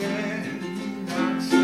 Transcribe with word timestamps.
I 0.00 0.04
could 0.04 1.42
stand 1.42 1.61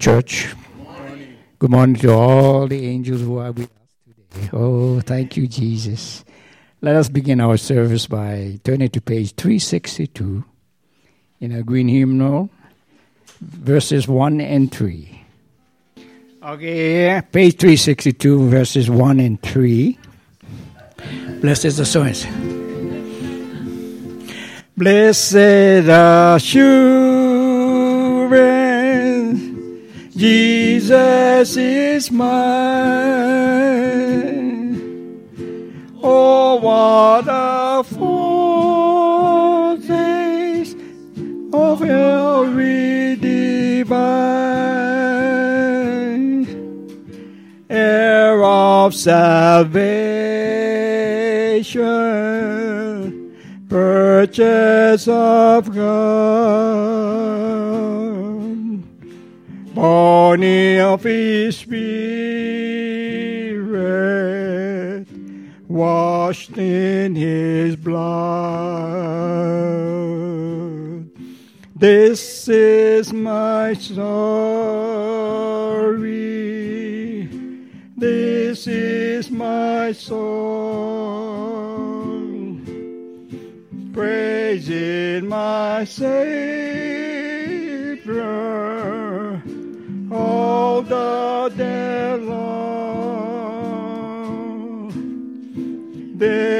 Good 0.00 0.06
morning, 0.06 0.22
church. 0.22 0.54
Good 1.58 1.70
morning 1.70 1.96
to 1.96 2.10
all 2.10 2.66
the 2.66 2.86
angels 2.86 3.20
who 3.20 3.36
are 3.36 3.52
with 3.52 3.70
us 3.70 3.88
today. 4.32 4.48
Oh, 4.50 5.00
thank 5.00 5.36
you, 5.36 5.46
Jesus. 5.46 6.24
Let 6.80 6.96
us 6.96 7.10
begin 7.10 7.38
our 7.38 7.58
service 7.58 8.06
by 8.06 8.60
turning 8.64 8.88
to 8.88 9.00
page 9.02 9.34
362 9.34 10.42
in 11.40 11.52
a 11.52 11.62
green 11.62 11.88
hymnal, 11.88 12.48
verses 13.40 14.08
1 14.08 14.40
and 14.40 14.72
3. 14.72 15.22
Okay, 16.44 17.20
page 17.30 17.58
362, 17.58 18.48
verses 18.48 18.88
1 18.88 19.20
and 19.20 19.42
3. 19.42 19.98
Blessed 21.42 21.76
the 21.76 21.82
assurance. 21.82 22.24
Blessed 24.74 25.34
assurance, 25.36 27.09
Jesus 30.16 31.56
is 31.56 32.10
mine. 32.10 32.30
Oh, 36.02 36.56
what 36.56 37.26
a 37.28 37.84
foretaste 37.84 39.80
of 41.52 41.82
every 41.82 43.16
divine 43.16 44.00
heir 47.68 48.42
of 48.42 48.94
salvation, 48.94 49.70
purchase 53.68 55.06
of 55.06 55.74
God, 55.74 57.00
Honey 59.74 60.80
of 60.80 61.04
His 61.04 61.58
Spirit, 61.58 61.86
washed 65.68 66.58
in 66.58 67.14
His 67.14 67.76
blood. 67.76 68.10
This 71.76 72.48
is 72.48 73.12
my 73.12 73.74
story. 73.74 74.00
This 77.96 78.66
is 78.66 79.30
my 79.30 79.92
song. 79.92 80.80
Praising 83.92 85.28
my 85.28 85.84
Savior 85.84 86.59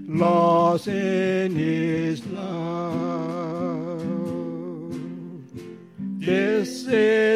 lost 0.07 0.87
in 0.87 1.40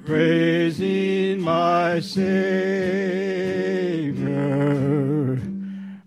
Praising 0.05 1.39
my 1.39 2.01
Savior 2.01 2.29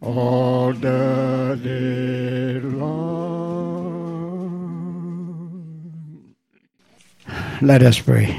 all 0.03 0.75
the 0.75 1.59
day 1.65 2.61
long. 2.61 3.07
Let 7.63 7.83
us 7.83 7.99
pray. 7.99 8.39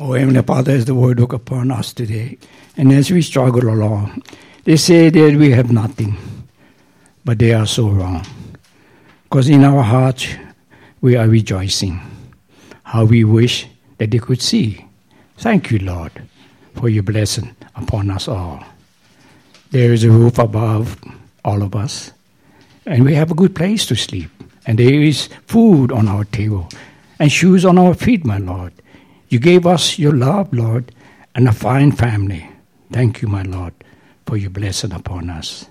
Oh, 0.00 0.14
Heavenly 0.14 0.42
Father, 0.42 0.72
as 0.72 0.86
the 0.86 0.94
word 0.94 1.20
look 1.20 1.34
upon 1.34 1.70
us 1.70 1.92
today, 1.92 2.38
and 2.78 2.90
as 2.92 3.10
we 3.10 3.20
struggle 3.20 3.68
along, 3.68 4.22
they 4.64 4.76
say 4.76 5.10
that 5.10 5.36
we 5.36 5.50
have 5.50 5.70
nothing, 5.70 6.16
but 7.26 7.38
they 7.38 7.52
are 7.52 7.66
so 7.66 7.90
wrong. 7.90 8.24
Because 9.34 9.48
in 9.48 9.64
our 9.64 9.82
hearts, 9.82 10.28
we 11.00 11.16
are 11.16 11.26
rejoicing. 11.26 11.98
How 12.84 13.04
we 13.04 13.24
wish 13.24 13.66
that 13.98 14.12
they 14.12 14.20
could 14.20 14.40
see. 14.40 14.86
Thank 15.38 15.72
you, 15.72 15.80
Lord, 15.80 16.12
for 16.76 16.88
your 16.88 17.02
blessing 17.02 17.56
upon 17.74 18.12
us 18.12 18.28
all. 18.28 18.62
There 19.72 19.92
is 19.92 20.04
a 20.04 20.10
roof 20.12 20.38
above 20.38 21.00
all 21.44 21.64
of 21.64 21.74
us, 21.74 22.12
and 22.86 23.02
we 23.02 23.14
have 23.14 23.32
a 23.32 23.34
good 23.34 23.56
place 23.56 23.84
to 23.86 23.96
sleep, 23.96 24.30
and 24.68 24.78
there 24.78 25.02
is 25.02 25.28
food 25.48 25.90
on 25.90 26.06
our 26.06 26.22
table, 26.26 26.68
and 27.18 27.32
shoes 27.32 27.64
on 27.64 27.76
our 27.76 27.94
feet, 27.94 28.24
my 28.24 28.38
Lord. 28.38 28.72
You 29.30 29.40
gave 29.40 29.66
us 29.66 29.98
your 29.98 30.12
love, 30.12 30.54
Lord, 30.54 30.92
and 31.34 31.48
a 31.48 31.52
fine 31.52 31.90
family. 31.90 32.48
Thank 32.92 33.20
you, 33.20 33.26
my 33.26 33.42
Lord, 33.42 33.74
for 34.26 34.36
your 34.36 34.50
blessing 34.50 34.92
upon 34.92 35.28
us. 35.28 35.66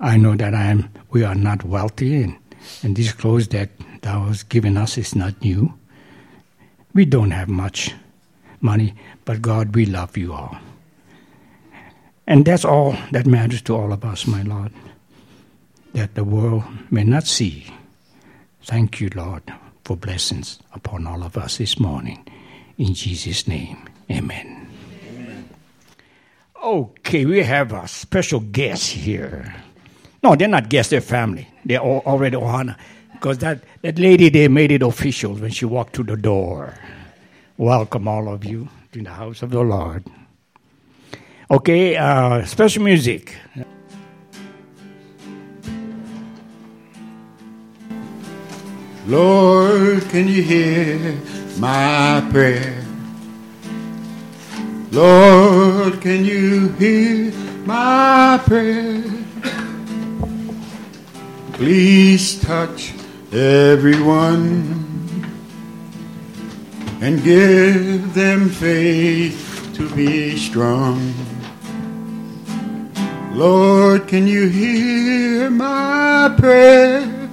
I 0.00 0.18
know 0.18 0.36
that 0.36 0.52
I 0.54 0.64
am 0.64 0.90
we 1.10 1.24
are 1.24 1.34
not 1.34 1.64
wealthy 1.64 2.24
and, 2.24 2.36
and 2.82 2.96
these 2.96 3.12
clothes 3.12 3.48
that 3.48 3.70
thou 4.02 4.26
hast 4.26 4.48
given 4.48 4.76
us 4.76 4.98
is 4.98 5.14
not 5.14 5.40
new. 5.42 5.74
We 6.94 7.04
don't 7.04 7.30
have 7.30 7.48
much 7.48 7.94
money, 8.60 8.94
but 9.24 9.42
God, 9.42 9.74
we 9.74 9.86
love 9.86 10.16
you 10.16 10.32
all. 10.32 10.56
And 12.26 12.44
that's 12.44 12.64
all 12.64 12.96
that 13.12 13.26
matters 13.26 13.62
to 13.62 13.76
all 13.76 13.92
of 13.92 14.04
us, 14.04 14.26
my 14.26 14.42
Lord, 14.42 14.72
that 15.94 16.14
the 16.14 16.24
world 16.24 16.64
may 16.90 17.04
not 17.04 17.26
see. 17.26 17.66
Thank 18.62 19.00
you, 19.00 19.10
Lord, 19.14 19.42
for 19.84 19.96
blessings 19.96 20.58
upon 20.74 21.06
all 21.06 21.22
of 21.22 21.38
us 21.38 21.56
this 21.56 21.80
morning. 21.80 22.26
In 22.76 22.94
Jesus' 22.94 23.48
name, 23.48 23.88
amen. 24.10 24.68
Okay, 26.62 27.24
we 27.24 27.42
have 27.42 27.72
a 27.72 27.88
special 27.88 28.40
guest 28.40 28.90
here. 28.90 29.54
No, 30.22 30.34
they're 30.34 30.48
not 30.48 30.68
guests, 30.68 30.90
they're 30.90 31.00
family. 31.00 31.48
They're 31.64 31.80
already 31.80 32.36
on. 32.36 32.74
Because 33.12 33.38
that, 33.38 33.62
that 33.82 33.98
lady 33.98 34.28
there 34.28 34.48
made 34.48 34.70
it 34.70 34.82
official 34.82 35.34
when 35.34 35.50
she 35.50 35.64
walked 35.64 35.94
through 35.94 36.04
the 36.04 36.16
door. 36.16 36.74
Welcome, 37.56 38.06
all 38.06 38.28
of 38.32 38.44
you, 38.44 38.68
to 38.92 39.02
the 39.02 39.10
house 39.10 39.42
of 39.42 39.50
the 39.50 39.60
Lord. 39.60 40.04
Okay, 41.50 41.96
uh, 41.96 42.44
special 42.44 42.82
music. 42.82 43.34
Lord, 49.06 50.02
can 50.10 50.28
you 50.28 50.42
hear 50.42 51.18
my 51.58 52.26
prayer? 52.30 52.84
Lord, 54.92 56.00
can 56.00 56.24
you 56.24 56.68
hear 56.72 57.32
my 57.64 58.40
prayer? 58.44 59.02
Please 61.58 62.40
touch 62.40 62.94
everyone 63.32 64.62
and 67.02 67.20
give 67.24 68.14
them 68.14 68.48
faith 68.48 69.68
to 69.74 69.90
be 69.96 70.36
strong. 70.36 71.12
Lord, 73.32 74.06
can 74.06 74.28
you 74.28 74.46
hear 74.46 75.50
my 75.50 76.32
prayer? 76.38 77.28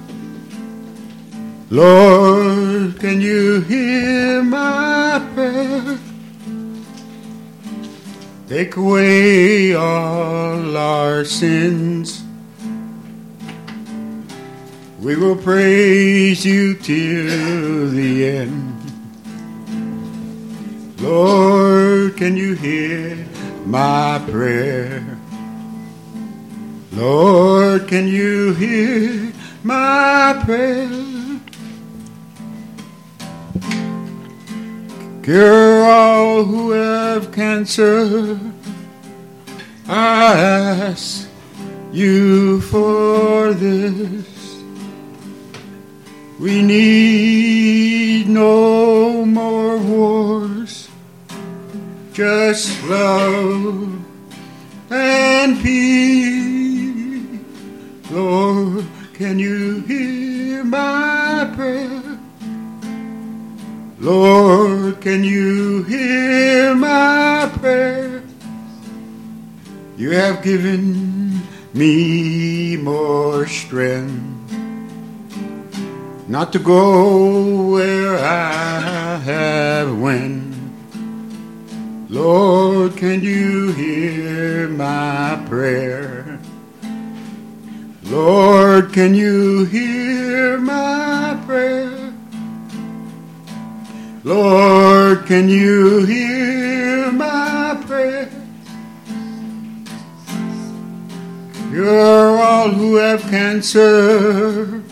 Lord, 1.70 2.98
can 2.98 3.20
you 3.20 3.60
hear 3.60 4.42
my 4.42 5.24
prayer? 5.36 6.00
Take 8.48 8.74
away 8.74 9.72
all 9.76 10.76
our 10.76 11.24
sins. 11.24 12.25
We 14.98 15.14
will 15.14 15.36
praise 15.36 16.44
you 16.44 16.74
till 16.74 17.90
the 17.90 18.26
end. 18.26 18.72
Lord, 21.00 22.16
can 22.16 22.36
you 22.36 22.54
hear 22.54 23.26
my 23.66 24.24
prayer? 24.30 25.18
Lord, 26.92 27.86
can 27.88 28.08
you 28.08 28.54
hear 28.54 29.32
my 29.62 30.42
prayer? 30.46 30.88
Cure 35.22 35.84
all 35.84 36.44
who 36.44 36.70
have 36.70 37.32
cancer. 37.32 38.40
I 39.86 40.34
ask 40.34 41.28
you 41.92 42.62
for 42.62 43.52
this. 43.52 44.35
We 46.38 46.60
need 46.60 48.28
no 48.28 49.24
more 49.24 49.78
wars, 49.78 50.90
just 52.12 52.84
love 52.84 53.98
and 54.90 55.58
peace. 55.62 57.40
Lord, 58.10 58.84
can 59.14 59.38
you 59.38 59.80
hear 59.80 60.62
my 60.62 61.50
prayer? 61.56 62.18
Lord, 63.98 65.00
can 65.00 65.24
you 65.24 65.84
hear 65.84 66.74
my 66.74 67.50
prayer? 67.60 68.22
You 69.96 70.10
have 70.10 70.42
given 70.42 71.40
me 71.72 72.76
more 72.76 73.46
strength 73.46 74.35
not 76.28 76.52
to 76.52 76.58
go 76.58 77.70
where 77.72 78.18
I 78.18 79.16
have 79.18 79.96
went. 79.98 80.56
Lord, 82.10 82.96
can 82.96 83.22
you 83.22 83.72
hear 83.72 84.68
my 84.68 85.40
prayer? 85.46 86.40
Lord, 88.04 88.92
can 88.92 89.14
you 89.14 89.64
hear 89.66 90.58
my 90.58 91.40
prayer? 91.46 92.12
Lord, 94.24 95.26
can 95.26 95.48
you 95.48 96.04
hear 96.04 97.12
my 97.12 97.80
prayer? 97.86 98.30
You're 101.70 102.38
all 102.38 102.70
who 102.70 102.96
have 102.96 103.22
cancer. 103.22 104.82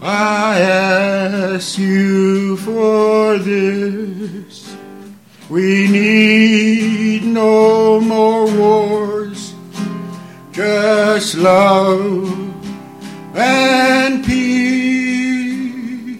I 0.00 0.60
ask 0.60 1.76
you 1.76 2.56
for 2.58 3.36
this. 3.38 4.76
We 5.50 5.88
need 5.88 7.24
no 7.24 8.00
more 8.00 8.46
wars, 8.46 9.54
just 10.52 11.34
love 11.36 12.30
and 13.34 14.24
peace. 14.24 16.18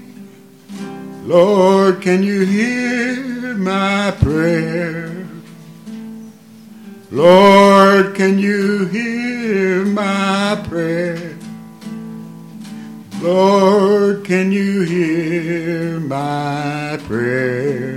Lord, 1.24 2.00
can 2.00 2.22
you 2.22 2.46
hear 2.46 3.54
my 3.54 4.12
prayer? 4.18 5.28
Lord, 7.10 8.14
can 8.14 8.38
you 8.38 8.86
hear 8.86 9.84
my 9.84 10.64
prayer? 10.68 11.27
Lord, 13.20 14.24
can 14.24 14.52
you 14.52 14.82
hear 14.82 15.98
my 15.98 17.00
prayer? 17.06 17.87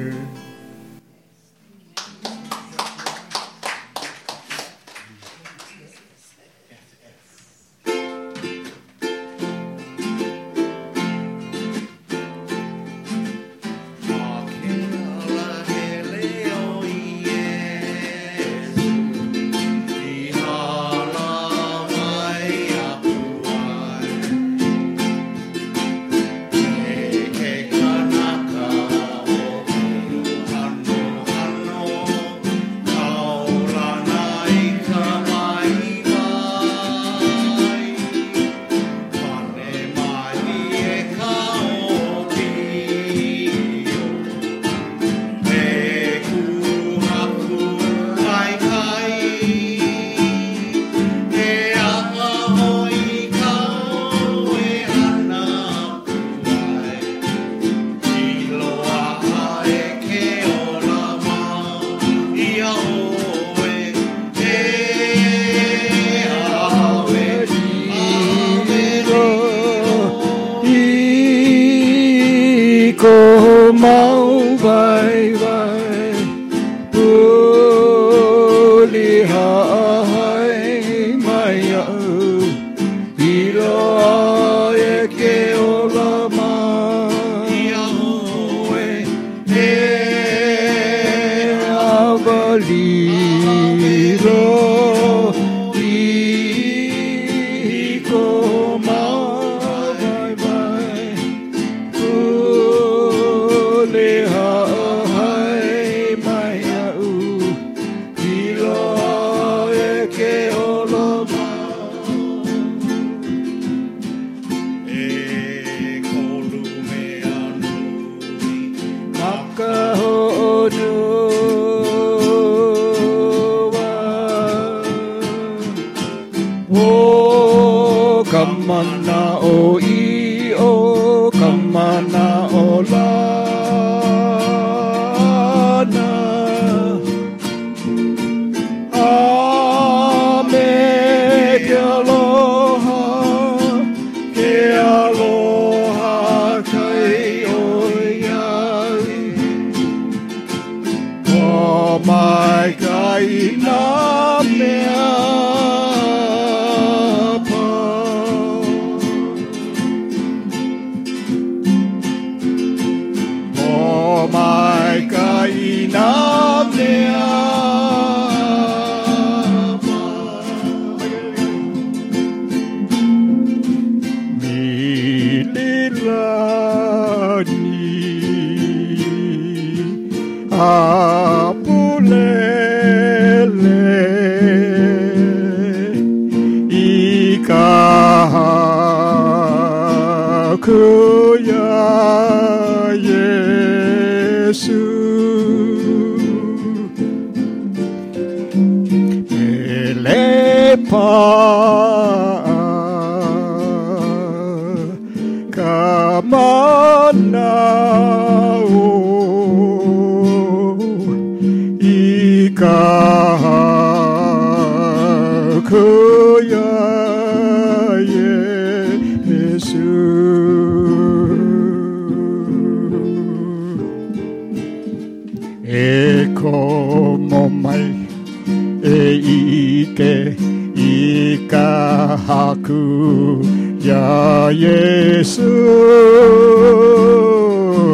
예수 234.55 235.43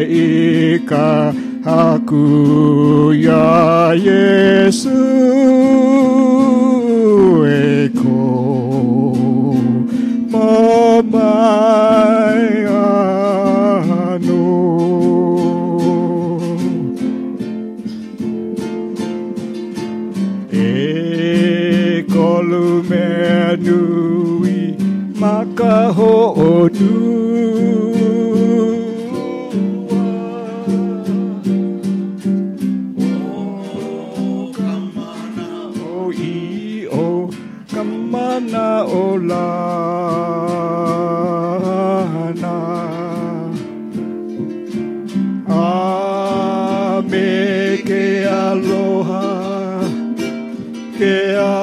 하쿠야 1.64 3.24
예수 3.96 4.97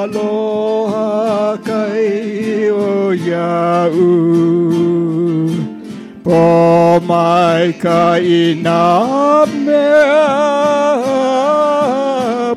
Aloha 0.06 1.58
kai 1.66 2.70
o 2.70 3.14
iau 3.28 4.75
po 6.26 6.98
mai 7.06 7.70
kai 7.78 8.58
na 8.66 8.82
mea 9.46 10.26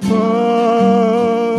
pau 0.09 1.53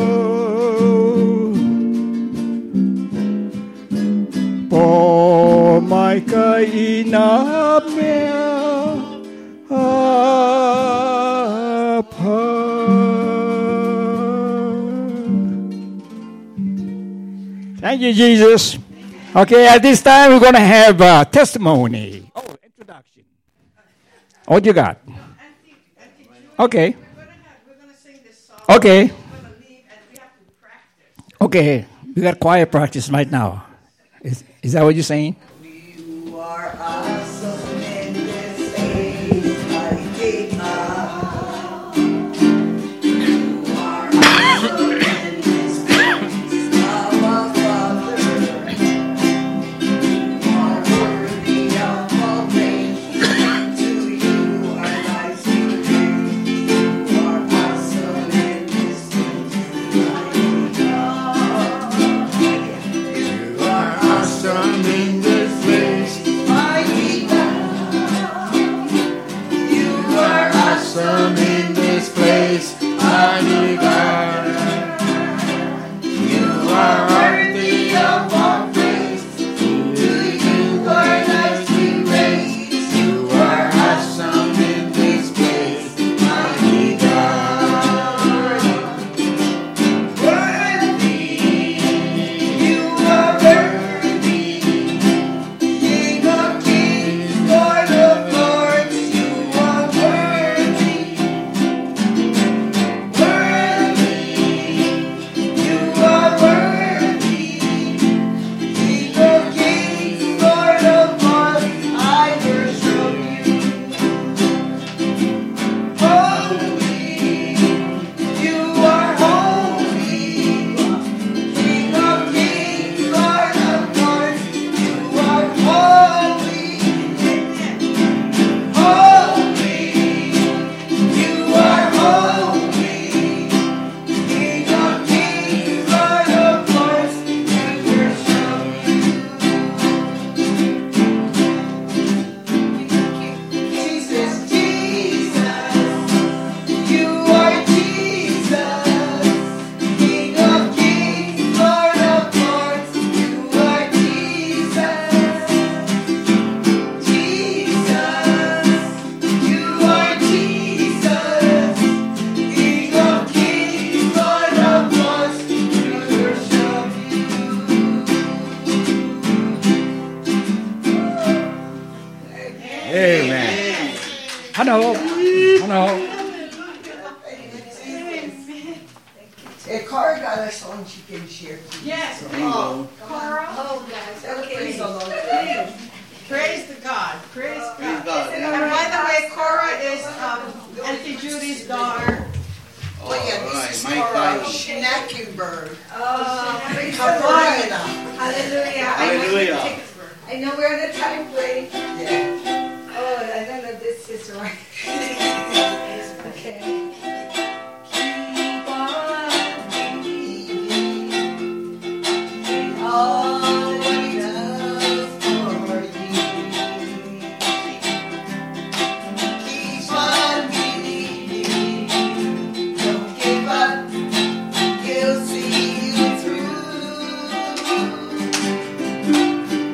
po 4.73 4.85
mai 5.91 6.17
kai 6.33 7.05
na 7.13 7.27
Thank 17.79 18.01
you, 18.01 18.13
Jesus. 18.13 18.88
Okay, 19.35 19.67
at 19.67 19.81
this 19.81 20.01
time 20.01 20.31
we're 20.31 20.39
going 20.39 20.53
to 20.53 20.59
have 20.59 20.99
uh, 20.99 21.23
testimony. 21.25 22.31
Oh, 22.35 22.55
introduction. 22.63 23.23
What 24.45 24.65
you 24.65 24.73
got? 24.73 24.97
Okay. 26.57 26.95
Okay. 28.67 29.11
Okay, 31.41 31.85
we 32.15 32.21
got 32.21 32.39
choir 32.39 32.65
practice 32.65 33.09
right 33.09 33.29
now. 33.29 33.65
Is, 34.21 34.43
is 34.61 34.73
that 34.73 34.83
what 34.83 34.95
you're 34.95 35.03
saying? 35.03 35.35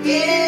It's 0.07 0.44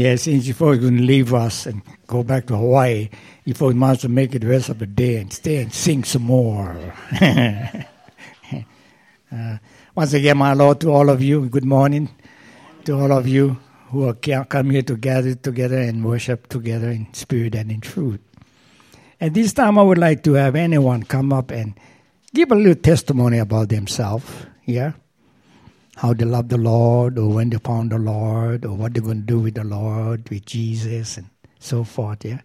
Yes, 0.00 0.22
since 0.22 0.46
you 0.46 0.54
folks 0.54 0.78
going 0.78 0.96
to 0.96 1.02
leave 1.02 1.34
us 1.34 1.66
and 1.66 1.82
go 2.06 2.22
back 2.22 2.46
to 2.46 2.56
Hawaii, 2.56 3.10
folks 3.52 3.74
might 3.74 3.90
as 3.90 4.04
well 4.04 4.12
make 4.12 4.34
it 4.34 4.38
the 4.38 4.46
rest 4.46 4.70
of 4.70 4.78
the 4.78 4.86
day 4.86 5.16
and 5.16 5.30
stay 5.30 5.60
and 5.60 5.70
sing 5.70 6.04
some 6.04 6.22
more. 6.22 6.74
Uh, 9.32 9.58
once 9.94 10.12
again, 10.12 10.36
my 10.36 10.54
Lord, 10.54 10.80
to 10.80 10.90
all 10.90 11.08
of 11.08 11.22
you, 11.22 11.48
good 11.48 11.64
morning 11.64 12.08
to 12.84 12.98
all 12.98 13.12
of 13.12 13.28
you 13.28 13.60
who 13.90 14.08
are 14.08 14.14
come 14.14 14.70
here 14.70 14.82
to 14.82 14.96
gather 14.96 15.36
together 15.36 15.78
and 15.78 16.04
worship 16.04 16.48
together 16.48 16.90
in 16.90 17.06
spirit 17.14 17.54
and 17.54 17.70
in 17.70 17.80
truth. 17.80 18.18
At 19.20 19.34
this 19.34 19.52
time, 19.52 19.78
I 19.78 19.82
would 19.82 19.98
like 19.98 20.24
to 20.24 20.32
have 20.32 20.56
anyone 20.56 21.04
come 21.04 21.32
up 21.32 21.52
and 21.52 21.78
give 22.34 22.50
a 22.50 22.56
little 22.56 22.74
testimony 22.74 23.38
about 23.38 23.68
themselves. 23.68 24.28
Yeah, 24.64 24.94
how 25.96 26.14
they 26.14 26.24
love 26.24 26.48
the 26.48 26.58
Lord, 26.58 27.18
or 27.18 27.28
when 27.28 27.50
they 27.50 27.58
found 27.58 27.90
the 27.90 27.98
Lord, 27.98 28.64
or 28.64 28.74
what 28.76 28.94
they're 28.94 29.02
going 29.02 29.20
to 29.20 29.26
do 29.26 29.40
with 29.40 29.54
the 29.54 29.64
Lord, 29.64 30.28
with 30.30 30.46
Jesus, 30.46 31.16
and 31.16 31.28
so 31.58 31.84
forth. 31.84 32.24
Yeah, 32.24 32.40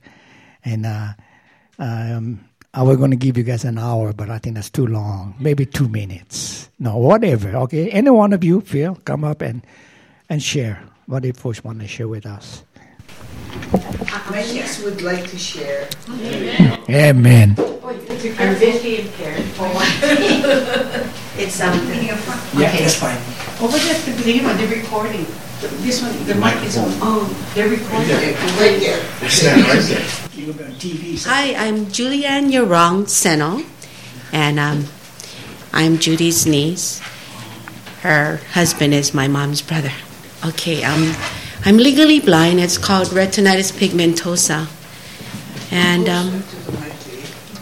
and 0.63 0.85
uh, 0.85 1.13
um, 1.79 2.45
I 2.73 2.83
was 2.83 2.97
going 2.97 3.11
to 3.11 3.17
give 3.17 3.37
you 3.37 3.43
guys 3.43 3.63
an 3.63 3.77
hour, 3.77 4.11
but 4.13 4.29
I 4.29 4.37
think 4.39 4.55
that's 4.55 4.69
too 4.69 4.87
long. 4.87 5.35
Maybe 5.39 5.65
two 5.65 5.87
minutes. 5.87 6.69
No, 6.79 6.97
whatever. 6.97 7.55
Okay, 7.55 7.89
any 7.91 8.09
one 8.09 8.33
of 8.33 8.43
you 8.43 8.61
feel 8.61 8.95
come 9.05 9.23
up 9.23 9.41
and 9.41 9.65
and 10.29 10.41
share 10.41 10.83
what 11.05 11.23
you 11.23 11.33
folks 11.33 11.63
want 11.63 11.79
to 11.79 11.87
share 11.87 12.07
with 12.07 12.25
us. 12.25 12.63
My 14.29 14.41
niece 14.41 14.83
would 14.83 15.01
like 15.01 15.27
to 15.29 15.37
share. 15.37 15.87
Amen. 16.89 17.55
I'm 17.57 18.55
visually 18.55 19.01
impaired. 19.01 19.45
It's 21.37 21.55
something. 21.55 22.05
Yeah, 22.05 22.71
that's 22.71 22.95
fine. 22.95 23.19
Over 23.61 23.77
there, 23.77 23.99
the 24.01 24.11
believe 24.21 24.45
on 24.45 24.57
the 24.57 24.67
recording. 24.67 25.25
This 25.79 26.01
one, 26.01 26.11
the 26.27 26.35
mic 26.35 26.61
is 26.63 26.77
on. 26.77 26.91
Oh, 27.01 27.23
they're 27.55 27.69
recording. 27.69 28.09
Right 28.09 28.79
there. 28.79 29.01
It's 29.21 29.43
not 29.45 29.55
right 29.67 29.81
there. 29.81 30.25
Hi, 31.25 31.55
I'm 31.55 31.85
Julianne 31.85 32.51
Yorong 32.51 33.05
Seno, 33.05 33.65
and 34.33 34.59
um, 34.59 34.85
I'm 35.71 35.97
Judy's 35.99 36.45
niece. 36.45 36.99
Her 38.01 38.41
husband 38.51 38.93
is 38.93 39.13
my 39.13 39.29
mom's 39.29 39.61
brother. 39.61 39.91
Okay, 40.45 40.83
um, 40.83 41.13
I'm 41.63 41.77
legally 41.77 42.19
blind. 42.19 42.59
It's 42.59 42.77
called 42.77 43.07
retinitis 43.07 43.71
pigmentosa. 43.71 44.67
And, 45.71 46.09
um, 46.09 46.43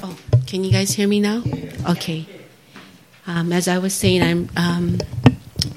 oh, 0.04 0.18
can 0.48 0.64
you 0.64 0.72
guys 0.72 0.92
hear 0.92 1.08
me 1.08 1.20
now? 1.20 1.44
Okay. 1.88 2.26
Um, 3.26 3.54
as 3.54 3.68
I 3.68 3.78
was 3.78 3.94
saying, 3.94 4.22
I'm 4.22 4.50
um, 4.58 4.98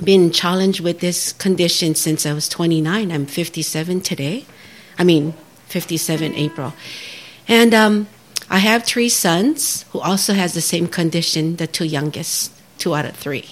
been 0.06 0.30
challenged 0.30 0.80
with 0.80 1.00
this 1.00 1.32
condition 1.32 1.96
since 1.96 2.24
I 2.24 2.32
was 2.32 2.48
29. 2.48 3.10
I'm 3.10 3.26
57 3.26 4.00
today. 4.00 4.46
I 4.98 5.04
mean, 5.04 5.34
57 5.66 6.32
April. 6.32 6.72
And 7.48 7.74
um, 7.74 8.06
I 8.48 8.58
have 8.58 8.84
three 8.84 9.08
sons 9.08 9.84
who 9.90 9.98
also 9.98 10.32
has 10.32 10.54
the 10.54 10.60
same 10.60 10.86
condition, 10.86 11.56
the 11.56 11.66
two 11.66 11.84
youngest, 11.84 12.52
two 12.78 12.94
out 12.94 13.04
of 13.04 13.16
three. 13.16 13.46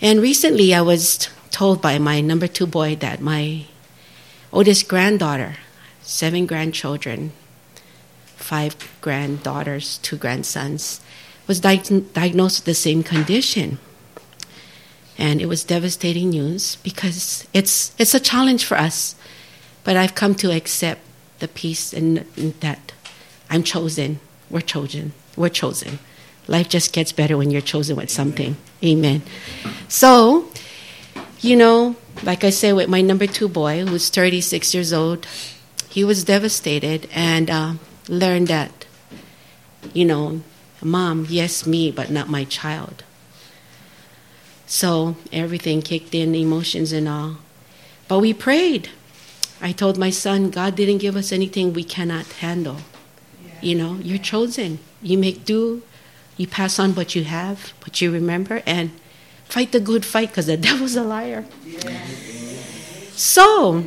And 0.00 0.22
recently 0.22 0.72
I 0.74 0.80
was 0.80 1.28
told 1.50 1.82
by 1.82 1.98
my 1.98 2.22
number 2.22 2.46
two 2.46 2.66
boy 2.66 2.96
that 2.96 3.20
my 3.20 3.66
oldest 4.50 4.88
granddaughter, 4.88 5.56
seven 6.00 6.46
grandchildren, 6.46 7.32
five 8.36 8.74
granddaughters, 9.02 9.98
two 9.98 10.16
grandsons, 10.16 11.02
was 11.46 11.60
diag- 11.60 12.12
diagnosed 12.14 12.60
with 12.60 12.64
the 12.64 12.74
same 12.74 13.02
condition. 13.02 13.78
And 15.18 15.42
it 15.42 15.46
was 15.46 15.64
devastating 15.64 16.30
news 16.30 16.76
because 16.76 17.46
it's, 17.52 17.92
it's 17.98 18.14
a 18.14 18.20
challenge 18.20 18.64
for 18.64 18.76
us. 18.76 19.16
But 19.84 19.96
I've 19.96 20.14
come 20.14 20.34
to 20.36 20.54
accept 20.54 21.00
the 21.40 21.48
peace 21.48 21.92
and 21.92 22.18
that 22.60 22.92
I'm 23.50 23.62
chosen. 23.62 24.20
We're 24.48 24.60
chosen. 24.60 25.12
We're 25.36 25.48
chosen. 25.48 25.98
Life 26.46 26.68
just 26.68 26.92
gets 26.92 27.12
better 27.12 27.36
when 27.36 27.50
you're 27.50 27.60
chosen 27.60 27.96
with 27.96 28.10
something. 28.10 28.56
Amen. 28.82 29.22
So, 29.88 30.48
you 31.40 31.56
know, 31.56 31.96
like 32.22 32.44
I 32.44 32.50
said, 32.50 32.72
with 32.72 32.88
my 32.88 33.00
number 33.00 33.26
two 33.26 33.48
boy, 33.48 33.84
who's 33.84 34.08
36 34.08 34.72
years 34.72 34.92
old, 34.92 35.26
he 35.88 36.04
was 36.04 36.24
devastated 36.24 37.08
and 37.12 37.50
uh, 37.50 37.74
learned 38.08 38.48
that 38.48 38.78
you 39.92 40.04
know, 40.04 40.40
mom, 40.82 41.26
yes, 41.28 41.66
me, 41.66 41.90
but 41.90 42.10
not 42.10 42.28
my 42.28 42.44
child. 42.44 43.04
So 44.68 45.16
everything 45.32 45.80
kicked 45.80 46.14
in, 46.14 46.34
emotions 46.34 46.92
and 46.92 47.08
all. 47.08 47.38
But 48.06 48.20
we 48.20 48.34
prayed. 48.34 48.90
I 49.62 49.72
told 49.72 49.98
my 49.98 50.10
son, 50.10 50.50
God 50.50 50.76
didn't 50.76 50.98
give 50.98 51.16
us 51.16 51.32
anything 51.32 51.72
we 51.72 51.82
cannot 51.82 52.26
handle. 52.26 52.76
You 53.62 53.74
know, 53.74 53.94
you're 53.94 54.18
chosen. 54.18 54.78
You 55.02 55.16
make 55.16 55.44
do, 55.46 55.82
you 56.36 56.46
pass 56.46 56.78
on 56.78 56.94
what 56.94 57.14
you 57.16 57.24
have, 57.24 57.72
what 57.80 58.00
you 58.00 58.12
remember, 58.12 58.62
and 58.66 58.90
fight 59.46 59.72
the 59.72 59.80
good 59.80 60.04
fight 60.04 60.28
because 60.28 60.46
the 60.46 60.56
devil's 60.68 60.96
a 60.96 61.02
liar. 61.02 61.46
So 63.12 63.84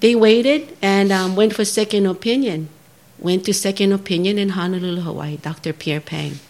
they 0.00 0.16
waited 0.16 0.76
and 0.82 1.12
um, 1.12 1.36
went 1.36 1.54
for 1.54 1.64
second 1.64 2.06
opinion. 2.06 2.68
Went 3.18 3.44
to 3.46 3.54
second 3.54 3.92
opinion 3.92 4.38
in 4.38 4.50
Honolulu, 4.50 5.02
Hawaii. 5.02 5.36
Dr. 5.36 5.72
Pierre 5.72 6.00
Pang. 6.00 6.40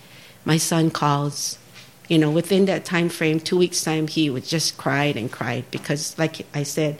My 0.46 0.56
son 0.56 0.90
calls. 0.90 1.58
You 2.08 2.18
know, 2.18 2.30
within 2.30 2.66
that 2.66 2.84
time 2.84 3.08
frame, 3.08 3.40
two 3.40 3.56
weeks 3.56 3.82
time, 3.82 4.08
he 4.08 4.28
would 4.28 4.44
just 4.44 4.76
cried 4.76 5.16
and 5.16 5.32
cried 5.32 5.64
because, 5.70 6.18
like 6.18 6.46
I 6.54 6.62
said, 6.62 6.98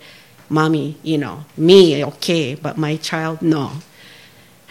mommy, 0.48 0.96
you 1.02 1.18
know, 1.18 1.44
me 1.56 2.04
okay, 2.04 2.54
but 2.54 2.78
my 2.78 2.96
child 2.96 3.42
no. 3.42 3.72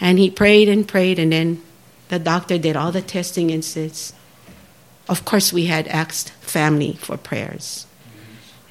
And 0.02 0.18
he 0.18 0.30
prayed 0.30 0.70
and 0.70 0.88
prayed, 0.88 1.20
and 1.20 1.32
then 1.32 1.62
the 2.10 2.20
doctor 2.20 2.58
did 2.58 2.76
all 2.76 2.92
the 2.92 3.02
testing 3.02 3.52
and 3.52 3.64
says, 3.64 4.14
of 5.08 5.26
course, 5.26 5.54
we 5.54 5.66
had 5.66 5.88
asked 5.88 6.32
family 6.42 6.94
for 6.94 7.18
prayers. 7.18 7.86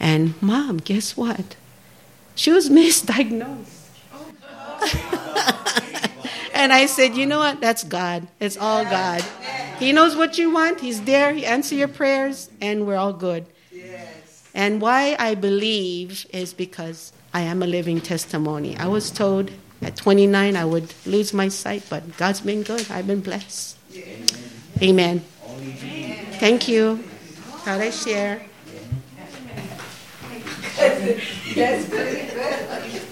And 0.01 0.41
mom, 0.43 0.79
guess 0.79 1.17
what? 1.17 1.57
She 2.35 2.51
was 2.51 2.69
misdiagnosed. 2.71 3.79
and 6.53 6.73
I 6.73 6.87
said, 6.87 7.15
you 7.17 7.27
know 7.27 7.39
what? 7.39 7.61
That's 7.61 7.85
God. 7.85 8.29
It's 8.41 8.57
all 8.57 8.85
God. 8.85 9.25
He 9.79 9.93
knows 9.93 10.17
what 10.17 10.39
you 10.39 10.53
want. 10.53 10.81
He's 10.81 11.03
there. 11.03 11.33
He 11.35 11.45
answers 11.47 11.79
your 11.79 11.89
prayers, 11.89 12.51
and 12.61 12.87
we're 12.87 12.97
all 12.97 13.13
good. 13.13 13.47
And 14.55 14.81
why 14.81 15.17
I 15.19 15.35
believe 15.35 16.27
is 16.31 16.53
because 16.53 17.13
I 17.33 17.43
am 17.43 17.63
a 17.63 17.67
living 17.67 18.01
testimony. 18.01 18.77
I 18.77 18.87
was 18.87 19.11
told 19.11 19.51
at 19.81 19.97
29 19.97 20.57
I 20.57 20.65
would 20.65 20.93
lose 21.07 21.33
my 21.33 21.49
sight, 21.49 21.85
but 21.89 22.17
God's 22.19 22.41
been 22.43 22.63
good. 22.63 22.91
I've 22.91 23.07
been 23.07 23.21
blessed. 23.21 23.79
Amen. 24.83 25.21
Thank 26.39 26.69
you. 26.69 26.99
Thought 27.65 27.81
I 27.81 27.91
share. 27.91 28.43
That's 31.55 31.89
pretty 31.89 32.35
good. 32.35 33.03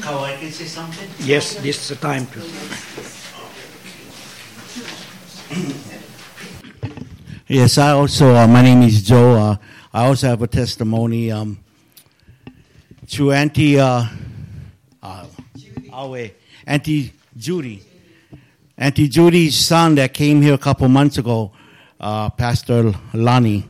How 0.00 0.18
I 0.20 0.36
can 0.36 0.50
say 0.50 0.64
something? 0.64 1.08
Yes, 1.20 1.54
this 1.56 1.82
is 1.82 1.88
the 1.88 1.96
time 1.96 2.26
to. 2.26 2.40
Yes, 7.46 7.78
I 7.78 7.90
also, 7.90 8.34
uh, 8.34 8.46
my 8.46 8.62
name 8.62 8.82
is 8.82 9.02
Joe. 9.02 9.34
Uh, 9.34 9.56
I 9.92 10.06
also 10.06 10.28
have 10.28 10.40
a 10.42 10.46
testimony 10.46 11.32
um, 11.32 11.58
to 13.08 13.32
Auntie, 13.32 13.78
uh, 13.78 14.04
uh, 15.02 15.26
Awe, 15.92 16.30
Auntie 16.66 17.12
Judy. 17.36 17.82
Auntie 18.78 19.08
Judy's 19.08 19.56
son 19.56 19.96
that 19.96 20.14
came 20.14 20.40
here 20.40 20.54
a 20.54 20.58
couple 20.58 20.88
months 20.88 21.18
ago, 21.18 21.50
uh, 21.98 22.30
Pastor 22.30 22.94
Lani. 23.12 23.64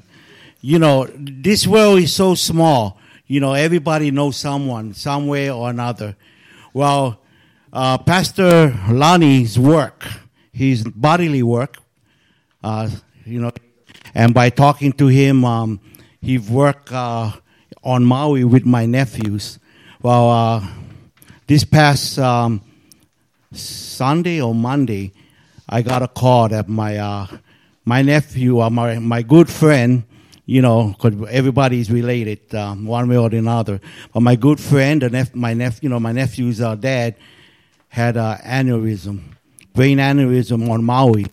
You 0.61 0.79
know, 0.79 1.07
this 1.16 1.66
world 1.66 2.01
is 2.01 2.14
so 2.14 2.35
small. 2.35 3.00
You 3.31 3.38
know, 3.38 3.53
everybody 3.53 4.11
knows 4.11 4.37
someone, 4.37 4.93
some 4.93 5.29
way 5.29 5.49
or 5.53 5.71
another. 5.71 6.16
Well, 6.75 7.21
uh, 7.73 7.97
Pastor 7.99 8.77
Lani's 8.90 9.57
work, 9.57 10.05
his 10.53 10.83
bodily 10.83 11.45
work, 11.45 11.77
uh, 12.64 12.90
you 13.25 13.40
know, 13.40 13.53
and 14.16 14.35
by 14.35 14.51
talking 14.51 14.93
to 14.95 15.07
him, 15.07 15.45
um, 15.45 15.79
he 16.21 16.38
worked 16.38 16.93
uh, 16.93 17.31
on 17.85 18.05
Maui 18.05 18.43
with 18.43 18.66
my 18.66 18.85
nephews. 18.85 19.61
Well, 20.03 20.29
uh, 20.29 20.66
this 21.47 21.62
past 21.62 22.19
um, 22.19 22.61
Sunday 23.53 24.40
or 24.40 24.57
Monday, 24.57 25.12
I 25.69 25.83
got 25.83 26.03
a 26.03 26.09
call 26.09 26.49
that 26.49 26.69
my 26.69 26.97
uh, 26.97 27.29
my 27.85 28.03
nephew, 28.03 28.59
uh, 28.59 28.71
my 28.71 28.99
my 28.99 29.23
good 29.23 29.49
friend, 29.49 30.03
you 30.51 30.61
know, 30.61 30.89
because 30.89 31.29
everybody 31.31 31.79
is 31.79 31.93
related 31.93 32.53
um, 32.57 32.85
one 32.85 33.09
way 33.09 33.17
or 33.17 33.29
another. 33.29 33.81
But 34.13 34.23
my 34.23 34.35
good 34.35 34.59
friend, 34.59 35.01
the 35.01 35.09
nep- 35.09 35.33
my 35.33 35.55
nephew, 35.55 35.79
you 35.83 35.89
know, 35.91 36.01
my 36.01 36.11
nephew's 36.11 36.61
uh, 36.61 36.75
dad 36.75 37.15
had 37.89 38.17
an 38.17 38.39
aneurysm, 38.39 39.21
brain 39.75 39.99
aneurysm 39.99 40.69
on 40.69 40.83
Maui, 40.83 41.27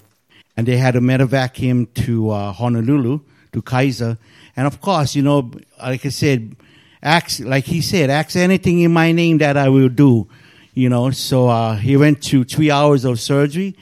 and 0.56 0.68
they 0.68 0.78
had 0.78 0.94
to 0.94 1.00
medevac 1.00 1.56
him 1.56 1.88
to 2.06 2.30
uh, 2.30 2.52
Honolulu 2.52 3.22
to 3.54 3.62
Kaiser. 3.64 4.20
And 4.56 4.68
of 4.68 4.82
course, 4.82 5.16
you 5.16 5.24
know, 5.24 5.50
like 5.82 6.06
I 6.06 6.10
said, 6.10 6.56
ask 7.02 7.40
like 7.40 7.64
he 7.64 7.82
said, 7.82 8.12
ask 8.12 8.36
anything 8.36 8.82
in 8.82 8.94
my 8.94 9.14
name 9.14 9.40
that 9.40 9.58
I 9.58 9.70
will 9.70 9.90
do. 9.90 10.28
You 10.76 10.90
know, 10.90 11.10
so 11.10 11.50
uh, 11.50 11.76
he 11.76 11.98
went 11.98 12.22
to 12.26 12.44
three 12.44 12.70
hours 12.70 13.04
of 13.04 13.20
surgery, 13.20 13.76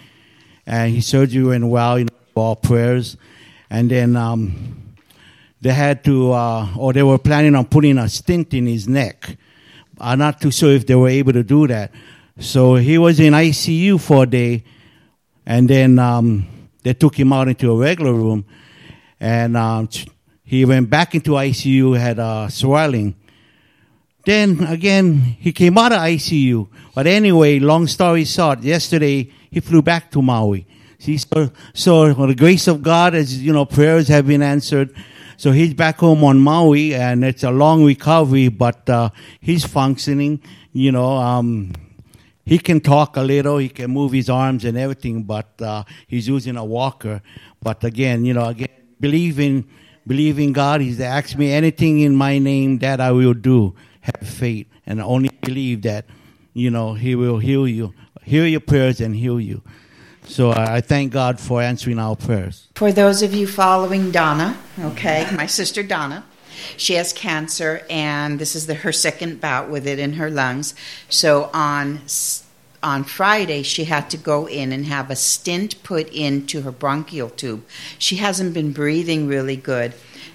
and 0.66 0.96
his 0.96 1.08
surgery 1.08 1.44
went 1.44 1.68
well. 1.68 2.00
You 2.00 2.06
know, 2.06 2.12
all 2.36 2.56
prayers, 2.56 3.18
and 3.70 3.92
then 3.92 4.16
um, 4.16 4.85
they 5.66 5.74
had 5.74 6.04
to, 6.04 6.32
uh, 6.32 6.68
or 6.78 6.94
they 6.94 7.02
were 7.02 7.18
planning 7.18 7.56
on 7.56 7.66
putting 7.66 7.98
a 7.98 8.08
stint 8.08 8.54
in 8.54 8.68
his 8.68 8.88
neck. 8.88 9.36
I'm 10.00 10.20
not 10.20 10.40
too 10.40 10.52
sure 10.52 10.72
if 10.72 10.86
they 10.86 10.94
were 10.94 11.10
able 11.10 11.34
to 11.34 11.44
do 11.44 11.66
that. 11.66 11.92
So 12.40 12.76
he 12.76 13.00
was 13.00 13.20
in 13.20 13.34
ICU 13.34 14.00
for 14.00 14.24
a 14.24 14.26
day, 14.28 14.64
and 15.44 15.68
then 15.68 15.98
um, 15.98 16.46
they 16.84 16.94
took 16.94 17.20
him 17.20 17.34
out 17.34 17.48
into 17.48 17.72
a 17.72 17.76
regular 17.76 18.14
room, 18.14 18.46
and 19.20 19.58
um, 19.58 19.90
he 20.44 20.66
went 20.66 20.88
back 20.88 21.16
into 21.16 21.32
ICU, 21.32 21.98
had 21.98 22.20
uh, 22.20 22.48
swelling. 22.48 23.16
Then 24.24 24.64
again, 24.66 25.18
he 25.18 25.52
came 25.52 25.80
out 25.80 25.94
of 25.94 25.98
ICU. 25.98 26.68
But 26.94 27.08
anyway, 27.08 27.58
long 27.58 27.88
story 27.88 28.26
short, 28.26 28.62
yesterday 28.62 29.32
he 29.50 29.62
flew 29.62 29.82
back 29.82 30.12
to 30.12 30.22
Maui. 30.22 30.68
See, 31.00 31.18
so, 31.18 31.50
so 31.74 32.14
the 32.14 32.36
grace 32.36 32.68
of 32.68 32.84
God, 32.84 33.16
as 33.16 33.42
you 33.42 33.52
know, 33.52 33.66
prayers 33.66 34.08
have 34.10 34.28
been 34.28 34.44
answered. 34.44 34.94
So 35.38 35.52
he's 35.52 35.74
back 35.74 36.00
home 36.00 36.24
on 36.24 36.40
Maui, 36.40 36.94
and 36.96 37.24
it's 37.24 37.44
a 37.44 37.52
long 37.52 37.84
recovery, 37.84 38.48
but 38.48 38.90
uh, 38.90 39.10
he's 39.42 39.66
functioning. 39.66 40.42
You 40.72 40.92
know, 40.92 41.14
um, 41.18 41.74
he 42.46 42.60
can 42.60 42.80
talk 42.80 43.18
a 43.18 43.22
little, 43.22 43.58
he 43.58 43.70
can 43.70 43.92
move 43.92 44.12
his 44.12 44.30
arms 44.30 44.66
and 44.66 44.78
everything, 44.78 45.24
but 45.24 45.62
uh, 45.62 45.84
he's 46.08 46.28
using 46.28 46.58
a 46.58 46.64
walker. 46.64 47.22
But 47.62 47.84
again, 47.84 48.24
you 48.24 48.34
know, 48.34 48.46
again, 48.46 48.70
believe 49.00 49.40
in 49.40 49.68
believe 50.08 50.40
in 50.40 50.54
God. 50.54 50.82
He's 50.82 51.02
asked 51.02 51.38
me 51.38 51.52
anything 51.52 52.00
in 52.00 52.16
my 52.16 52.38
name 52.38 52.78
that 52.80 53.02
I 53.02 53.12
will 53.12 53.34
do. 53.34 53.76
Have 54.02 54.28
faith 54.28 54.68
and 54.86 55.02
only 55.02 55.30
believe 55.42 55.82
that, 55.82 56.06
you 56.54 56.70
know, 56.70 56.94
He 56.94 57.16
will 57.16 57.40
heal 57.40 57.68
you, 57.68 57.94
hear 58.24 58.46
your 58.46 58.60
prayers 58.60 59.02
and 59.02 59.16
heal 59.16 59.40
you. 59.40 59.64
So 60.28 60.52
I 60.52 60.82
thank 60.82 61.12
God 61.12 61.40
for 61.40 61.62
answering 61.62 62.00
our 62.00 62.16
prayers. 62.16 62.68
For 62.76 62.92
those 62.92 63.22
of 63.22 63.34
you 63.34 63.48
following 63.48 64.12
Donna, 64.12 64.58
okay, 64.80 65.28
my 65.34 65.46
sister 65.46 65.84
Donna, 65.84 66.26
she 66.78 66.96
has 66.96 67.14
cancer, 67.14 67.86
and 67.90 68.40
this 68.40 68.56
is 68.56 68.68
the, 68.68 68.76
her 68.76 68.92
second 68.92 69.40
bout 69.40 69.70
with 69.70 69.88
it 69.88 70.00
in 70.00 70.14
her 70.14 70.30
lungs. 70.30 70.76
So 71.10 71.50
on 71.54 72.02
on 72.84 73.04
Friday, 73.04 73.64
she 73.64 73.86
had 73.86 74.12
to 74.12 74.18
go 74.18 74.46
in 74.48 74.72
and 74.72 74.86
have 74.86 75.10
a 75.10 75.16
stint 75.16 75.82
put 75.82 76.08
into 76.10 76.62
her 76.62 76.72
bronchial 76.72 77.30
tube. 77.30 77.66
She 77.98 78.18
hasn't 78.18 78.54
been 78.54 78.74
breathing 78.74 79.28
really 79.28 79.56
good, 79.56 79.94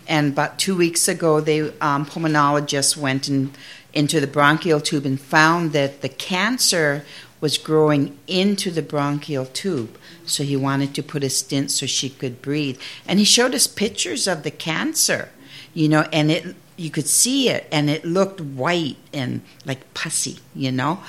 and 0.09 0.33
about 0.33 0.59
two 0.59 0.77
weeks 0.77 1.09
ago, 1.09 1.41
they 1.41 1.61
um, 1.81 2.07
pulmonologists 2.07 2.97
went 2.97 3.29
in, 3.29 3.53
into 3.93 4.21
the 4.21 4.27
bronchial 4.27 4.81
tube 4.81 5.07
and 5.07 5.21
found 5.21 5.73
that 5.73 6.01
the 6.01 6.09
cancer 6.09 7.05
was 7.41 7.59
growing 7.59 8.19
into 8.27 8.71
the 8.71 8.83
bronchial 8.83 9.47
tube. 9.47 9.97
So 10.27 10.45
he 10.45 10.57
wanted 10.57 10.95
to 10.95 11.03
put 11.03 11.25
a 11.25 11.31
stint 11.31 11.71
so 11.71 11.87
she 11.87 12.11
could 12.11 12.43
breathe. 12.43 12.79
And 13.07 13.19
he 13.19 13.25
showed 13.25 13.55
us 13.55 13.67
pictures 13.67 14.29
of 14.29 14.43
the 14.43 14.51
cancer, 14.51 15.31
you 15.75 15.89
know, 15.89 16.07
and 16.13 16.31
it 16.31 16.55
you 16.77 16.91
could 16.91 17.07
see 17.07 17.51
it 17.51 17.67
and 17.71 17.91
it 17.91 18.07
looked 18.07 18.41
white 18.41 18.97
and 19.13 19.43
like 19.67 19.93
pussy, 19.93 20.39
you 20.55 20.73
know. 20.73 21.01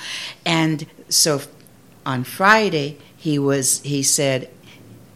And 0.44 0.86
so 1.08 1.42
on 2.04 2.24
Friday 2.24 2.98
he 3.16 3.38
was 3.38 3.80
he 3.82 4.02
said 4.02 4.50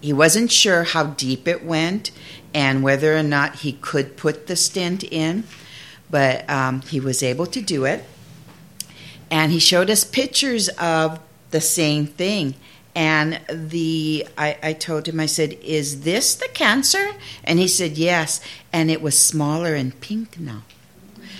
he 0.00 0.12
wasn't 0.12 0.50
sure 0.50 0.84
how 0.84 1.04
deep 1.04 1.48
it 1.48 1.64
went 1.64 2.10
and 2.54 2.82
whether 2.82 3.16
or 3.16 3.22
not 3.22 3.56
he 3.56 3.72
could 3.72 4.16
put 4.16 4.46
the 4.46 4.56
stint 4.56 5.04
in, 5.04 5.44
but 6.08 6.48
um, 6.48 6.80
he 6.82 7.00
was 7.00 7.22
able 7.22 7.46
to 7.46 7.60
do 7.60 7.84
it 7.84 8.04
and 9.30 9.52
he 9.52 9.58
showed 9.58 9.90
us 9.90 10.04
pictures 10.04 10.68
of 10.80 11.18
the 11.50 11.60
same 11.60 12.06
thing 12.06 12.54
and 12.94 13.40
the 13.48 14.26
I, 14.36 14.56
I 14.62 14.72
told 14.72 15.06
him 15.06 15.20
i 15.20 15.26
said 15.26 15.52
is 15.62 16.02
this 16.02 16.34
the 16.34 16.48
cancer 16.48 17.12
and 17.44 17.58
he 17.58 17.68
said 17.68 17.98
yes 17.98 18.40
and 18.72 18.90
it 18.90 19.00
was 19.02 19.18
smaller 19.18 19.74
and 19.74 19.98
pink 20.00 20.38
now 20.38 20.62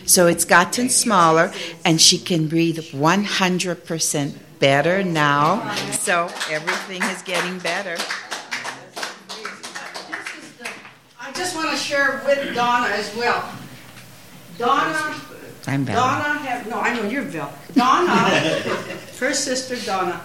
so 0.07 0.29
it's 0.29 0.45
gotten 0.45 0.89
smaller 0.89 1.53
and 1.85 2.01
she 2.01 2.17
can 2.17 2.47
breathe 2.47 2.79
100% 2.79 4.35
better 4.61 5.03
now. 5.03 5.75
So 5.93 6.31
everything 6.49 7.03
is 7.03 7.23
getting 7.23 7.59
better. 7.59 7.97
I 11.21 11.33
just 11.33 11.57
want 11.57 11.71
to 11.71 11.77
share 11.77 12.23
with 12.25 12.55
Donna 12.55 12.87
as 12.87 13.15
well. 13.17 13.53
Donna, 14.59 15.15
I'm 15.67 15.85
Val. 15.85 15.97
Donna 15.97 16.39
have 16.39 16.69
no, 16.69 16.79
I 16.79 16.95
know 16.95 17.09
you're 17.09 17.23
Val. 17.23 17.53
Donna, 17.77 18.11
her 19.21 19.33
sister 19.35 19.77
Donna. 19.85 20.23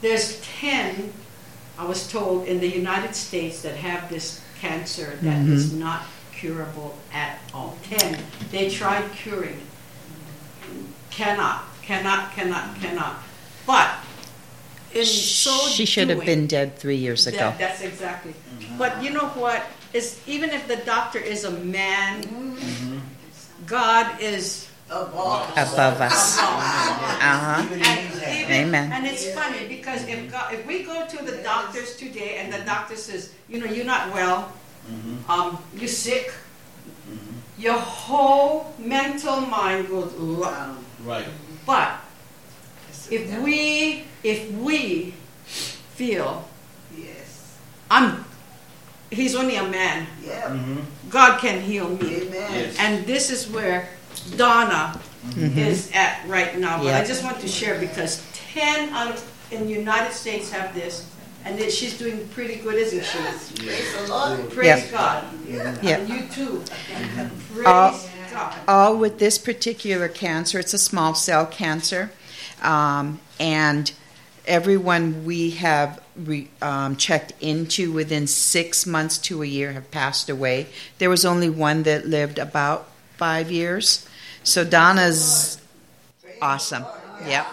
There's 0.00 0.40
ten, 0.60 1.12
I 1.78 1.84
was 1.84 2.10
told, 2.10 2.46
in 2.46 2.60
the 2.60 2.68
United 2.68 3.14
States 3.14 3.62
that 3.62 3.76
have 3.76 4.08
this 4.08 4.40
cancer 4.60 5.18
that 5.22 5.46
is 5.46 5.70
Mhm. 5.72 5.78
not 5.78 6.02
curable 6.32 6.96
at 7.12 7.38
all. 7.52 7.76
Ten. 7.88 8.18
They 8.50 8.70
tried 8.70 9.12
curing. 9.12 9.60
Cannot, 11.10 11.64
cannot, 11.82 12.32
cannot, 12.34 12.80
cannot. 12.80 13.16
But 13.66 13.90
in 14.94 15.04
so 15.04 15.68
She 15.68 15.84
should 15.84 16.08
have 16.10 16.24
been 16.24 16.46
dead 16.46 16.78
three 16.78 16.96
years 16.96 17.26
ago. 17.26 17.36
that- 17.38 17.58
that's 17.58 17.80
exactly. 17.82 18.34
But 18.78 19.02
you 19.02 19.10
know 19.10 19.26
what? 19.34 19.66
Is 19.92 20.18
even 20.26 20.50
if 20.50 20.68
the 20.68 20.76
doctor 20.76 21.18
is 21.18 21.44
a 21.44 21.50
man, 21.50 22.22
God 23.66 24.20
is 24.20 24.67
above, 24.90 25.50
Above 25.52 26.00
us. 26.00 26.38
Uh-huh. 26.38 27.66
And 27.70 28.50
Amen. 28.50 28.92
And 28.92 29.06
it's 29.06 29.30
funny 29.32 29.68
because 29.68 30.06
if 30.08 30.30
God, 30.30 30.54
if 30.54 30.66
we 30.66 30.82
go 30.82 31.06
to 31.06 31.24
the 31.24 31.42
doctors 31.42 31.96
today 31.96 32.36
and 32.38 32.52
the 32.52 32.64
doctor 32.64 32.96
says, 32.96 33.34
you 33.48 33.60
know, 33.60 33.66
you're 33.66 33.84
not 33.84 34.12
well, 34.12 34.52
um, 35.28 35.58
you're 35.76 35.88
sick, 35.88 36.32
your 37.58 37.78
whole 37.78 38.72
mental 38.78 39.40
mind 39.40 39.88
goes. 39.88 40.12
"Ugh." 40.16 40.76
Right. 41.04 41.26
But 41.66 42.00
if 43.10 43.28
we 43.42 44.04
if 44.22 44.50
we 44.52 45.12
feel 45.94 46.48
yes, 46.96 47.58
I'm 47.90 48.24
he's 49.10 49.34
only 49.34 49.56
a 49.56 49.64
man. 49.64 50.06
Yeah. 50.24 50.56
God 51.10 51.40
can 51.40 51.60
heal 51.60 51.88
me. 51.88 52.28
Yes. 52.30 52.76
And 52.78 53.04
this 53.06 53.30
is 53.30 53.48
where 53.50 53.88
Donna 54.36 55.00
Mhm. 55.30 55.56
is 55.56 55.90
at 55.94 56.20
right 56.26 56.58
now. 56.58 56.78
But 56.78 56.86
Yeah. 56.86 56.98
I 56.98 57.04
just 57.04 57.22
want 57.24 57.40
to 57.40 57.48
share 57.48 57.78
because 57.78 58.22
10 58.54 58.90
out 58.90 59.10
of 59.10 59.22
in 59.50 59.66
the 59.66 59.72
United 59.72 60.12
States 60.12 60.50
have 60.50 60.74
this 60.74 61.04
and 61.44 61.58
that 61.58 61.72
she's 61.72 61.94
doing 61.94 62.28
pretty 62.34 62.56
good, 62.56 62.74
isn't 62.74 63.04
she? 63.04 63.18
Praise 63.64 63.80
the 63.96 64.08
Lord. 64.12 64.50
Praise 64.50 64.66
Yep. 64.66 64.90
God. 64.92 65.24
Yep. 65.48 66.00
And 66.00 66.08
you 66.08 66.22
too. 66.34 66.62
Praise 67.54 67.66
all, 67.66 68.00
God. 68.32 68.54
all 68.68 68.96
with 68.96 69.18
this 69.18 69.38
particular 69.38 70.08
cancer. 70.08 70.58
It's 70.58 70.74
a 70.74 70.78
small 70.78 71.14
cell 71.14 71.46
cancer, 71.46 72.10
um, 72.62 73.20
and 73.40 73.90
everyone 74.46 75.24
we 75.24 75.50
have 75.52 76.00
re, 76.16 76.48
um, 76.60 76.96
checked 76.96 77.32
into 77.40 77.92
within 77.92 78.26
six 78.26 78.84
months 78.86 79.16
to 79.18 79.42
a 79.42 79.46
year 79.46 79.72
have 79.72 79.90
passed 79.90 80.28
away. 80.28 80.66
There 80.98 81.10
was 81.10 81.24
only 81.24 81.48
one 81.48 81.84
that 81.84 82.06
lived 82.06 82.38
about 82.38 82.88
five 83.16 83.50
years. 83.50 84.04
So 84.48 84.64
Donna's 84.64 85.60
awesome. 86.40 86.82
Yep. 87.26 87.46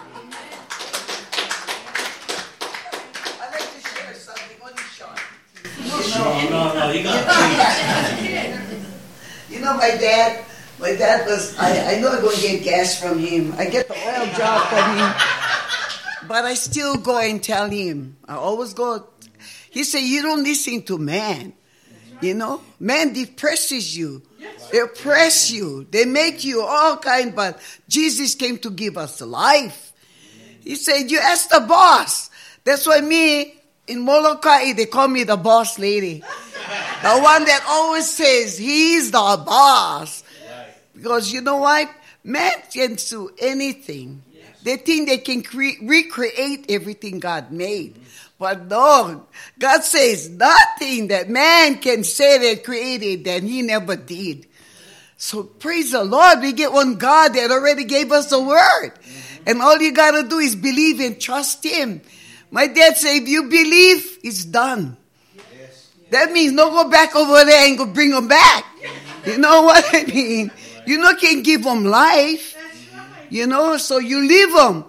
You 9.50 9.60
know, 9.60 9.76
my 9.76 9.90
dad, 9.90 10.42
my 10.80 10.96
dad 10.96 11.26
was, 11.26 11.54
I, 11.58 11.96
I 11.96 12.00
know 12.00 12.12
I'm 12.12 12.22
going 12.22 12.34
to 12.34 12.40
get 12.40 12.64
gas 12.64 12.98
from 12.98 13.18
him. 13.18 13.52
I 13.58 13.66
get 13.66 13.88
the 13.88 13.94
oil 13.94 14.26
job 14.34 14.66
from 14.68 14.96
him. 14.96 16.26
But 16.26 16.46
I 16.46 16.54
still 16.54 16.96
go 16.96 17.18
and 17.18 17.42
tell 17.42 17.68
him. 17.68 18.16
I 18.26 18.36
always 18.36 18.72
go. 18.72 19.06
He 19.68 19.84
said, 19.84 19.98
You 19.98 20.22
don't 20.22 20.42
listen 20.42 20.82
to 20.84 20.96
man. 20.96 21.52
You 22.22 22.32
know, 22.32 22.62
man 22.80 23.12
depresses 23.12 23.94
you. 23.94 24.22
They 24.72 24.80
oppress 24.80 25.50
you. 25.50 25.86
They 25.90 26.04
make 26.04 26.44
you 26.44 26.62
all 26.62 26.96
kind, 26.96 27.34
but 27.34 27.60
Jesus 27.88 28.34
came 28.34 28.58
to 28.58 28.70
give 28.70 28.96
us 28.98 29.20
life. 29.20 29.92
He 30.62 30.74
said, 30.74 31.10
You 31.10 31.18
ask 31.18 31.48
the 31.48 31.60
boss. 31.60 32.30
That's 32.64 32.86
why 32.86 33.00
me 33.00 33.54
in 33.86 34.00
Molokai, 34.00 34.72
they 34.72 34.86
call 34.86 35.08
me 35.08 35.24
the 35.24 35.36
boss 35.36 35.78
lady. 35.78 36.20
The 37.02 37.18
one 37.20 37.44
that 37.44 37.64
always 37.68 38.08
says 38.10 38.58
he's 38.58 39.12
the 39.12 39.42
boss. 39.46 40.24
Because 40.94 41.32
you 41.32 41.40
know 41.40 41.58
what? 41.58 41.88
Man 42.24 42.52
can 42.72 42.96
do 42.96 43.30
anything. 43.38 44.22
They 44.64 44.76
think 44.78 45.08
they 45.08 45.18
can 45.18 45.44
cre- 45.44 45.78
recreate 45.82 46.66
everything 46.68 47.20
God 47.20 47.52
made. 47.52 48.00
But 48.38 48.66
no, 48.66 49.26
God 49.58 49.82
says 49.82 50.28
nothing 50.28 51.08
that 51.08 51.30
man 51.30 51.78
can 51.78 52.04
say 52.04 52.38
they 52.38 52.56
created 52.56 53.24
that 53.24 53.42
he 53.42 53.62
never 53.62 53.96
did. 53.96 54.46
So 55.16 55.42
praise 55.44 55.92
the 55.92 56.04
Lord, 56.04 56.40
we 56.40 56.52
get 56.52 56.72
one 56.72 56.96
God 56.96 57.32
that 57.34 57.50
already 57.50 57.84
gave 57.84 58.12
us 58.12 58.28
the 58.28 58.42
word. 58.42 58.92
And 59.46 59.62
all 59.62 59.80
you 59.80 59.92
gotta 59.92 60.28
do 60.28 60.38
is 60.38 60.54
believe 60.54 61.00
and 61.00 61.18
trust 61.18 61.64
him. 61.64 62.02
My 62.50 62.66
dad 62.66 62.96
said, 62.96 63.22
if 63.22 63.28
you 63.28 63.44
believe, 63.44 64.18
it's 64.22 64.44
done. 64.44 64.96
That 66.10 66.30
means 66.30 66.52
no 66.52 66.70
go 66.70 66.88
back 66.88 67.16
over 67.16 67.44
there 67.44 67.66
and 67.66 67.78
go 67.78 67.86
bring 67.86 68.10
them 68.10 68.28
back. 68.28 68.64
You 69.24 69.38
know 69.38 69.62
what 69.68 69.84
I 69.92 70.04
mean? 70.04 70.52
You 70.86 70.98
know, 70.98 71.14
can't 71.16 71.44
give 71.44 71.64
them 71.64 71.84
life. 71.84 72.56
You 73.28 73.46
know, 73.46 73.76
so 73.76 73.98
you 73.98 74.20
leave 74.26 74.52
them. 74.52 74.84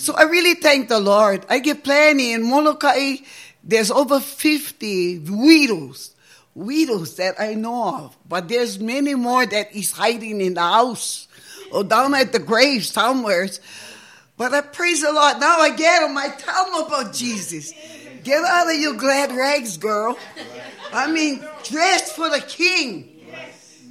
So 0.00 0.14
I 0.14 0.22
really 0.22 0.54
thank 0.54 0.88
the 0.88 0.98
Lord. 0.98 1.44
I 1.50 1.58
get 1.58 1.84
plenty 1.84 2.32
in 2.32 2.42
Molokai. 2.48 3.16
There's 3.62 3.90
over 3.90 4.18
50 4.18 5.18
widows, 5.28 6.14
widows 6.54 7.16
that 7.16 7.38
I 7.38 7.52
know 7.52 8.06
of. 8.06 8.16
But 8.26 8.48
there's 8.48 8.80
many 8.80 9.14
more 9.14 9.44
that 9.44 9.76
is 9.76 9.92
hiding 9.92 10.40
in 10.40 10.54
the 10.54 10.62
house 10.62 11.28
or 11.70 11.84
down 11.84 12.14
at 12.14 12.32
the 12.32 12.38
grave 12.38 12.86
somewhere. 12.86 13.46
But 14.38 14.54
I 14.54 14.62
praise 14.62 15.02
the 15.02 15.12
Lord. 15.12 15.38
Now 15.38 15.60
I 15.60 15.76
get 15.76 16.00
them. 16.00 16.16
I 16.16 16.30
tell 16.30 16.64
them 16.64 16.86
about 16.86 17.12
Jesus. 17.12 17.74
Get 18.24 18.42
out 18.42 18.72
of 18.72 18.80
your 18.80 18.94
glad 18.94 19.32
rags, 19.32 19.76
girl. 19.76 20.18
I 20.94 21.12
mean, 21.12 21.44
dress 21.62 22.10
for 22.10 22.30
the 22.30 22.40
king. 22.40 23.20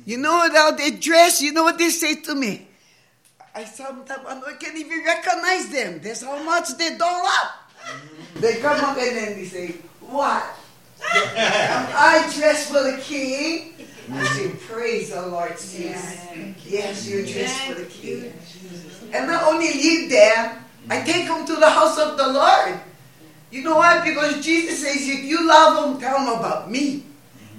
You 0.05 0.17
know 0.17 0.49
how 0.49 0.71
they 0.71 0.89
dress? 0.89 1.39
You 1.39 1.53
know 1.53 1.65
what 1.65 1.77
they 1.77 1.89
say 1.89 2.15
to 2.15 2.33
me? 2.33 2.68
I 3.59 3.65
sometimes 3.65 4.23
I 4.23 4.53
can't 4.55 4.77
even 4.77 5.03
recognize 5.03 5.67
them. 5.67 5.99
That's 5.99 6.23
how 6.23 6.41
much 6.43 6.77
they 6.77 6.95
doll 6.95 7.27
up. 7.27 7.67
They 8.35 8.55
come 8.55 8.79
up 8.79 8.95
and 8.95 9.17
then 9.17 9.35
they 9.35 9.43
say, 9.43 9.75
What? 9.99 10.47
Am 11.03 11.87
I 11.91 12.31
dressed 12.39 12.71
for 12.71 12.81
the 12.83 12.97
king? 13.03 13.73
I 14.13 14.23
say, 14.31 14.55
Praise 14.63 15.11
the 15.11 15.27
Lord, 15.27 15.59
sis. 15.59 15.91
Yes, 16.63 17.05
you're 17.05 17.25
dressed 17.25 17.59
for 17.67 17.73
the 17.73 17.85
king. 17.87 18.31
And 19.11 19.27
not 19.27 19.43
only 19.51 19.73
live 19.73 20.09
there, 20.09 20.63
I 20.89 21.01
take 21.01 21.27
them 21.27 21.45
to 21.45 21.55
the 21.57 21.69
house 21.69 21.99
of 21.99 22.15
the 22.15 22.31
Lord. 22.31 22.79
You 23.51 23.63
know 23.63 23.75
why? 23.75 24.07
Because 24.07 24.39
Jesus 24.39 24.83
says, 24.83 25.03
if 25.03 25.25
you 25.25 25.45
love 25.45 25.83
them, 25.83 25.99
tell 25.99 26.23
them 26.23 26.39
about 26.39 26.71
me. 26.71 27.03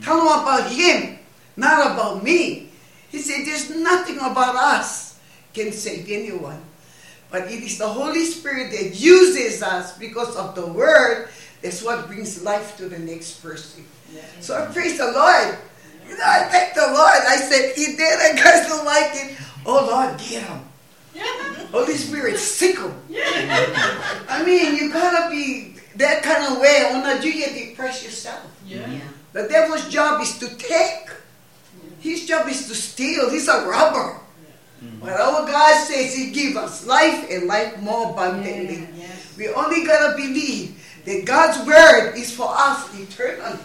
Tell 0.01 0.17
them 0.17 0.29
about 0.29 0.71
him, 0.71 1.19
not 1.57 1.93
about 1.93 2.25
me. 2.25 2.71
He 3.11 3.19
said, 3.19 3.45
there's 3.45 3.69
nothing 3.69 4.17
about 4.17 4.55
us 4.57 5.10
can 5.55 5.73
save 5.73 6.09
anyone. 6.11 6.61
But 7.31 7.51
it 7.51 7.63
is 7.63 7.79
the 7.79 7.89
Holy 7.89 8.25
Spirit 8.25 8.73
that 8.73 8.95
uses 8.99 9.63
us 9.63 9.97
because 9.99 10.37
of 10.37 10.55
the 10.55 10.67
word. 10.67 11.29
That's 11.63 11.83
what 11.83 12.07
brings 12.09 12.43
life 12.43 12.77
to 12.79 12.89
the 12.89 12.99
next 12.99 13.43
person. 13.43 13.85
So 14.41 14.57
I 14.57 14.67
praise 14.73 14.99
the 14.99 15.13
Lord. 15.13 15.59
You 16.09 16.19
know, 16.19 16.25
I 16.27 16.49
thank 16.51 16.75
the 16.75 16.89
Lord. 16.91 17.23
I 17.23 17.37
said, 17.37 17.73
if 17.77 17.97
the 17.97 18.05
other 18.05 18.35
guys 18.35 18.67
don't 18.67 18.85
like 18.85 19.13
it, 19.15 19.39
oh 19.65 19.87
Lord, 19.87 20.19
get 20.19 20.47
them. 20.47 20.65
Holy 21.71 21.95
Spirit, 21.95 22.37
sick 22.37 22.79
'em. 22.81 22.95
I 24.29 24.43
mean, 24.45 24.75
you 24.75 24.93
gotta 24.93 25.31
be 25.31 25.77
that 25.97 26.23
kind 26.23 26.53
of 26.53 26.59
way, 26.61 26.83
oh, 26.91 26.99
or 26.99 27.03
not 27.03 27.25
you 27.25 27.33
get 27.33 27.55
depressed 27.55 28.03
yourself. 28.03 28.41
Yeah. 28.67 28.87
The 29.33 29.47
devil's 29.47 29.89
job 29.89 30.21
is 30.21 30.39
to 30.39 30.49
take. 30.57 31.11
His 32.01 32.27
job 32.27 32.49
is 32.49 32.67
to 32.69 32.75
steal. 32.75 33.31
He's 33.31 33.47
a 33.47 33.67
robber. 33.67 34.19
Mm-hmm. 34.83 35.01
But 35.01 35.21
our 35.21 35.47
God 35.47 35.85
says 35.85 36.15
He 36.15 36.31
gives 36.31 36.57
us 36.57 36.87
life 36.87 37.29
and 37.31 37.47
life 37.47 37.79
more 37.81 38.11
abundantly. 38.11 38.89
We 39.37 39.49
only 39.49 39.85
gotta 39.85 40.17
believe 40.17 40.77
that 41.05 41.25
God's 41.25 41.67
word 41.67 42.15
is 42.17 42.35
for 42.35 42.49
us 42.49 42.89
eternally. 42.99 43.61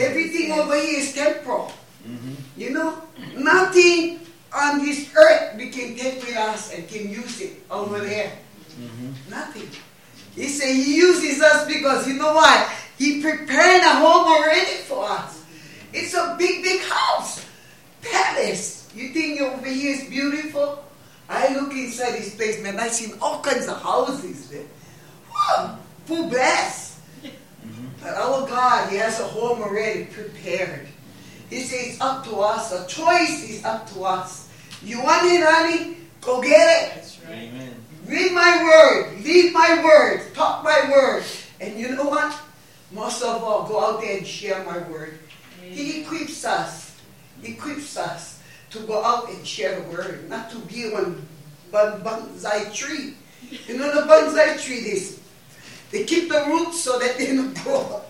Everything 0.00 0.52
over 0.52 0.74
here 0.74 1.00
is 1.00 1.14
temporal. 1.14 1.72
Mm-hmm. 2.06 2.34
You 2.56 2.70
know, 2.70 3.02
nothing 3.36 4.20
on 4.54 4.84
this 4.84 5.10
earth 5.16 5.56
we 5.56 5.70
can 5.70 5.96
take 5.96 6.24
with 6.24 6.36
us 6.36 6.72
and 6.72 6.88
can 6.88 7.10
use 7.10 7.40
it 7.40 7.62
over 7.70 7.98
mm-hmm. 7.98 8.08
there. 8.08 8.32
Nothing. 9.30 9.68
He 10.34 10.48
said 10.48 10.74
he 10.74 10.96
uses 10.96 11.40
us 11.42 11.66
because 11.66 12.08
you 12.08 12.14
know 12.14 12.34
what? 12.34 12.70
He 12.98 13.22
prepared 13.22 13.82
a 13.82 13.94
home 13.94 14.26
already 14.26 14.82
for 14.82 15.04
us. 15.04 15.44
It's 15.92 16.14
a 16.14 16.34
big, 16.38 16.62
big 16.62 16.82
house. 16.82 17.44
Palace. 18.02 18.83
You 18.94 19.08
think 19.08 19.40
over 19.40 19.66
here 19.66 19.96
is 19.96 20.08
beautiful? 20.08 20.84
I 21.28 21.52
look 21.54 21.72
inside 21.72 22.12
this 22.12 22.36
place, 22.36 22.62
man. 22.62 22.78
I 22.78 22.88
seen 22.88 23.18
all 23.20 23.40
kinds 23.42 23.66
of 23.66 23.82
houses, 23.82 24.48
there. 24.50 24.66
Wow, 25.32 25.78
full 26.04 26.28
blessed. 26.28 27.00
Mm-hmm. 27.24 27.86
But 28.00 28.14
our 28.14 28.46
God, 28.46 28.90
He 28.90 28.96
has 28.96 29.18
a 29.18 29.24
home 29.24 29.62
already 29.62 30.04
prepared. 30.04 30.86
He 31.50 31.60
says 31.60 31.94
it's 31.94 32.00
up 32.00 32.24
to 32.26 32.36
us. 32.36 32.70
The 32.70 32.86
choice 32.86 33.50
is 33.50 33.64
up 33.64 33.90
to 33.92 34.04
us. 34.04 34.48
You 34.82 35.02
want 35.02 35.26
it, 35.26 35.42
honey? 35.44 35.96
Go 36.20 36.40
get 36.40 36.98
it. 36.98 37.18
Amen. 37.26 37.74
Read 38.06 38.32
my 38.32 38.62
word. 38.62 39.24
Leave 39.24 39.52
my 39.52 39.82
word. 39.82 40.32
Talk 40.34 40.62
my 40.62 40.88
word. 40.90 41.24
And 41.60 41.78
you 41.78 41.96
know 41.96 42.08
what? 42.08 42.38
Most 42.92 43.22
of 43.22 43.42
all, 43.42 43.66
go 43.66 43.80
out 43.84 44.00
there 44.02 44.18
and 44.18 44.26
share 44.26 44.62
my 44.64 44.78
word. 44.88 45.18
He 45.62 46.02
equips 46.02 46.44
us. 46.44 46.96
He 47.42 47.54
equips 47.54 47.96
us 47.96 48.33
to 48.74 48.80
go 48.80 49.02
out 49.04 49.30
and 49.30 49.46
share 49.46 49.80
the 49.80 49.88
word, 49.88 50.28
not 50.28 50.50
to 50.50 50.58
be 50.58 50.90
one 50.90 51.26
bonsai 51.72 52.74
tree. 52.74 53.14
You 53.68 53.78
know 53.78 53.94
the 53.94 54.06
bonsai 54.06 54.60
tree, 54.60 54.82
they, 54.82 55.98
they 55.98 56.04
keep 56.04 56.28
the 56.28 56.44
roots 56.48 56.82
so 56.82 56.98
that 56.98 57.16
they 57.16 57.34
don't 57.34 57.54
grow. 57.62 58.02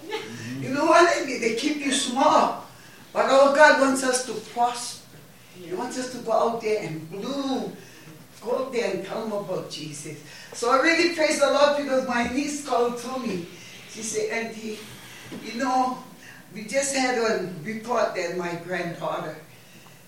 You 0.59 0.71
know 0.71 0.87
what 0.87 1.05
I 1.05 1.27
mean? 1.27 1.41
They 1.41 1.55
keep 1.55 1.85
you 1.85 1.93
small. 1.93 2.65
But 3.12 3.27
our 3.27 3.55
God 3.55 3.81
wants 3.81 4.03
us 4.03 4.25
to 4.27 4.33
prosper. 4.53 5.05
He 5.55 5.75
wants 5.75 5.99
us 5.99 6.12
to 6.12 6.19
go 6.19 6.33
out 6.33 6.62
there 6.62 6.83
and 6.83 7.09
bloom. 7.11 7.77
Go 8.41 8.65
out 8.65 8.73
there 8.73 8.91
and 8.91 9.05
tell 9.05 9.23
them 9.23 9.33
about 9.33 9.71
Jesus. 9.71 10.19
So 10.53 10.71
I 10.71 10.81
really 10.81 11.15
praise 11.15 11.41
the 11.41 11.47
Lord 11.47 11.77
because 11.77 12.09
my 12.09 12.29
niece 12.29 12.67
called 12.67 12.99
to 12.99 13.19
me. 13.21 13.47
She 13.91 14.03
said, 14.03 14.31
Auntie, 14.31 14.79
you 15.45 15.59
know, 15.59 15.99
we 16.55 16.65
just 16.65 16.95
had 16.95 17.19
a 17.19 17.53
report 17.62 18.15
that 18.17 18.37
my 18.37 18.55
granddaughter 18.65 19.37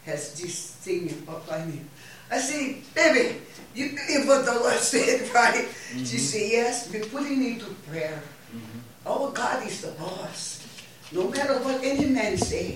has 0.06 0.40
this 0.40 0.78
thing 0.80 1.10
up 1.28 1.50
on 1.52 1.70
him. 1.70 1.88
I 2.30 2.38
say, 2.38 2.78
baby, 2.94 3.42
you 3.74 3.90
believe 3.90 4.26
what 4.26 4.46
the 4.46 4.54
Lord 4.54 4.78
said, 4.78 5.28
right? 5.34 5.66
She 5.90 5.98
mm-hmm. 5.98 6.06
said, 6.06 6.50
yes, 6.50 6.92
we're 6.92 7.04
putting 7.06 7.42
it 7.44 7.60
to 7.60 7.70
prayer. 7.90 8.22
Mm-hmm. 8.54 9.08
Our 9.08 9.30
God 9.32 9.66
is 9.66 9.82
the 9.82 9.92
boss. 9.92 10.62
No 11.12 11.28
matter 11.28 11.58
what 11.58 11.82
any 11.84 12.06
man 12.06 12.36
say. 12.38 12.74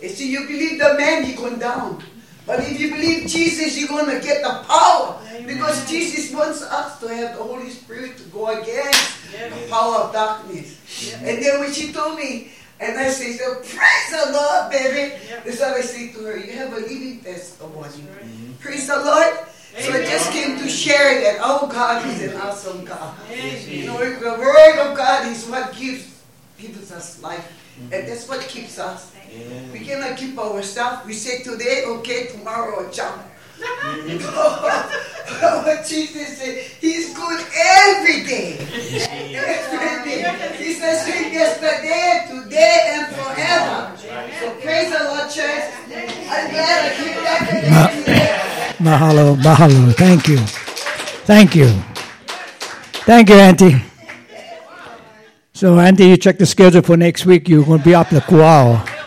You 0.00 0.08
see, 0.08 0.32
you 0.32 0.46
believe 0.46 0.78
the 0.78 0.94
man, 0.96 1.26
you're 1.26 1.36
going 1.36 1.58
down. 1.58 2.02
But 2.46 2.60
if 2.60 2.80
you 2.80 2.90
believe 2.90 3.28
Jesus, 3.28 3.78
you're 3.78 3.88
going 3.88 4.08
to 4.08 4.20
get 4.24 4.42
the 4.42 4.64
power. 4.64 5.20
Because 5.46 5.88
Jesus 5.88 6.32
wants 6.32 6.62
us 6.62 6.98
to 7.00 7.08
have 7.08 7.36
the 7.36 7.42
Holy 7.42 7.68
Spirit 7.68 8.16
to 8.16 8.24
go 8.24 8.48
against 8.48 9.32
the 9.32 9.68
power 9.68 10.08
of 10.08 10.12
darkness. 10.12 11.14
And 11.22 11.42
then 11.42 11.60
when 11.60 11.72
she 11.72 11.92
told 11.92 12.16
me, 12.16 12.50
and 12.80 12.98
I 12.98 13.10
say, 13.10 13.32
so 13.32 13.56
praise 13.56 14.08
the 14.10 14.32
Lord, 14.32 14.70
baby. 14.70 15.14
That's 15.44 15.60
what 15.60 15.76
I 15.76 15.80
say 15.82 16.12
to 16.12 16.18
her. 16.24 16.38
You 16.38 16.52
have 16.52 16.72
a 16.72 16.80
living 16.80 17.20
testimony. 17.20 17.88
Mm-hmm. 17.88 18.52
Praise 18.54 18.86
the 18.88 18.96
Lord. 18.96 19.38
So 19.78 19.92
I 19.92 20.02
just 20.02 20.32
came 20.32 20.58
to 20.58 20.68
share 20.68 21.20
that 21.20 21.38
oh, 21.42 21.68
God 21.68 22.04
is 22.06 22.22
an 22.22 22.40
awesome 22.40 22.84
God. 22.84 23.14
You 23.68 23.86
know, 23.86 23.98
the 23.98 24.34
Word 24.40 24.78
of 24.80 24.96
God 24.96 25.28
is 25.28 25.46
what 25.46 25.76
gives 25.76 26.22
gives 26.58 26.90
us 26.90 27.22
life. 27.22 27.46
Mm-hmm. 27.78 27.94
And 27.94 28.08
that's 28.08 28.28
what 28.28 28.40
keeps 28.48 28.78
us. 28.78 29.14
We 29.72 29.80
cannot 29.80 30.16
keep 30.16 30.36
ourselves. 30.38 31.06
We 31.06 31.12
say 31.12 31.42
today, 31.42 31.84
okay, 31.86 32.26
tomorrow, 32.26 32.90
jump. 32.90 33.22
What 35.70 35.86
Jesus 35.86 36.38
said, 36.38 36.58
He's 36.80 37.14
good 37.14 37.40
every 37.56 38.24
day. 38.24 38.58
Every 38.58 40.10
day. 40.10 40.54
He's 40.58 40.80
the 40.80 40.94
same 40.96 41.32
yesterday, 41.32 42.26
today, 42.28 42.78
and 42.94 43.14
forever. 43.14 43.96
So 44.40 44.50
praise 44.60 44.90
the 44.92 45.04
Lord, 45.04 45.30
church. 45.30 45.64
I'm 46.28 46.50
glad 46.50 46.92
I 46.92 46.96
came 46.96 47.14
back. 47.24 48.76
Mahalo, 48.78 49.36
mahalo. 49.36 49.94
Thank 49.94 50.28
you. 50.28 50.38
Thank 51.26 51.54
you. 51.54 51.68
Thank 53.04 53.28
you, 53.28 53.36
Auntie. 53.36 53.82
So, 55.52 55.78
Auntie, 55.78 56.08
you 56.08 56.16
check 56.16 56.38
the 56.38 56.46
schedule 56.46 56.82
for 56.82 56.96
next 56.96 57.26
week. 57.26 57.48
You're 57.48 57.64
going 57.64 57.80
to 57.80 57.84
be 57.84 57.94
up 57.94 58.08
the 58.08 58.20
Kuao. 58.20 58.99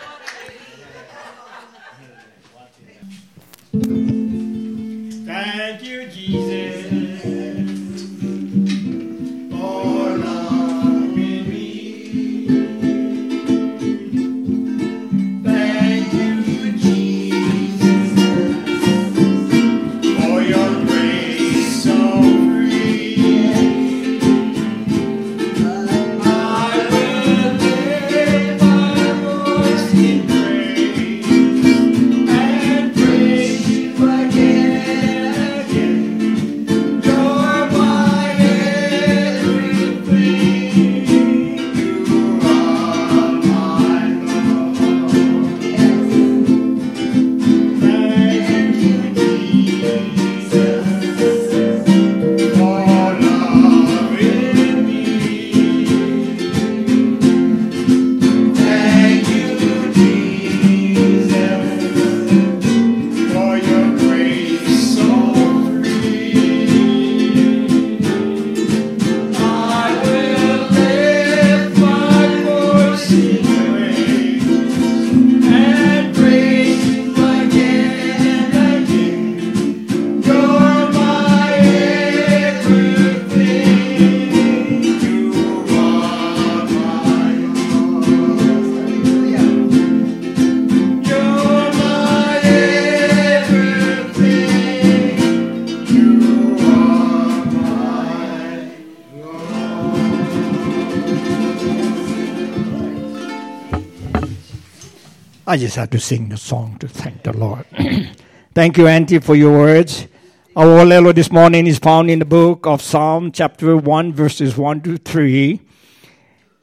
I 105.54 105.58
just 105.58 105.76
have 105.76 105.91
to 105.91 105.99
sing 105.99 106.30
the 106.30 106.38
song 106.38 106.80
to 106.80 106.88
thank 106.88 107.22
the 107.22 107.32
Lord. 107.32 107.64
thank 108.56 108.76
you, 108.76 108.88
Auntie, 108.88 109.20
for 109.20 109.36
your 109.36 109.51
words. 109.51 110.08
Our 110.56 110.66
Olelo 110.66 111.14
this 111.14 111.32
morning 111.32 111.68
is 111.68 111.78
found 111.78 112.10
in 112.10 112.18
the 112.18 112.26
book 112.26 112.66
of 112.66 112.82
Psalm, 112.82 113.32
chapter 113.32 113.78
1, 113.78 114.14
verses 114.14 114.58
1 114.58 114.82
to 114.82 114.97
3. 114.97 115.62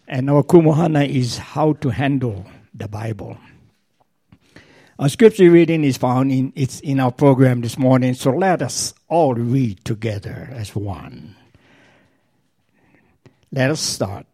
And 0.09 0.29
our 0.29 0.43
Kumuhana 0.43 1.09
is 1.09 1.39
how 1.39 1.75
to 1.75 1.91
handle 1.91 2.45
the 2.75 2.89
Bible. 2.89 3.39
Our 4.99 5.09
scripture 5.09 5.53
reading 5.53 5.85
is 5.85 5.97
found 5.97 6.33
in 6.33 6.53
it's 6.57 6.81
in 6.81 6.99
our 6.99 7.13
program 7.13 7.61
this 7.61 7.79
morning, 7.79 8.15
so 8.15 8.33
let 8.33 8.61
us 8.61 8.93
all 9.07 9.35
read 9.37 9.85
together 9.85 10.49
as 10.51 10.75
one. 10.75 11.37
Let 13.53 13.71
us 13.71 13.81
start. 13.81 14.27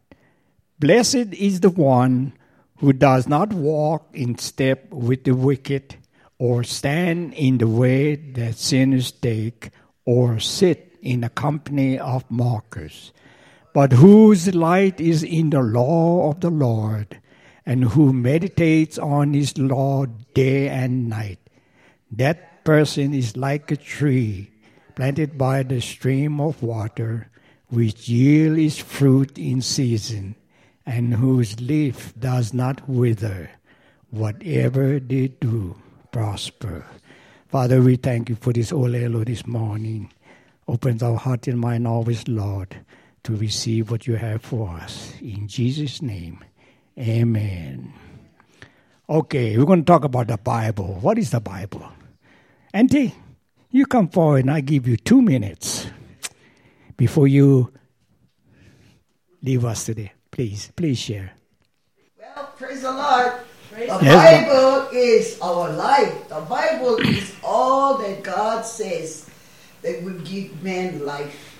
Blessed 0.79 1.35
is 1.35 1.61
the 1.61 1.69
one 1.69 2.33
who 2.79 2.93
does 2.93 3.27
not 3.27 3.53
walk 3.53 4.09
in 4.13 4.37
step 4.39 4.91
with 4.91 5.25
the 5.25 5.35
wicked, 5.35 5.97
or 6.39 6.63
stand 6.63 7.33
in 7.35 7.59
the 7.59 7.67
way 7.67 8.15
that 8.15 8.57
sinners 8.57 9.11
take, 9.11 9.71
or 10.05 10.39
sit 10.39 10.99
in 11.01 11.23
the 11.23 11.29
company 11.31 11.99
of 11.99 12.31
mockers, 12.31 13.13
but 13.73 13.93
whose 13.93 14.55
light 14.55 15.01
is 15.01 15.23
in 15.23 15.51
the 15.51 15.63
law 15.63 16.31
of 16.31 16.41
the 16.41 16.51
Lord, 16.51 17.21
and 17.65 17.85
who 17.85 18.13
meditates 18.13 18.99
on 18.99 19.33
his 19.33 19.57
law 19.57 20.07
day 20.35 20.69
and 20.69 21.09
night. 21.09 21.39
That 22.11 22.65
person 22.65 23.15
is 23.15 23.37
like 23.37 23.71
a 23.71 23.77
tree 23.77 24.51
planted 24.95 25.37
by 25.39 25.63
the 25.63 25.81
stream 25.81 26.41
of 26.41 26.63
water, 26.63 27.31
which 27.69 28.09
yields 28.09 28.59
its 28.59 28.79
fruit 28.79 29.39
in 29.39 29.63
season 29.63 30.37
and 30.87 31.15
whose 31.15 31.61
leaf 31.61 32.15
does 32.19 32.55
not 32.55 32.89
wither. 32.89 33.51
Whatever 34.11 35.01
they 35.01 35.29
do, 35.29 35.77
prosper. 36.13 36.87
Father, 37.49 37.83
we 37.83 37.97
thank 37.97 38.29
you 38.29 38.37
for 38.37 38.53
this 38.53 38.71
Olelo 38.71 39.27
this 39.27 39.47
morning. 39.47 40.13
Opens 40.69 41.03
our 41.03 41.17
heart 41.17 41.49
and 41.49 41.61
mind 41.61 41.87
always, 41.87 42.27
Lord, 42.29 42.77
to 43.25 43.37
receive 43.37 43.91
what 43.91 44.07
you 44.07 44.15
have 44.15 44.43
for 44.43 44.71
us. 44.71 45.13
In 45.21 45.49
Jesus' 45.49 46.01
name, 46.01 46.45
amen. 46.99 47.93
Okay, 49.09 49.57
we're 49.57 49.65
going 49.65 49.85
to 49.85 49.87
talk 49.87 50.05
about 50.05 50.29
the 50.29 50.37
Bible. 50.39 50.99
What 51.01 51.19
is 51.19 51.31
the 51.31 51.41
Bible? 51.41 51.87
Auntie, 52.73 53.15
you 53.71 53.87
come 53.87 54.09
forward 54.09 54.41
and 54.41 54.51
I 54.51 54.61
give 54.61 54.89
you 54.89 54.97
two 54.97 55.23
minutes 55.23 55.87
before 56.97 57.29
you 57.29 57.73
leave 59.43 59.65
us 59.65 59.85
today. 59.85 60.13
Please, 60.37 60.71
please 60.77 60.99
share. 60.99 61.33
Well, 62.21 62.53
praise 62.59 62.83
the 62.83 62.93
Lord. 62.93 63.41
Praise 63.73 63.89
the 63.89 64.05
Yes. 64.05 64.45
Bible 64.45 64.89
is 64.93 65.41
our 65.41 65.73
life. 65.73 66.29
The 66.29 66.43
Bible 66.45 66.97
is 67.01 67.33
all 67.43 67.97
that 67.97 68.23
God 68.23 68.61
says 68.67 69.31
that 69.81 70.03
will 70.03 70.21
give 70.29 70.63
man 70.63 71.07
life. 71.07 71.57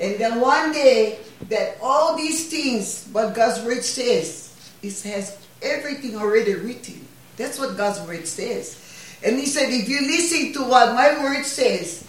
And 0.00 0.18
then 0.18 0.40
one 0.40 0.72
day, 0.72 1.20
that 1.48 1.78
all 1.80 2.16
these 2.16 2.50
things, 2.50 3.06
what 3.12 3.36
God's 3.36 3.62
word 3.62 3.84
says, 3.84 4.50
it 4.82 5.00
has 5.02 5.38
everything 5.62 6.16
already 6.16 6.54
written. 6.54 7.06
That's 7.36 7.56
what 7.56 7.76
God's 7.76 8.00
word 8.02 8.26
says. 8.26 8.82
And 9.22 9.38
He 9.38 9.46
said, 9.46 9.70
if 9.70 9.88
you 9.88 10.00
listen 10.00 10.52
to 10.54 10.68
what 10.68 10.92
my 10.92 11.22
word 11.22 11.46
says, 11.46 12.02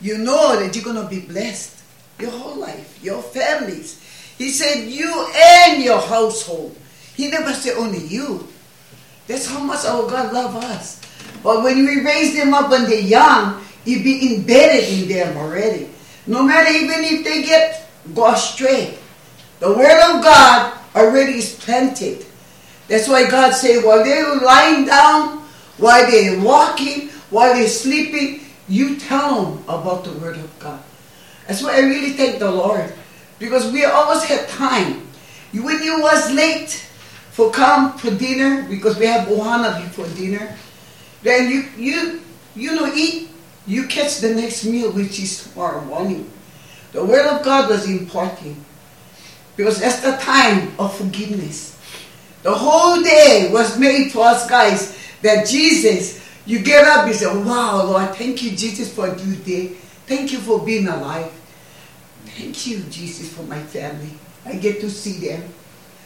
you 0.00 0.16
know 0.16 0.58
that 0.58 0.74
you're 0.74 0.88
going 0.88 1.04
to 1.04 1.06
be 1.06 1.20
blessed 1.20 1.84
your 2.18 2.30
whole 2.30 2.56
life, 2.56 3.04
your 3.04 3.20
families. 3.20 4.00
He 4.38 4.50
said, 4.50 4.88
you 4.88 5.28
and 5.34 5.82
your 5.82 6.00
household. 6.00 6.76
He 7.14 7.30
never 7.30 7.52
said 7.52 7.76
only 7.76 8.04
you. 8.06 8.48
That's 9.26 9.46
how 9.46 9.60
much 9.60 9.84
our 9.84 10.08
God 10.10 10.32
loves 10.32 10.64
us. 10.66 11.00
But 11.42 11.62
when 11.62 11.86
we 11.86 12.04
raise 12.04 12.34
them 12.34 12.52
up 12.52 12.70
when 12.70 12.84
they're 12.84 13.00
young, 13.00 13.62
it 13.86 14.02
be 14.02 14.34
embedded 14.34 14.88
in 14.88 15.08
them 15.08 15.36
already. 15.36 15.90
No 16.26 16.42
matter 16.42 16.70
even 16.70 17.04
if 17.04 17.24
they 17.24 17.42
get 17.42 17.88
go 18.14 18.32
astray, 18.32 18.98
the 19.60 19.68
word 19.68 20.00
of 20.10 20.22
God 20.22 20.78
already 20.94 21.38
is 21.38 21.54
planted. 21.54 22.26
That's 22.88 23.08
why 23.08 23.30
God 23.30 23.52
said, 23.52 23.84
while 23.84 24.04
they're 24.04 24.36
lying 24.36 24.84
down, 24.84 25.38
while 25.78 26.10
they're 26.10 26.42
walking, 26.42 27.08
while 27.30 27.54
they're 27.54 27.68
sleeping, 27.68 28.40
you 28.68 28.96
tell 28.96 29.44
them 29.44 29.64
about 29.64 30.04
the 30.04 30.12
word 30.12 30.36
of 30.36 30.58
God. 30.58 30.82
That's 31.46 31.62
why 31.62 31.76
I 31.76 31.80
really 31.80 32.10
thank 32.10 32.38
the 32.38 32.50
Lord. 32.50 32.92
Because 33.38 33.72
we 33.72 33.84
always 33.84 34.24
have 34.24 34.48
time. 34.48 35.06
When 35.52 35.82
you 35.82 36.00
was 36.00 36.32
late 36.32 36.70
for 37.30 37.50
come 37.50 37.96
for 37.98 38.10
dinner, 38.10 38.66
because 38.68 38.98
we 38.98 39.06
have 39.06 39.28
ohana 39.28 39.82
before 39.82 40.06
dinner, 40.16 40.56
then 41.22 41.50
you 41.50 41.68
you 41.76 42.20
you 42.54 42.74
know 42.74 42.92
eat, 42.94 43.30
you 43.66 43.86
catch 43.86 44.18
the 44.18 44.34
next 44.34 44.64
meal 44.64 44.92
which 44.92 45.20
is 45.20 45.44
tomorrow 45.44 45.84
morning. 45.84 46.30
The 46.92 47.04
word 47.04 47.26
of 47.26 47.44
God 47.44 47.70
was 47.70 47.88
important. 47.88 48.56
Because 49.56 49.80
that's 49.80 50.00
the 50.00 50.16
time 50.16 50.72
of 50.78 50.96
forgiveness. 50.96 51.78
The 52.42 52.54
whole 52.54 53.02
day 53.02 53.50
was 53.52 53.78
made 53.78 54.10
for 54.10 54.26
us 54.26 54.48
guys 54.48 54.98
that 55.22 55.46
Jesus, 55.46 56.20
you 56.44 56.58
get 56.60 56.84
up, 56.84 57.06
you 57.06 57.14
say, 57.14 57.26
Wow, 57.26 57.84
Lord, 57.86 58.14
thank 58.16 58.42
you, 58.42 58.50
Jesus, 58.50 58.92
for 58.92 59.08
a 59.08 59.16
new 59.16 59.36
day. 59.36 59.68
Thank 60.06 60.32
you 60.32 60.38
for 60.38 60.60
being 60.60 60.86
alive. 60.88 61.32
Thank 62.34 62.66
you, 62.66 62.80
Jesus, 62.90 63.32
for 63.32 63.42
my 63.44 63.62
family. 63.62 64.10
I 64.44 64.56
get 64.56 64.80
to 64.80 64.90
see 64.90 65.28
them. 65.28 65.42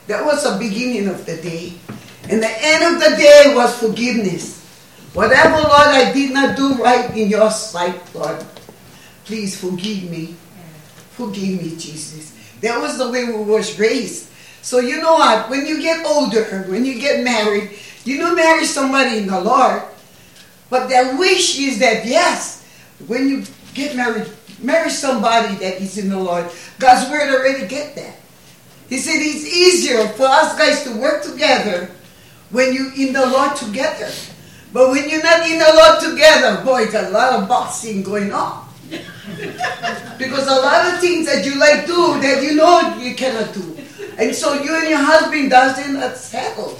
That 0.06 0.24
was 0.24 0.44
the 0.44 0.58
beginning 0.58 1.08
of 1.08 1.24
the 1.24 1.36
day. 1.36 1.72
And 2.28 2.42
the 2.42 2.50
end 2.50 2.94
of 2.94 3.00
the 3.00 3.16
day 3.16 3.52
was 3.54 3.78
forgiveness. 3.78 4.64
Whatever, 5.14 5.56
Lord, 5.56 5.88
I 5.88 6.12
did 6.12 6.32
not 6.32 6.56
do 6.56 6.74
right 6.74 7.08
in 7.16 7.28
your 7.28 7.50
sight, 7.50 7.98
Lord, 8.14 8.44
please 9.24 9.58
forgive 9.58 10.10
me. 10.10 10.36
Forgive 11.12 11.62
me, 11.62 11.76
Jesus. 11.76 12.36
That 12.60 12.80
was 12.80 12.98
the 12.98 13.10
way 13.10 13.24
we 13.24 13.42
was 13.42 13.78
raised. 13.78 14.30
So 14.60 14.80
you 14.80 15.00
know 15.00 15.14
what? 15.14 15.48
When 15.48 15.66
you 15.66 15.80
get 15.80 16.04
older, 16.04 16.44
when 16.68 16.84
you 16.84 17.00
get 17.00 17.24
married, 17.24 17.70
you 18.04 18.18
don't 18.18 18.36
marry 18.36 18.64
somebody 18.64 19.18
in 19.18 19.26
the 19.26 19.40
Lord. 19.40 19.82
But 20.68 20.88
their 20.88 21.16
wish 21.16 21.58
is 21.58 21.78
that 21.78 22.04
yes, 22.04 22.64
when 23.06 23.28
you 23.28 23.44
get 23.74 23.96
married, 23.96 24.28
marry 24.62 24.90
somebody 24.90 25.54
that 25.56 25.80
is 25.80 25.98
in 25.98 26.08
the 26.08 26.18
Lord. 26.18 26.50
God's 26.78 27.10
word 27.10 27.34
already 27.34 27.66
get 27.66 27.94
that. 27.96 28.16
He 28.88 28.98
said 28.98 29.16
it's 29.16 29.44
easier 29.44 30.08
for 30.08 30.24
us 30.26 30.56
guys 30.56 30.82
to 30.84 30.98
work 30.98 31.22
together 31.22 31.90
when 32.50 32.72
you 32.72 32.90
in 32.96 33.12
the 33.12 33.26
Lord 33.26 33.54
together. 33.56 34.10
But 34.72 34.90
when 34.90 35.08
you're 35.08 35.22
not 35.22 35.48
in 35.48 35.58
the 35.58 35.72
Lord 35.74 36.00
together, 36.00 36.64
boy, 36.64 36.82
it's 36.82 36.94
a 36.94 37.10
lot 37.10 37.34
of 37.34 37.48
boxing 37.48 38.02
going 38.02 38.32
on. 38.32 38.68
because 40.18 40.46
a 40.48 40.60
lot 40.60 40.92
of 40.92 41.00
things 41.00 41.26
that 41.26 41.44
you 41.44 41.58
like 41.58 41.86
do 41.86 42.20
that 42.20 42.42
you 42.42 42.54
know 42.54 42.96
you 42.96 43.14
cannot 43.14 43.52
do. 43.52 43.76
And 44.18 44.34
so 44.34 44.54
you 44.54 44.74
and 44.74 44.88
your 44.88 44.98
husband 44.98 45.50
doesn't 45.50 46.16
settle. 46.16 46.78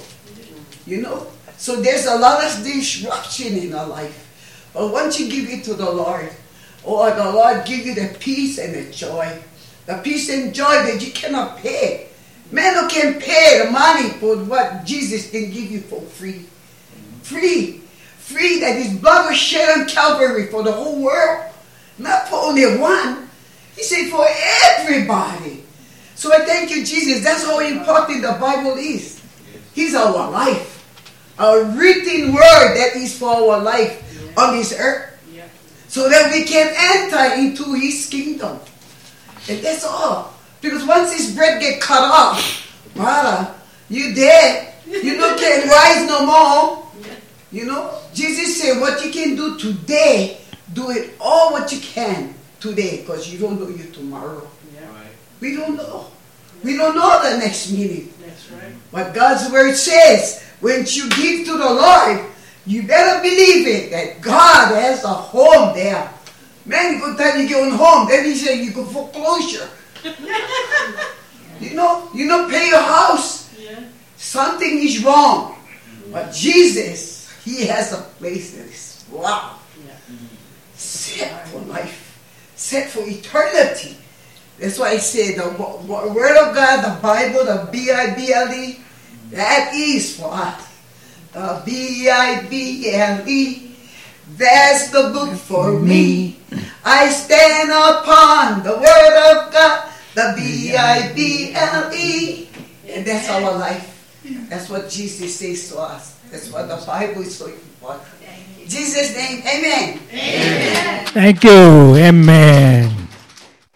You 0.85 1.01
know? 1.01 1.27
So 1.57 1.81
there's 1.81 2.05
a 2.05 2.15
lot 2.15 2.43
of 2.43 2.63
disruption 2.63 3.57
in 3.57 3.73
our 3.73 3.87
life. 3.87 4.25
But 4.73 4.91
once 4.91 5.19
you 5.19 5.29
give 5.29 5.49
it 5.49 5.63
to 5.65 5.73
the 5.73 5.89
Lord, 5.89 6.31
or 6.83 7.11
the 7.11 7.31
Lord 7.31 7.65
give 7.65 7.85
you 7.85 7.95
the 7.95 8.15
peace 8.19 8.57
and 8.57 8.73
the 8.73 8.91
joy, 8.91 9.37
the 9.85 9.97
peace 10.03 10.29
and 10.29 10.53
joy 10.53 10.83
that 10.83 11.05
you 11.05 11.11
cannot 11.11 11.57
pay. 11.57 12.07
Man 12.51 12.75
who 12.75 12.89
can 12.89 13.19
pay 13.19 13.63
the 13.63 13.71
money 13.71 14.09
for 14.09 14.37
what 14.37 14.85
Jesus 14.85 15.29
can 15.29 15.51
give 15.51 15.71
you 15.71 15.81
for 15.81 16.01
free. 16.01 16.45
Free. 17.21 17.81
Free 18.17 18.59
that 18.59 18.75
his 18.75 18.97
blood 18.99 19.29
was 19.29 19.37
shed 19.37 19.69
on 19.69 19.87
Calvary 19.87 20.47
for 20.47 20.63
the 20.63 20.71
whole 20.71 21.01
world. 21.01 21.45
Not 21.97 22.27
for 22.27 22.37
only 22.37 22.77
one. 22.77 23.29
He 23.75 23.83
said 23.83 24.09
for 24.09 24.25
everybody. 24.65 25.63
So 26.15 26.33
I 26.33 26.45
thank 26.45 26.69
you, 26.69 26.83
Jesus. 26.85 27.23
That's 27.23 27.45
how 27.45 27.59
important 27.59 28.23
the 28.23 28.37
Bible 28.39 28.77
is. 28.77 29.21
He's 29.73 29.95
our 29.95 30.29
life. 30.29 30.75
A 31.39 31.63
written 31.63 32.33
word 32.33 32.75
that 32.75 32.91
is 32.95 33.17
for 33.17 33.29
our 33.29 33.61
life 33.61 34.03
on 34.37 34.57
this 34.57 34.77
earth. 34.77 35.08
So 35.89 36.07
that 36.07 36.31
we 36.31 36.45
can 36.45 36.71
enter 36.77 37.41
into 37.41 37.73
his 37.73 38.07
kingdom. 38.07 38.59
And 39.49 39.59
that's 39.59 39.83
all. 39.83 40.33
Because 40.61 40.85
once 40.85 41.11
his 41.11 41.35
bread 41.35 41.59
get 41.59 41.81
cut 41.81 42.03
off, 42.03 42.93
brother, 42.95 43.53
you 43.89 44.13
dead. 44.13 44.73
You 44.85 45.17
no 45.17 45.35
can 45.37 45.67
rise 45.67 46.07
no 46.07 46.25
more. 46.25 46.85
You 47.51 47.65
know, 47.65 47.99
Jesus 48.13 48.61
said, 48.61 48.79
what 48.79 49.03
you 49.03 49.11
can 49.11 49.35
do 49.35 49.57
today, 49.57 50.39
do 50.73 50.91
it 50.91 51.15
all 51.19 51.51
what 51.51 51.71
you 51.71 51.79
can 51.79 52.35
today, 52.59 53.01
because 53.01 53.31
you 53.31 53.39
don't 53.39 53.59
know 53.59 53.67
you 53.67 53.89
tomorrow. 53.91 54.47
We 55.41 55.55
don't 55.55 55.75
know. 55.75 56.07
We 56.63 56.75
don't 56.75 56.95
know 56.95 57.21
the 57.23 57.37
next 57.37 57.71
minute. 57.71 58.11
That's 58.19 58.51
right. 58.51 58.73
But 58.91 59.13
God's 59.15 59.51
word 59.51 59.73
says, 59.73 60.43
when 60.59 60.85
you 60.85 61.09
give 61.09 61.45
to 61.47 61.57
the 61.57 61.73
Lord, 61.73 62.25
you 62.69 62.83
better 62.85 63.19
believe 63.21 63.65
it 63.67 63.89
that 63.91 64.21
God 64.21 64.75
has 64.75 65.03
a 65.03 65.07
home 65.07 65.73
there. 65.73 66.07
Man, 66.65 66.99
good 66.99 67.17
time 67.17 67.41
you 67.41 67.47
get 67.49 67.63
on 67.65 67.71
home, 67.77 68.07
then 68.07 68.25
he 68.25 68.35
said 68.35 68.59
you 68.59 68.71
go 68.71 68.85
foreclosure. 68.85 69.67
you 71.59 71.73
know, 71.73 72.07
you 72.13 72.27
don't 72.27 72.49
pay 72.49 72.67
your 72.69 72.81
house. 72.81 73.49
Something 74.17 74.79
is 74.79 75.03
wrong. 75.03 75.55
But 76.11 76.31
Jesus, 76.33 77.31
He 77.43 77.65
has 77.65 77.93
a 77.93 78.01
place 78.21 78.51
that 78.53 78.67
is 78.67 79.03
wow. 79.09 79.55
Set 80.75 81.47
for 81.47 81.59
life. 81.61 82.19
Set 82.55 82.89
for 82.89 83.01
eternity. 83.07 83.97
That's 84.59 84.77
why 84.77 84.89
I 84.89 84.97
say 84.97 85.33
the 85.35 85.49
wo- 85.57 85.81
wo- 85.87 86.13
Word 86.13 86.37
of 86.37 86.53
God, 86.53 86.83
the 86.85 87.01
Bible, 87.01 87.45
the 87.45 87.67
B-I-B-L-E, 87.71 88.79
that 89.31 89.71
is 89.73 90.19
for 90.19 90.31
us. 90.33 90.68
The 91.33 91.61
B-I-B-L-E, 91.65 93.71
that's 94.37 94.89
the 94.89 95.11
book 95.13 95.37
for 95.37 95.79
me. 95.79 96.37
I 96.83 97.09
stand 97.09 97.69
upon 97.69 98.63
the 98.63 98.73
Word 98.73 99.31
of 99.31 99.53
God, 99.53 99.91
the 100.15 100.33
B-I-B-L-E, 100.35 102.49
and 102.89 103.05
that's 103.05 103.29
our 103.29 103.57
life. 103.57 103.85
That's 104.49 104.69
what 104.69 104.89
Jesus 104.89 105.35
says 105.35 105.69
to 105.69 105.79
us. 105.79 106.19
That's 106.31 106.51
what 106.51 106.67
the 106.67 106.83
Bible 106.85 107.21
is 107.21 107.37
so 107.37 107.47
important. 107.47 108.03
Jesus' 108.67 109.15
name, 109.15 109.41
amen. 109.41 109.99
amen. 110.09 111.05
Thank 111.07 111.43
you. 111.43 111.95
Amen. 111.95 113.07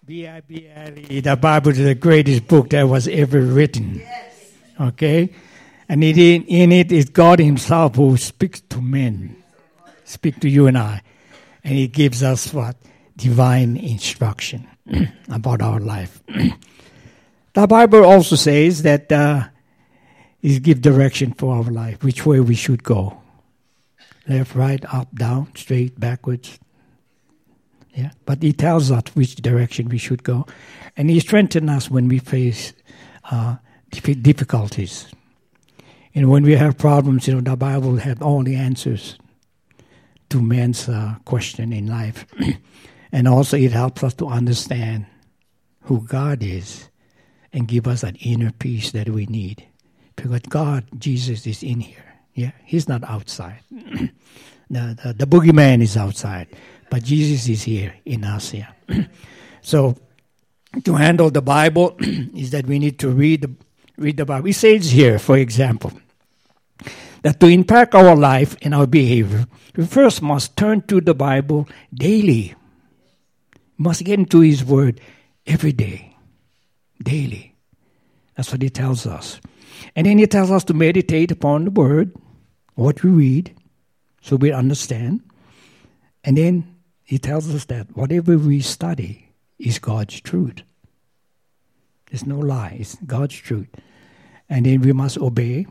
B-I-B-L-E, 0.06 1.22
the 1.22 1.36
Bible 1.36 1.72
is 1.72 1.80
the 1.80 1.96
greatest 1.96 2.48
book 2.48 2.70
that 2.70 2.84
was 2.84 3.08
ever 3.08 3.42
written. 3.42 4.00
Yes. 4.00 4.52
Okay? 4.80 5.34
And 5.90 6.04
it, 6.04 6.18
in, 6.18 6.44
in 6.46 6.72
it 6.72 6.92
is 6.92 7.10
God 7.10 7.40
himself 7.40 7.96
who 7.96 8.18
speaks 8.18 8.62
to 8.70 8.82
men, 8.82 9.36
speak 10.06 10.40
to 10.40 10.50
you 10.50 10.68
and 10.68 10.78
I. 10.78 11.02
And 11.64 11.76
he 11.76 11.88
gives 11.88 12.24
us 12.24 12.54
what? 12.54 12.76
Divine 13.16 13.78
instruction 13.78 14.68
about 15.30 15.62
our 15.62 15.80
life. 15.80 16.22
the 17.54 17.68
Bible 17.68 18.04
also 18.04 18.36
says 18.36 18.84
that 18.84 19.12
uh, 19.12 19.48
it 20.42 20.62
give 20.62 20.82
direction 20.82 21.34
for 21.34 21.56
our 21.56 21.64
life, 21.72 22.04
which 22.04 22.26
way 22.26 22.40
we 22.40 22.56
should 22.56 22.84
go. 22.84 23.22
left, 24.28 24.56
right, 24.56 24.84
up, 24.94 25.14
down, 25.16 25.56
straight, 25.56 26.00
backwards. 26.00 26.60
Yeah, 27.94 28.12
but 28.26 28.42
He 28.42 28.52
tells 28.52 28.92
us 28.92 29.04
which 29.14 29.36
direction 29.36 29.88
we 29.88 29.98
should 29.98 30.24
go, 30.24 30.46
and 30.98 31.10
He 31.10 31.20
strengthens 31.20 31.70
us 31.70 31.90
when 31.90 32.08
we 32.08 32.20
face 32.20 32.74
uh, 33.32 33.58
difficulties. 33.92 35.08
Know, 36.16 36.30
when 36.30 36.44
we 36.44 36.54
have 36.56 36.78
problems, 36.78 37.28
you 37.28 37.36
know, 37.36 37.42
the 37.42 37.58
Bible 37.58 37.98
has 37.98 38.22
all 38.22 38.44
the 38.44 38.56
answers 38.56 39.18
to 40.30 40.42
man's 40.42 40.88
uh, 40.88 41.16
question 41.26 41.74
in 41.74 41.88
life, 41.88 42.26
and 43.12 43.28
also 43.28 43.58
it 43.58 43.72
helps 43.72 44.04
us 44.04 44.14
to 44.16 44.28
understand 44.28 45.06
who 45.82 46.06
God 46.06 46.44
is 46.44 46.90
and 47.52 47.68
give 47.68 47.88
us 47.88 48.02
that 48.02 48.16
inner 48.22 48.52
peace 48.52 48.92
that 48.92 49.10
we 49.10 49.26
need, 49.26 49.66
because 50.16 50.42
God, 50.42 50.86
Jesus, 50.98 51.46
is 51.48 51.64
in 51.64 51.80
here. 51.80 52.16
Yeah, 52.34 52.52
He's 52.64 52.88
not 52.88 53.04
outside. 53.04 53.60
the, 53.72 54.10
the 54.70 55.16
the 55.18 55.28
boogeyman 55.28 55.82
is 55.82 55.98
outside, 55.98 56.48
but 56.90 57.04
Jesus 57.04 57.48
is 57.50 57.64
here 57.64 57.94
in 58.06 58.24
us. 58.24 58.54
Yeah, 58.54 58.72
so 59.62 59.96
to 60.84 60.94
handle 60.96 61.30
the 61.30 61.42
Bible 61.42 61.96
is 62.00 62.52
that 62.52 62.66
we 62.66 62.80
need 62.80 63.00
to 63.00 63.10
read 63.10 63.42
the, 63.42 63.52
read 63.98 64.18
the 64.18 64.26
Bible. 64.26 64.50
It 64.50 64.54
says 64.54 64.92
here, 64.92 65.20
for 65.20 65.38
example, 65.38 65.92
that 67.22 67.40
to 67.40 67.48
impact 67.48 67.96
our 67.96 68.16
life 68.16 68.56
and 68.62 68.74
our 68.74 68.88
behavior, 68.88 69.46
we 69.76 69.86
first 69.86 70.22
must 70.22 70.58
turn 70.58 70.82
to 70.84 71.02
the 71.02 71.14
Bible 71.14 71.68
daily. 71.94 72.56
Must 73.78 74.04
get 74.04 74.20
into 74.20 74.42
His 74.42 74.64
Word 74.64 75.02
every 75.46 75.72
day, 75.72 76.16
daily. 77.02 77.56
That's 78.36 78.52
what 78.52 78.62
He 78.62 78.70
tells 78.70 79.06
us. 79.06 79.40
And 79.96 80.06
then 80.06 80.18
He 80.18 80.28
tells 80.28 80.52
us 80.52 80.64
to 80.66 80.74
meditate 80.74 81.32
upon 81.32 81.66
the 81.66 81.72
Word, 81.72 82.16
what 82.76 83.04
we 83.04 83.10
read, 83.10 83.56
so 84.22 84.36
we 84.36 84.52
understand. 84.52 85.22
And 86.24 86.38
then 86.38 86.76
He 87.04 87.18
tells 87.18 87.54
us 87.54 87.66
that 87.66 87.96
whatever 87.96 88.38
we 88.38 88.62
study, 88.62 89.24
is 89.64 89.80
God's 89.80 90.20
truth. 90.22 90.62
There's 92.14 92.28
no 92.28 92.38
lie, 92.38 92.78
it's 92.80 92.96
God's 93.08 93.34
truth. 93.34 93.70
And 94.48 94.68
then 94.68 94.82
we 94.82 94.94
must 94.94 95.18
obey 95.18 95.66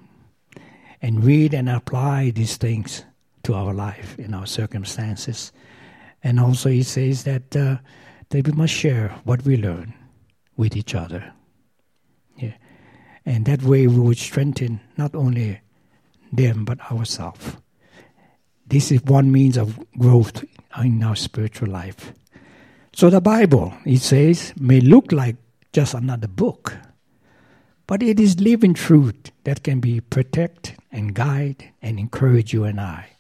and 1.01 1.23
read 1.23 1.55
and 1.55 1.69
apply 1.69 2.31
these 2.31 2.57
things 2.57 3.05
to 3.45 3.55
our 3.55 3.73
life 3.73 4.19
in 4.19 4.35
our 4.35 4.47
circumstances. 4.47 5.53
And 6.21 6.41
also, 6.41 6.69
he 6.69 6.83
says 6.83 7.23
that, 7.23 7.55
uh, 7.55 7.77
that 8.31 8.45
we 8.45 8.53
must 8.55 8.75
share 8.75 9.11
what 9.23 9.45
we 9.45 9.57
learn 9.57 9.95
with 10.57 10.77
each 10.77 10.97
other. 10.97 11.33
Yeah. 12.37 12.55
And 13.25 13.45
that 13.45 13.63
way 13.63 13.87
we 13.87 14.01
would 14.01 14.19
strengthen 14.19 14.81
not 14.97 15.15
only 15.15 15.61
them 16.33 16.65
but 16.65 16.81
ourselves. 16.91 17.57
This 18.67 18.91
is 18.91 19.01
one 19.05 19.31
means 19.31 19.57
of 19.57 19.79
growth 19.97 20.45
in 20.83 21.05
our 21.05 21.15
spiritual 21.15 21.69
life. 21.69 22.13
So 22.93 23.11
the 23.11 23.21
Bible, 23.21 23.73
it 23.87 24.01
says, 24.01 24.53
may 24.57 24.81
look 24.81 25.13
like 25.13 25.37
just 25.73 25.95
another 25.95 26.29
book, 26.29 26.77
but 27.87 28.03
it 28.03 28.21
is 28.21 28.41
living 28.41 28.75
truth 28.75 29.33
that 29.45 29.63
can 29.63 29.81
be 29.81 30.01
protect 30.01 30.77
and 30.91 31.15
guide 31.15 31.71
and 31.81 31.99
encourage 31.99 32.53
you 32.53 32.65
and 32.65 32.81
I. 32.81 33.11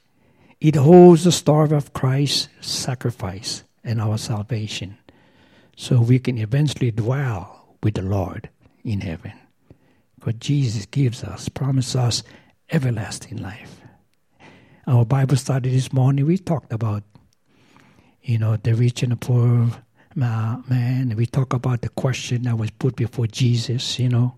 It 0.60 0.76
holds 0.76 1.24
the 1.24 1.32
story 1.32 1.76
of 1.76 1.92
Christ's 1.92 2.48
sacrifice 2.60 3.64
and 3.82 4.00
our 4.00 4.18
salvation, 4.18 4.98
so 5.76 6.00
we 6.00 6.18
can 6.18 6.38
eventually 6.38 6.90
dwell 6.90 7.76
with 7.82 7.94
the 7.94 8.02
Lord 8.02 8.48
in 8.84 9.00
heaven. 9.00 9.32
But 10.24 10.38
Jesus 10.38 10.86
gives 10.86 11.24
us, 11.24 11.48
promises 11.48 11.96
us 11.96 12.22
everlasting 12.70 13.38
life. 13.38 13.80
Our 14.86 15.04
Bible 15.04 15.36
study 15.36 15.70
this 15.70 15.92
morning, 15.92 16.26
we 16.26 16.38
talked 16.38 16.72
about 16.72 17.02
you 18.22 18.38
know, 18.38 18.56
the 18.56 18.74
rich 18.74 19.02
and 19.02 19.12
the 19.12 19.16
poor 19.16 19.70
man. 20.16 21.14
We 21.16 21.26
talk 21.26 21.52
about 21.52 21.82
the 21.82 21.88
question 21.88 22.42
that 22.42 22.56
was 22.56 22.70
put 22.70 22.96
before 22.96 23.26
Jesus, 23.26 23.98
you 23.98 24.08
know. 24.08 24.36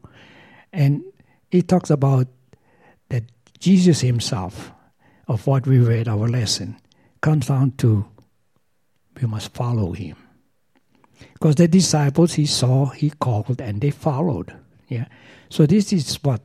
And 0.73 1.05
he 1.51 1.63
talks 1.63 1.91
about 1.91 2.27
that 3.09 3.25
Jesus 3.59 4.01
himself, 4.01 4.73
of 5.29 5.47
what 5.47 5.67
we 5.67 5.79
read, 5.79 6.09
our 6.09 6.29
lesson, 6.29 6.77
comes 7.21 7.47
down 7.47 7.73
to 7.79 8.07
we 9.21 9.29
must 9.29 9.55
follow 9.55 9.93
him. 9.93 10.17
Because 11.33 11.55
the 11.55 11.69
disciples 11.69 12.35
he 12.35 12.47
saw, 12.47 12.87
he 12.87 13.11
called, 13.11 13.61
and 13.61 13.81
they 13.81 13.91
followed. 13.91 14.55
Yeah. 14.89 15.07
So 15.49 15.67
this 15.67 15.93
is 15.93 16.17
what 16.23 16.43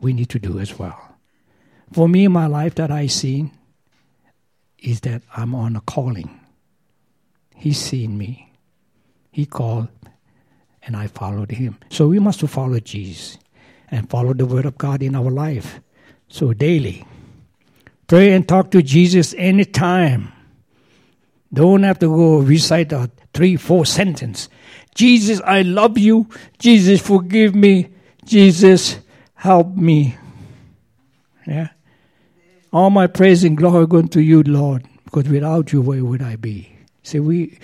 we 0.00 0.12
need 0.12 0.28
to 0.30 0.38
do 0.38 0.58
as 0.58 0.78
well. 0.78 1.16
For 1.92 2.08
me, 2.08 2.28
my 2.28 2.46
life 2.46 2.74
that 2.76 2.90
I 2.90 3.06
see 3.06 3.50
is 4.78 5.00
that 5.02 5.22
I'm 5.36 5.54
on 5.54 5.76
a 5.76 5.80
calling. 5.80 6.40
He's 7.54 7.78
seen 7.78 8.16
me. 8.16 8.49
He 9.30 9.46
called, 9.46 9.88
and 10.82 10.96
I 10.96 11.06
followed 11.06 11.52
him. 11.52 11.78
So 11.90 12.08
we 12.08 12.18
must 12.18 12.40
follow 12.40 12.80
Jesus 12.80 13.38
and 13.90 14.08
follow 14.08 14.34
the 14.34 14.46
word 14.46 14.66
of 14.66 14.78
God 14.78 15.02
in 15.02 15.14
our 15.14 15.30
life. 15.30 15.80
So 16.28 16.52
daily, 16.52 17.04
pray 18.06 18.32
and 18.32 18.46
talk 18.46 18.70
to 18.72 18.82
Jesus 18.82 19.34
anytime. 19.36 20.32
Don't 21.52 21.82
have 21.82 21.98
to 21.98 22.06
go 22.06 22.38
recite 22.38 22.92
a 22.92 23.10
three, 23.34 23.56
four 23.56 23.84
sentence. 23.84 24.48
Jesus, 24.94 25.40
I 25.44 25.62
love 25.62 25.98
you. 25.98 26.28
Jesus, 26.58 27.00
forgive 27.00 27.54
me. 27.54 27.88
Jesus, 28.24 29.00
help 29.34 29.74
me. 29.74 30.16
Yeah. 31.46 31.68
All 32.72 32.90
my 32.90 33.08
praise 33.08 33.42
and 33.42 33.56
glory 33.56 33.86
going 33.86 34.08
to 34.08 34.20
you, 34.20 34.42
Lord, 34.44 34.86
because 35.04 35.28
without 35.28 35.72
you, 35.72 35.82
where 35.82 36.04
would 36.04 36.22
I 36.22 36.36
be? 36.36 36.72
See, 37.02 37.18
we 37.18 37.58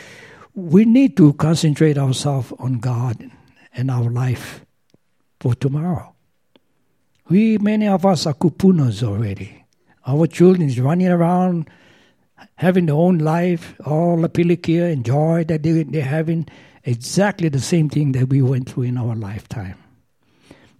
we 0.57 0.87
need 0.87 1.19
to 1.19 1.35
concentrate 1.35 1.99
ourselves 1.99 2.51
on 2.59 2.79
God 2.79 3.31
and 3.75 3.91
our 3.91 4.11
life 4.11 4.65
for 5.39 5.55
tomorrow. 5.55 6.15
We 7.29 7.59
many 7.59 7.87
of 7.87 8.07
us 8.07 8.27
are 8.27 8.33
kupunas 8.33 9.03
already. 9.03 9.65
Our 10.07 10.27
children 10.27 10.67
is 10.67 10.81
running 10.81 11.09
around, 11.09 11.69
having 12.55 12.87
their 12.87 12.95
own 12.95 13.19
life, 13.19 13.75
all 13.85 14.17
the 14.17 14.31
pilikia 14.31 14.91
and 14.93 15.05
joy 15.05 15.45
that 15.45 15.63
they, 15.63 15.83
they're 15.83 16.03
having, 16.03 16.49
exactly 16.85 17.51
the 17.51 17.61
same 17.61 17.91
thing 17.91 18.13
that 18.13 18.31
we 18.31 18.41
went 18.41 18.71
through 18.71 18.85
in 18.85 18.97
our 18.97 19.15
lifetime. 19.15 19.77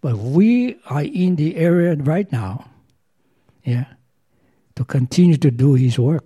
But 0.01 0.17
we 0.17 0.77
are 0.89 1.03
in 1.03 1.37
the 1.37 1.57
area 1.57 1.97
right 1.97 2.31
now, 2.33 2.71
yeah, 3.63 3.87
to 4.77 4.85
continue 4.85 5.37
to 5.37 5.51
do 5.51 5.75
His 5.75 5.99
work. 5.99 6.25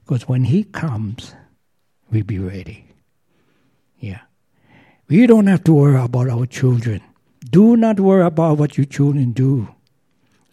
Because 0.00 0.26
when 0.26 0.44
He 0.44 0.64
comes, 0.64 1.34
we'll 2.10 2.24
be 2.24 2.38
ready. 2.38 2.84
Yeah. 3.98 4.20
We 5.08 5.26
don't 5.26 5.46
have 5.46 5.64
to 5.64 5.72
worry 5.72 6.00
about 6.00 6.28
our 6.28 6.46
children. 6.46 7.02
Do 7.50 7.76
not 7.76 7.98
worry 7.98 8.24
about 8.24 8.58
what 8.58 8.76
your 8.76 8.86
children 8.86 9.32
do. 9.32 9.68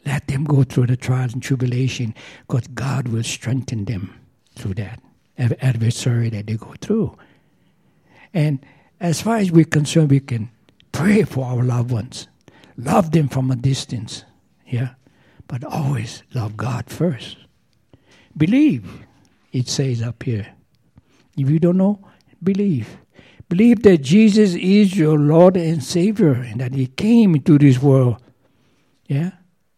Let 0.06 0.28
them 0.28 0.46
go 0.46 0.64
through 0.64 0.88
the 0.88 0.98
trials 0.98 1.34
and 1.34 1.44
tribulation 1.44 2.16
because 2.48 2.68
God 2.68 3.10
will 3.10 3.24
strengthen 3.24 3.86
them 3.86 4.14
through 4.56 4.76
that 4.76 5.02
adversary 5.38 6.30
that 6.30 6.48
they 6.48 6.56
go 6.56 6.74
through. 6.80 7.18
And 8.34 8.66
as 9.00 9.22
far 9.22 9.38
as 9.38 9.52
we're 9.52 9.66
concerned, 9.66 10.10
we 10.10 10.20
can 10.20 10.50
pray 10.92 11.24
for 11.24 11.46
our 11.46 11.64
loved 11.64 11.92
ones, 11.92 12.28
love 12.78 13.12
them 13.12 13.28
from 13.28 13.52
a 13.52 13.56
distance, 13.56 14.24
yeah, 14.66 14.96
but 15.48 15.64
always 15.64 16.24
love 16.34 16.58
God 16.58 16.90
first. 16.90 17.38
Believe 18.36 19.06
it 19.52 19.68
says 19.68 20.02
up 20.02 20.24
here. 20.24 20.48
If 21.38 21.50
you 21.50 21.60
don't 21.60 21.78
know, 21.78 22.00
believe. 22.42 22.98
Believe 23.48 23.84
that 23.84 24.00
Jesus 24.00 24.56
is 24.56 24.98
your 24.98 25.18
Lord 25.18 25.56
and 25.56 25.82
Savior 25.82 26.34
and 26.34 26.60
that 26.60 26.74
He 26.74 26.88
came 26.88 27.36
into 27.36 27.58
this 27.58 27.80
world, 27.82 28.18
yeah, 29.08 29.32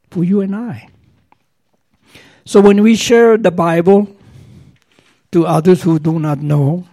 for 0.09 0.23
you 0.23 0.41
and 0.41 0.55
I. 0.55 0.89
So 2.45 2.61
when 2.61 2.81
we 2.81 2.95
share 2.95 3.37
the 3.37 3.51
Bible 3.51 4.07
to 5.31 5.45
others 5.45 5.83
who 5.83 5.99
do 5.99 6.17
not 6.17 6.39
know, 6.39 6.87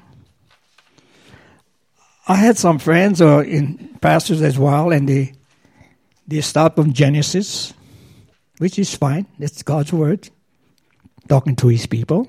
I 2.29 2.35
had 2.35 2.59
some 2.59 2.79
friends 2.79 3.23
or 3.23 3.41
uh, 3.41 3.43
in 3.43 3.97
pastors 4.03 4.43
as 4.43 4.59
well, 4.59 4.91
and 4.91 5.09
they 5.09 5.33
they 6.27 6.41
start 6.41 6.75
from 6.75 6.93
Genesis, 6.93 7.73
which 8.59 8.79
is 8.79 8.95
fine. 8.95 9.27
That's 9.39 9.63
God's 9.63 9.93
word, 9.93 10.29
talking 11.29 11.57
to 11.57 11.69
His 11.69 11.87
people. 11.87 12.29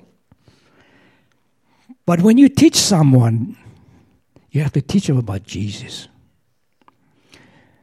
But 2.08 2.22
when 2.22 2.38
you 2.38 2.48
teach 2.48 2.76
someone, 2.76 3.54
you 4.50 4.62
have 4.62 4.72
to 4.72 4.80
teach 4.80 5.08
them 5.08 5.18
about 5.18 5.42
Jesus. 5.42 6.08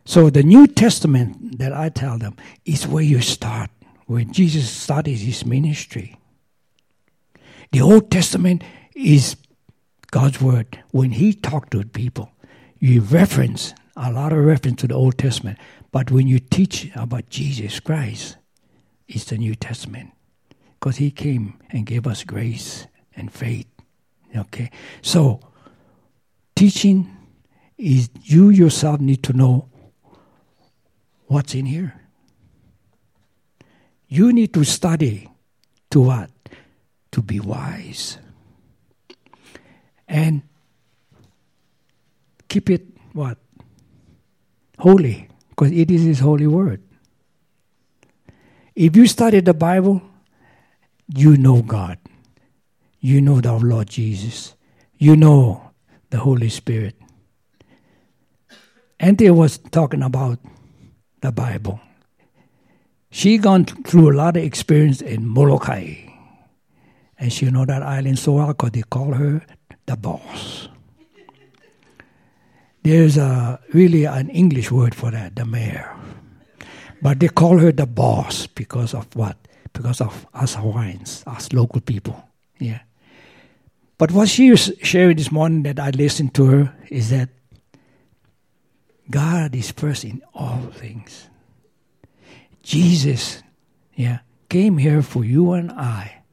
So 0.03 0.31
the 0.31 0.41
New 0.41 0.65
Testament 0.65 1.59
that 1.59 1.71
I 1.71 1.89
tell 1.89 2.17
them 2.17 2.35
is 2.65 2.87
where 2.87 3.03
you 3.03 3.21
start, 3.21 3.69
where 4.07 4.23
Jesus 4.23 4.67
started 4.67 5.17
his 5.17 5.45
ministry. 5.45 6.17
The 7.71 7.81
Old 7.81 8.09
Testament 8.09 8.63
is 8.95 9.35
God's 10.09 10.41
word. 10.41 10.83
When 10.89 11.11
he 11.11 11.31
talked 11.31 11.69
to 11.73 11.85
people, 11.85 12.31
you 12.79 13.01
reference 13.01 13.75
a 13.95 14.11
lot 14.11 14.33
of 14.33 14.39
reference 14.39 14.81
to 14.81 14.87
the 14.87 14.95
Old 14.95 15.19
Testament. 15.19 15.59
But 15.91 16.09
when 16.09 16.27
you 16.27 16.39
teach 16.39 16.89
about 16.95 17.29
Jesus 17.29 17.79
Christ, 17.79 18.37
it's 19.07 19.25
the 19.25 19.37
New 19.37 19.53
Testament 19.53 20.13
because 20.79 20.97
He 20.97 21.11
came 21.11 21.59
and 21.69 21.85
gave 21.85 22.07
us 22.07 22.23
grace 22.23 22.87
and 23.15 23.31
faith. 23.31 23.67
Okay? 24.35 24.71
So, 25.01 25.39
teaching 26.55 27.15
is 27.77 28.09
you 28.23 28.49
yourself 28.49 28.99
need 28.99 29.23
to 29.23 29.33
know 29.33 29.69
what's 31.27 31.55
in 31.55 31.65
here. 31.65 32.01
You 34.07 34.31
need 34.31 34.53
to 34.53 34.63
study 34.63 35.29
to 35.91 36.01
what? 36.01 36.29
To 37.11 37.21
be 37.21 37.39
wise. 37.39 38.17
And 40.07 40.43
keep 42.47 42.69
it 42.69 42.85
what? 43.13 43.37
Holy, 44.79 45.27
because 45.49 45.71
it 45.71 45.89
is 45.89 46.03
His 46.03 46.19
holy 46.19 46.47
word. 46.47 46.81
If 48.75 48.95
you 48.95 49.07
study 49.07 49.39
the 49.39 49.53
Bible, 49.53 50.01
you 51.13 51.37
know 51.37 51.61
God. 51.61 51.97
You 53.05 53.21
know 53.21 53.39
the 53.39 53.53
Lord 53.53 53.87
Jesus. 53.87 54.55
You 54.97 55.15
know 55.15 55.69
the 56.09 56.17
Holy 56.17 56.49
Spirit. 56.49 56.95
Anthea 58.99 59.31
was 59.31 59.59
talking 59.59 60.01
about 60.01 60.39
the 61.21 61.31
Bible. 61.31 61.79
She 63.11 63.37
gone 63.37 63.65
through 63.65 64.09
a 64.11 64.17
lot 64.17 64.37
of 64.37 64.43
experience 64.43 65.03
in 65.03 65.23
Molokai. 65.23 66.17
And 67.19 67.31
she 67.31 67.45
know 67.51 67.63
that 67.65 67.83
island 67.83 68.17
so 68.17 68.41
well 68.41 68.47
because 68.47 68.71
they 68.71 68.81
call 68.81 69.13
her 69.13 69.45
the 69.85 69.95
boss. 69.95 70.67
There's 72.81 73.17
a, 73.17 73.59
really 73.71 74.05
an 74.05 74.31
English 74.31 74.71
word 74.71 74.95
for 74.95 75.11
that, 75.11 75.35
the 75.35 75.45
mayor. 75.45 75.95
But 77.03 77.19
they 77.19 77.27
call 77.27 77.59
her 77.59 77.71
the 77.71 77.85
boss 77.85 78.47
because 78.47 78.95
of 78.95 79.15
what? 79.15 79.37
Because 79.73 80.01
of 80.01 80.25
us 80.33 80.55
Hawaiians, 80.55 81.23
us 81.27 81.53
local 81.53 81.81
people. 81.81 82.17
Yeah. 82.57 82.79
But 83.97 84.11
what 84.11 84.27
she 84.27 84.51
was 84.51 84.71
sharing 84.81 85.17
this 85.17 85.31
morning 85.31 85.63
that 85.63 85.79
I 85.79 85.89
listened 85.91 86.33
to 86.35 86.45
her 86.45 86.75
is 86.89 87.09
that 87.11 87.29
God 89.09 89.55
is 89.55 89.71
first 89.71 90.03
in 90.03 90.21
all 90.33 90.61
things. 90.73 91.29
Jesus, 92.61 93.41
yeah, 93.95 94.19
came 94.49 94.77
here 94.77 95.01
for 95.01 95.23
you 95.23 95.53
and 95.53 95.71
I, 95.71 96.23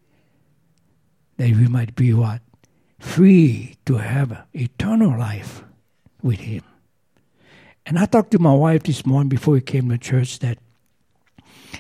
that 1.37 1.51
we 1.51 1.69
might 1.69 1.95
be 1.95 2.13
what? 2.13 2.41
Free 2.99 3.77
to 3.87 3.97
have 3.97 4.47
eternal 4.55 5.19
life 5.19 5.63
with 6.23 6.41
Him. 6.41 6.63
And 7.85 7.99
I 7.99 8.07
talked 8.07 8.31
to 8.31 8.39
my 8.39 8.55
wife 8.55 8.85
this 8.85 9.05
morning 9.05 9.29
before 9.29 9.55
we 9.55 9.61
came 9.61 9.89
to 9.91 9.99
church 9.99 10.39
that 10.39 10.59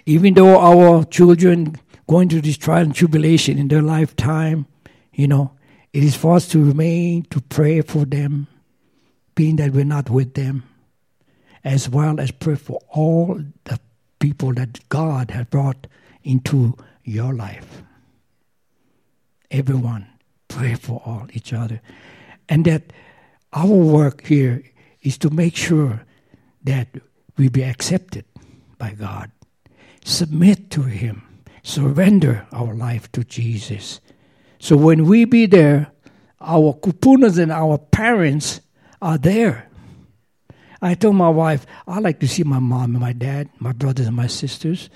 even 0.04 0.34
though 0.34 0.58
our 0.58 1.04
children 1.04 1.76
going 2.06 2.28
through 2.28 2.40
this 2.42 2.56
trial 2.56 2.82
and 2.82 2.94
tribulation 2.94 3.56
in 3.56 3.68
their 3.68 3.82
lifetime, 3.82 4.66
you 5.12 5.28
know, 5.28 5.52
it 5.92 6.02
is 6.02 6.16
for 6.16 6.36
us 6.36 6.48
to 6.48 6.64
remain 6.64 7.24
to 7.24 7.40
pray 7.40 7.82
for 7.82 8.04
them, 8.04 8.46
being 9.34 9.56
that 9.56 9.72
we're 9.72 9.84
not 9.84 10.08
with 10.10 10.34
them, 10.34 10.64
as 11.64 11.88
well 11.88 12.18
as 12.18 12.30
pray 12.30 12.54
for 12.54 12.80
all 12.88 13.40
the 13.64 13.78
people 14.18 14.54
that 14.54 14.88
God 14.88 15.30
has 15.30 15.46
brought 15.46 15.86
into 16.22 16.76
your 17.04 17.34
life. 17.34 17.82
Everyone, 19.50 20.06
pray 20.48 20.74
for 20.74 21.02
all 21.04 21.26
each 21.32 21.52
other. 21.52 21.80
And 22.48 22.64
that 22.64 22.92
our 23.52 23.66
work 23.66 24.26
here 24.26 24.62
is 25.02 25.18
to 25.18 25.30
make 25.30 25.56
sure 25.56 26.04
that 26.64 26.88
we 27.36 27.48
be 27.48 27.64
accepted 27.64 28.24
by 28.78 28.92
God, 28.92 29.30
submit 30.04 30.70
to 30.70 30.82
Him, 30.82 31.22
surrender 31.62 32.46
our 32.52 32.74
life 32.74 33.10
to 33.12 33.24
Jesus. 33.24 34.00
So 34.62 34.76
when 34.76 35.06
we 35.06 35.24
be 35.24 35.46
there, 35.46 35.90
our 36.40 36.72
kupunas 36.74 37.36
and 37.36 37.50
our 37.50 37.78
parents 37.78 38.60
are 39.02 39.18
there. 39.18 39.68
I 40.80 40.94
told 40.94 41.16
my 41.16 41.30
wife, 41.30 41.66
I 41.88 41.98
like 41.98 42.20
to 42.20 42.28
see 42.28 42.44
my 42.44 42.60
mom 42.60 42.94
and 42.94 43.00
my 43.00 43.12
dad, 43.12 43.50
my 43.58 43.72
brothers 43.72 44.06
and 44.06 44.14
my 44.14 44.28
sisters, 44.28 44.88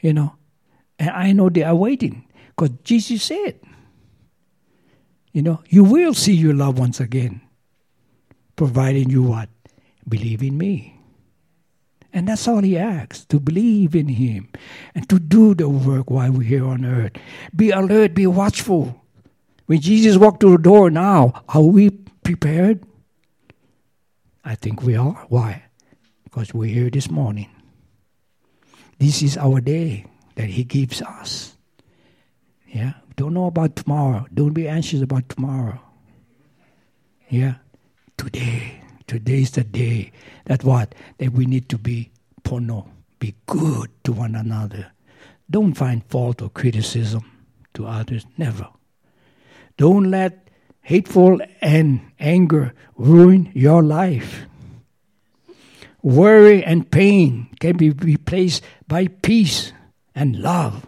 you 0.00 0.14
know. 0.14 0.36
And 0.98 1.10
I 1.10 1.32
know 1.32 1.50
they 1.50 1.64
are 1.64 1.74
waiting 1.74 2.24
because 2.56 2.70
Jesus 2.82 3.24
said, 3.24 3.60
you 5.32 5.42
know, 5.42 5.62
you 5.68 5.84
will 5.84 6.14
see 6.14 6.32
your 6.32 6.54
loved 6.54 6.78
ones 6.78 6.98
again, 6.98 7.42
providing 8.56 9.10
you 9.10 9.22
what? 9.24 9.50
Believe 10.08 10.42
in 10.42 10.56
me. 10.56 10.93
And 12.14 12.28
that's 12.28 12.46
all 12.46 12.62
he 12.62 12.78
asks 12.78 13.24
to 13.26 13.40
believe 13.40 13.96
in 13.96 14.06
him 14.06 14.48
and 14.94 15.08
to 15.08 15.18
do 15.18 15.52
the 15.52 15.68
work 15.68 16.10
while 16.10 16.30
we're 16.30 16.44
here 16.44 16.64
on 16.64 16.84
earth. 16.84 17.12
Be 17.54 17.70
alert, 17.70 18.14
be 18.14 18.28
watchful. 18.28 19.02
When 19.66 19.80
Jesus 19.80 20.16
walked 20.16 20.40
through 20.40 20.58
the 20.58 20.62
door 20.62 20.90
now, 20.90 21.42
are 21.48 21.62
we 21.62 21.90
prepared? 22.22 22.84
I 24.44 24.54
think 24.54 24.82
we 24.82 24.94
are. 24.94 25.26
Why? 25.28 25.64
Because 26.22 26.54
we're 26.54 26.72
here 26.72 26.88
this 26.88 27.10
morning. 27.10 27.50
This 28.98 29.20
is 29.20 29.36
our 29.36 29.60
day 29.60 30.06
that 30.36 30.50
He 30.50 30.62
gives 30.62 31.02
us. 31.02 31.56
Yeah? 32.68 32.92
Don't 33.16 33.34
know 33.34 33.46
about 33.46 33.74
tomorrow. 33.74 34.26
Don't 34.32 34.52
be 34.52 34.68
anxious 34.68 35.02
about 35.02 35.28
tomorrow. 35.28 35.80
Yeah? 37.28 37.54
Today. 38.16 38.83
Today 39.06 39.42
is 39.42 39.52
the 39.52 39.64
day 39.64 40.12
that 40.46 40.64
what? 40.64 40.94
That 41.18 41.32
we 41.32 41.46
need 41.46 41.68
to 41.68 41.78
be 41.78 42.10
pono, 42.42 42.88
be 43.18 43.34
good 43.46 43.90
to 44.04 44.12
one 44.12 44.34
another. 44.34 44.92
Don't 45.50 45.74
find 45.74 46.04
fault 46.04 46.40
or 46.40 46.48
criticism 46.48 47.24
to 47.74 47.86
others. 47.86 48.26
Never. 48.38 48.68
Don't 49.76 50.10
let 50.10 50.48
hateful 50.80 51.40
and 51.60 52.12
anger 52.18 52.72
ruin 52.96 53.50
your 53.54 53.82
life. 53.82 54.46
Worry 56.02 56.62
and 56.62 56.90
pain 56.90 57.48
can 57.60 57.76
be 57.76 57.90
replaced 57.90 58.62
by 58.86 59.08
peace 59.08 59.72
and 60.14 60.36
love. 60.36 60.86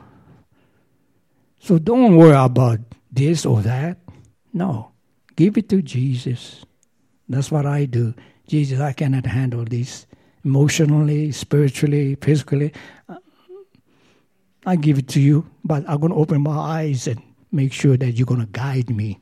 So 1.58 1.78
don't 1.78 2.16
worry 2.16 2.36
about 2.36 2.80
this 3.10 3.46
or 3.46 3.62
that. 3.62 3.98
No, 4.52 4.92
give 5.34 5.56
it 5.56 5.68
to 5.70 5.82
Jesus. 5.82 6.64
That's 7.28 7.50
what 7.50 7.66
I 7.66 7.86
do. 7.86 8.14
Jesus, 8.46 8.80
I 8.80 8.92
cannot 8.92 9.26
handle 9.26 9.64
this 9.64 10.06
emotionally, 10.44 11.32
spiritually, 11.32 12.16
physically. 12.20 12.72
I 14.64 14.76
give 14.76 14.98
it 14.98 15.08
to 15.08 15.20
you, 15.20 15.48
but 15.64 15.84
I'm 15.88 16.00
going 16.00 16.12
to 16.12 16.18
open 16.18 16.42
my 16.42 16.56
eyes 16.56 17.06
and 17.06 17.20
make 17.52 17.72
sure 17.72 17.96
that 17.96 18.12
you're 18.12 18.26
going 18.26 18.40
to 18.40 18.46
guide 18.46 18.90
me. 18.90 19.20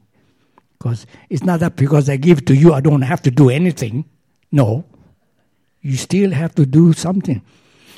Because 0.79 1.07
it's 1.31 1.45
not 1.45 1.61
that 1.61 1.77
because 1.77 2.11
I 2.11 2.17
give 2.17 2.45
to 2.47 2.55
you, 2.55 2.75
I 2.75 2.81
don't 2.81 3.03
have 3.03 3.23
to 3.23 3.31
do 3.31 3.49
anything. 3.49 4.05
No. 4.53 4.85
You 5.81 5.97
still 5.97 6.31
have 6.31 6.55
to 6.57 6.67
do 6.67 6.93
something. 6.93 7.43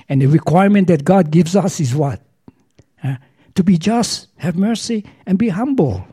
And 0.09 0.23
the 0.23 0.27
requirement 0.27 0.87
that 0.89 1.05
God 1.05 1.31
gives 1.33 1.57
us 1.57 1.81
is 1.81 1.95
what? 1.95 2.21
To 3.55 3.65
be 3.65 3.79
just, 3.79 4.29
have 4.37 4.57
mercy, 4.57 5.05
and 5.25 5.39
be 5.39 5.49
humble. 5.49 6.07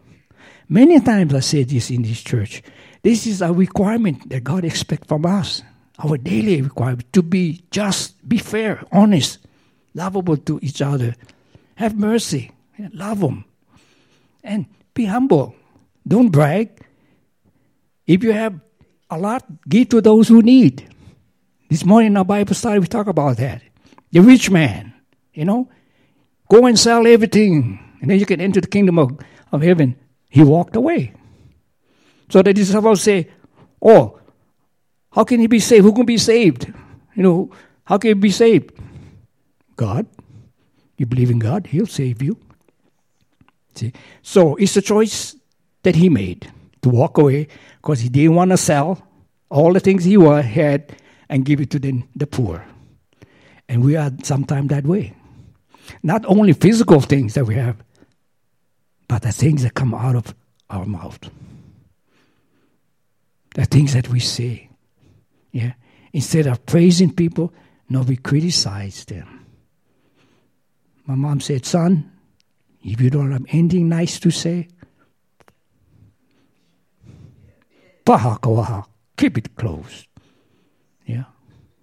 Many 0.69 0.99
times 0.99 1.33
I 1.33 1.41
say 1.41 1.63
this 1.63 1.91
in 1.91 2.01
this 2.01 2.21
church. 2.21 2.63
This 3.04 3.28
is 3.28 3.41
a 3.41 3.51
requirement 3.51 4.30
that 4.30 4.45
God 4.45 4.64
expects 4.64 5.08
from 5.08 5.26
us. 5.26 5.62
Our 5.99 6.18
daily 6.18 6.62
requirement 6.62 7.12
to 7.14 7.22
be 7.22 7.64
just, 7.70 8.28
be 8.28 8.38
fair, 8.38 8.84
honest, 8.91 9.39
lovable 9.93 10.38
to 10.38 10.60
each 10.64 10.82
other, 10.82 11.16
have 11.76 11.99
mercy, 11.99 12.51
love 12.93 13.20
them, 13.20 13.45
and 14.43 14.66
be 14.93 15.06
humble. 15.06 15.54
Don't 16.08 16.30
brag. 16.30 16.70
If 18.08 18.24
you 18.24 18.32
have 18.32 18.60
a 19.10 19.20
lot, 19.20 19.43
give 19.68 19.89
to 19.89 20.01
those 20.01 20.28
who 20.30 20.41
need. 20.41 20.89
This 21.70 21.86
morning 21.86 22.08
in 22.08 22.18
our 22.18 22.26
Bible 22.26 22.56
study, 22.56 22.80
we 22.80 22.88
talk 22.88 23.08
about 23.08 23.38
that. 23.38 23.62
The 24.12 24.22
rich 24.22 24.49
man, 24.49 24.93
you 25.34 25.45
know, 25.45 25.70
go 26.49 26.66
and 26.66 26.80
sell 26.80 27.06
everything, 27.06 27.80
and 28.01 28.10
then 28.10 28.20
you 28.20 28.26
can 28.26 28.41
enter 28.41 28.62
the 28.62 28.68
kingdom 28.68 28.97
of, 28.97 29.20
of 29.51 29.62
heaven. 29.62 29.95
He 30.30 30.41
walked 30.43 30.76
away. 30.76 31.14
So 32.34 32.41
the 32.41 32.51
disciples 32.51 33.03
say, 33.03 33.27
Oh, 33.79 34.19
how 35.11 35.23
can 35.23 35.39
he 35.39 35.45
be 35.45 35.59
saved? 35.59 35.84
Who 35.84 35.93
can 35.93 36.07
be 36.07 36.17
saved? 36.17 36.65
You 37.13 37.21
know, 37.21 37.51
how 37.84 37.99
can 37.99 38.07
he 38.07 38.13
be 38.15 38.31
saved? 38.31 38.71
God. 39.75 40.07
You 40.97 41.05
believe 41.05 41.29
in 41.29 41.38
God, 41.38 41.67
He'll 41.67 41.86
save 41.86 42.23
you. 42.23 42.39
See? 43.75 43.93
So 44.23 44.55
it's 44.55 44.75
a 44.75 44.81
choice 44.81 45.36
that 45.84 45.95
he 45.95 46.09
made 46.09 46.51
to 46.81 46.89
walk 46.89 47.19
away 47.19 47.49
because 47.84 47.99
he 47.99 48.09
didn't 48.09 48.34
want 48.34 48.49
to 48.49 48.57
sell 48.57 49.07
all 49.51 49.71
the 49.71 49.79
things 49.79 50.03
he 50.03 50.15
had 50.15 50.97
and 51.29 51.45
give 51.45 51.61
it 51.61 51.69
to 51.69 51.77
the, 51.77 52.01
the 52.15 52.25
poor. 52.25 52.65
And 53.69 53.84
we 53.84 53.95
are 53.95 54.11
sometimes 54.23 54.69
that 54.69 54.86
way. 54.86 55.13
Not 56.01 56.25
only 56.25 56.53
physical 56.53 56.99
things 56.99 57.36
that 57.36 57.45
we 57.45 57.53
have, 57.53 57.77
but 59.07 59.21
the 59.21 59.31
things 59.31 59.61
that 59.61 59.75
come 59.75 59.93
out 59.93 60.15
of 60.15 60.34
our 60.71 60.88
mouth. 60.88 61.29
The 63.54 63.66
things 63.66 63.93
that 63.93 64.10
we 64.10 64.20
say. 64.20 64.70
Yeah. 65.51 65.74
Instead 66.12 66.47
of 66.47 66.66
praising 66.66 67.14
people, 67.14 67.54
no, 67.89 68.01
we 68.01 68.18
criticize 68.18 69.06
them. 69.06 69.45
My 71.06 71.16
mom 71.16 71.39
said, 71.41 71.66
Son, 71.66 72.14
If 72.84 72.99
you 72.99 73.10
don't 73.10 73.32
have 73.32 73.45
anything 73.49 73.88
nice 73.88 74.20
to 74.20 74.32
say, 74.32 74.68
Pahakawaha, 78.06 78.86
keep 79.16 79.38
it 79.38 79.56
closed. 79.56 80.08
Yeah. 81.06 81.24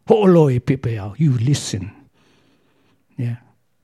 Oh, 0.09 0.27
Ho'oloi 0.27 0.61
pipea, 0.61 1.19
you 1.19 1.33
listen. 1.39 1.91
Yeah. 3.17 3.37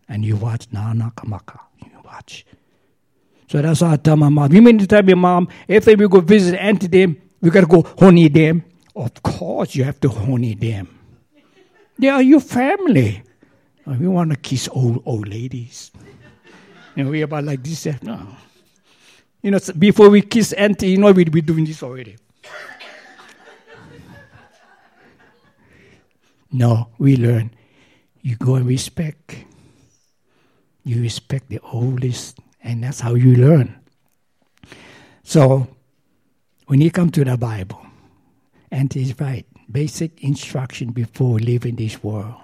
And 0.09 0.25
you 0.25 0.37
watch 0.37 0.67
Nana 0.71 1.13
Kamaka. 1.17 1.59
You 1.83 1.91
watch. 2.05 2.45
So 3.49 3.63
that's 3.63 3.81
how 3.81 3.93
I 3.93 3.97
tell 3.97 4.17
my 4.17 4.29
mom. 4.29 4.53
You 4.53 4.61
mean 4.61 4.77
to 4.79 4.87
tell 4.87 5.03
me, 5.03 5.15
mom, 5.15 5.49
if 5.67 5.87
we 5.87 5.97
go 5.97 6.21
visit 6.21 6.61
Auntie 6.61 6.89
them, 6.89 7.17
we 7.47 7.53
gotta 7.53 7.67
go 7.67 7.83
honi 7.83 8.29
them? 8.29 8.65
Of 8.95 9.23
course 9.23 9.75
you 9.75 9.85
have 9.85 10.01
to 10.01 10.09
honi 10.09 10.55
them. 10.55 10.89
They 11.99 12.09
are 12.09 12.23
your 12.23 12.41
family. 12.41 13.23
Uh, 13.87 13.95
we 14.01 14.09
want 14.09 14.31
to 14.31 14.37
kiss 14.37 14.69
old 14.73 15.03
old 15.07 15.29
ladies. 15.29 15.93
And 16.97 17.09
we 17.09 17.23
about 17.23 17.45
like 17.45 17.63
this. 17.63 17.87
Uh, 17.87 17.95
no. 18.03 18.27
You 19.43 19.53
know, 19.53 19.61
before 19.79 20.11
we 20.11 20.23
kiss 20.23 20.53
Auntie, 20.55 20.89
you 20.89 20.99
know 20.99 21.13
we'd 21.13 21.31
be 21.31 21.41
doing 21.41 21.65
this 21.65 21.83
already. 21.83 22.17
No, 26.51 26.89
we 26.99 27.17
learn. 27.17 27.51
You 28.23 28.35
go 28.37 28.57
and 28.57 28.67
respect. 28.67 29.37
You 30.85 31.01
respect 31.01 31.49
the 31.49 31.61
oldest, 31.61 32.39
and 32.63 32.83
that's 32.83 33.01
how 33.01 33.15
you 33.15 33.37
learn. 33.37 33.79
So, 35.23 35.69
when 36.67 36.81
you 36.81 36.91
come 36.91 37.11
to 37.11 37.25
the 37.25 37.37
Bible, 37.37 37.85
and 38.71 38.95
it's 38.95 39.19
right, 39.21 39.47
basic 39.71 40.23
instruction 40.23 40.91
before 40.91 41.39
leaving 41.39 41.77
this 41.77 42.03
world. 42.03 42.35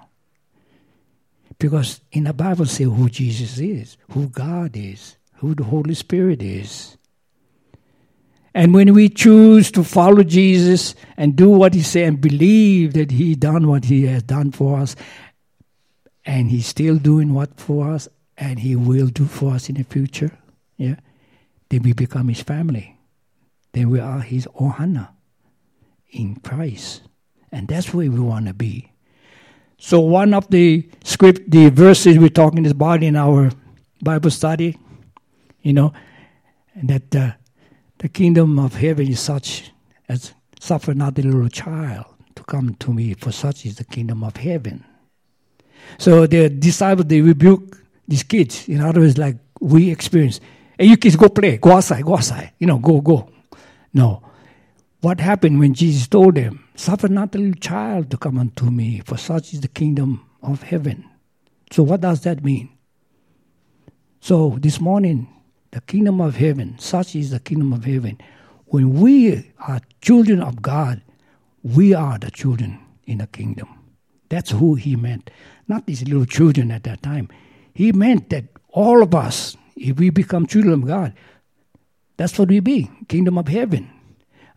Because 1.58 2.00
in 2.12 2.24
the 2.24 2.32
Bible 2.32 2.66
say 2.66 2.84
who 2.84 3.08
Jesus 3.08 3.58
is, 3.58 3.96
who 4.10 4.28
God 4.28 4.76
is, 4.76 5.16
who 5.34 5.54
the 5.54 5.64
Holy 5.64 5.94
Spirit 5.94 6.42
is. 6.42 6.96
And 8.54 8.74
when 8.74 8.92
we 8.94 9.08
choose 9.08 9.70
to 9.72 9.82
follow 9.82 10.22
Jesus 10.22 10.94
and 11.16 11.36
do 11.36 11.48
what 11.48 11.74
he 11.74 11.82
said 11.82 12.08
and 12.08 12.20
believe 12.20 12.92
that 12.94 13.10
he 13.10 13.34
done 13.34 13.66
what 13.66 13.84
he 13.86 14.06
has 14.06 14.22
done 14.22 14.52
for 14.52 14.78
us, 14.78 14.94
and 16.24 16.50
he's 16.50 16.66
still 16.66 16.96
doing 16.96 17.34
what 17.34 17.58
for 17.58 17.90
us, 17.90 18.08
and 18.36 18.60
he 18.60 18.76
will 18.76 19.08
do 19.08 19.24
for 19.24 19.54
us 19.54 19.68
in 19.68 19.76
the 19.76 19.82
future, 19.84 20.38
yeah, 20.76 20.96
then 21.70 21.82
we 21.82 21.92
become 21.92 22.28
his 22.28 22.42
family. 22.42 22.91
Then 23.72 23.90
we 23.90 24.00
are 24.00 24.20
his 24.20 24.46
ohana 24.60 25.10
in 26.10 26.36
Christ. 26.36 27.02
And 27.50 27.68
that's 27.68 27.92
where 27.92 28.10
we 28.10 28.20
want 28.20 28.46
to 28.46 28.54
be. 28.54 28.92
So 29.78 30.00
one 30.00 30.32
of 30.32 30.48
the 30.48 30.88
script, 31.04 31.50
the 31.50 31.68
verses 31.70 32.18
we're 32.18 32.28
talking 32.28 32.66
about 32.66 33.02
in 33.02 33.16
our 33.16 33.50
Bible 34.02 34.30
study, 34.30 34.78
you 35.62 35.72
know, 35.72 35.92
that 36.82 37.14
uh, 37.16 37.32
the 37.98 38.08
kingdom 38.08 38.58
of 38.58 38.76
heaven 38.76 39.08
is 39.08 39.20
such 39.20 39.72
as 40.08 40.34
suffer 40.60 40.94
not 40.94 41.14
the 41.14 41.22
little 41.22 41.48
child 41.48 42.06
to 42.36 42.44
come 42.44 42.74
to 42.76 42.92
me, 42.92 43.14
for 43.14 43.32
such 43.32 43.66
is 43.66 43.76
the 43.76 43.84
kingdom 43.84 44.22
of 44.22 44.36
heaven. 44.36 44.84
So 45.98 46.26
the 46.26 46.48
disciples 46.48 47.06
they 47.06 47.20
rebuke 47.20 47.82
these 48.06 48.22
kids. 48.22 48.68
In 48.68 48.80
other 48.80 49.00
words, 49.00 49.18
like 49.18 49.36
we 49.60 49.90
experience. 49.90 50.40
Hey, 50.78 50.86
you 50.86 50.96
kids 50.96 51.16
go 51.16 51.28
play, 51.28 51.58
go 51.58 51.72
outside, 51.72 52.04
go 52.04 52.14
outside. 52.14 52.52
You 52.58 52.66
know, 52.66 52.78
go, 52.78 53.00
go. 53.00 53.28
No. 53.92 54.22
What 55.00 55.20
happened 55.20 55.58
when 55.58 55.74
Jesus 55.74 56.06
told 56.06 56.36
them, 56.36 56.64
Suffer 56.74 57.08
not 57.08 57.34
a 57.34 57.38
little 57.38 57.60
child 57.60 58.10
to 58.10 58.16
come 58.16 58.38
unto 58.38 58.70
me, 58.70 59.02
for 59.04 59.16
such 59.16 59.52
is 59.52 59.60
the 59.60 59.68
kingdom 59.68 60.24
of 60.42 60.62
heaven. 60.62 61.04
So, 61.70 61.82
what 61.82 62.00
does 62.00 62.22
that 62.22 62.44
mean? 62.44 62.70
So, 64.20 64.56
this 64.60 64.80
morning, 64.80 65.28
the 65.72 65.80
kingdom 65.80 66.20
of 66.20 66.36
heaven, 66.36 66.78
such 66.78 67.16
is 67.16 67.30
the 67.30 67.40
kingdom 67.40 67.72
of 67.72 67.84
heaven. 67.84 68.20
When 68.66 69.00
we 69.00 69.52
are 69.58 69.80
children 70.00 70.40
of 70.40 70.62
God, 70.62 71.02
we 71.62 71.94
are 71.94 72.18
the 72.18 72.30
children 72.30 72.78
in 73.06 73.18
the 73.18 73.26
kingdom. 73.26 73.68
That's 74.28 74.50
who 74.50 74.76
he 74.76 74.96
meant. 74.96 75.30
Not 75.68 75.86
these 75.86 76.02
little 76.02 76.24
children 76.24 76.70
at 76.70 76.84
that 76.84 77.02
time. 77.02 77.28
He 77.74 77.92
meant 77.92 78.30
that 78.30 78.44
all 78.70 79.02
of 79.02 79.14
us, 79.14 79.56
if 79.76 79.98
we 79.98 80.10
become 80.10 80.46
children 80.46 80.74
of 80.74 80.86
God, 80.86 81.14
that's 82.16 82.38
what 82.38 82.48
we 82.48 82.60
be, 82.60 82.90
kingdom 83.08 83.38
of 83.38 83.48
heaven. 83.48 83.90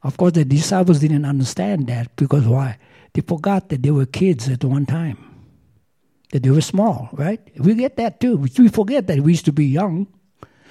Of 0.04 0.18
course, 0.18 0.34
the 0.34 0.46
disciples 0.46 1.00
didn't 1.00 1.26
understand 1.26 1.88
that 1.88 2.16
because 2.16 2.46
why? 2.46 2.78
They 3.14 3.22
forgot 3.22 3.70
that 3.70 3.82
they 3.82 3.92
were 3.92 4.06
kids 4.06 4.50
at 4.50 4.64
one 4.64 4.86
time, 4.86 5.18
that 6.32 6.44
they 6.44 6.50
were 6.50 6.62
small, 6.62 7.10
right? 7.14 7.40
We 7.58 7.74
get 7.76 7.98
that 7.98 8.20
too. 8.20 8.38
We 8.38 8.68
forget 8.70 9.08
that 9.08 9.20
we 9.22 9.32
used 9.32 9.46
to 9.46 9.54
be 9.54 9.66
young. 9.66 10.08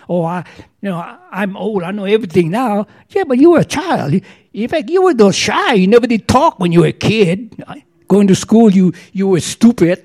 Oh, 0.09 0.25
I, 0.25 0.45
you 0.83 0.91
know, 0.91 0.99
I, 0.99 1.43
am 1.43 1.57
old. 1.57 1.83
I 1.83 1.91
know 1.91 2.05
everything 2.05 2.51
now. 2.51 2.87
Yeah, 3.09 3.25
but 3.25 3.39
you 3.39 3.53
were 3.53 3.61
a 3.61 3.65
child. 3.65 4.21
In 4.53 4.69
fact, 4.69 4.91
you 4.91 5.03
were 5.03 5.15
those 5.15 5.35
shy. 5.35 5.75
You 5.75 5.87
never 5.87 6.07
did 6.07 6.29
talk 6.29 6.61
when 6.61 6.73
you 6.73 6.81
were 6.81 6.89
a 6.89 6.93
kid. 6.93 7.65
Going 8.07 8.27
to 8.27 8.35
school, 8.35 8.71
you 8.71 8.93
you 9.13 9.29
were 9.29 9.41
stupid. 9.41 10.05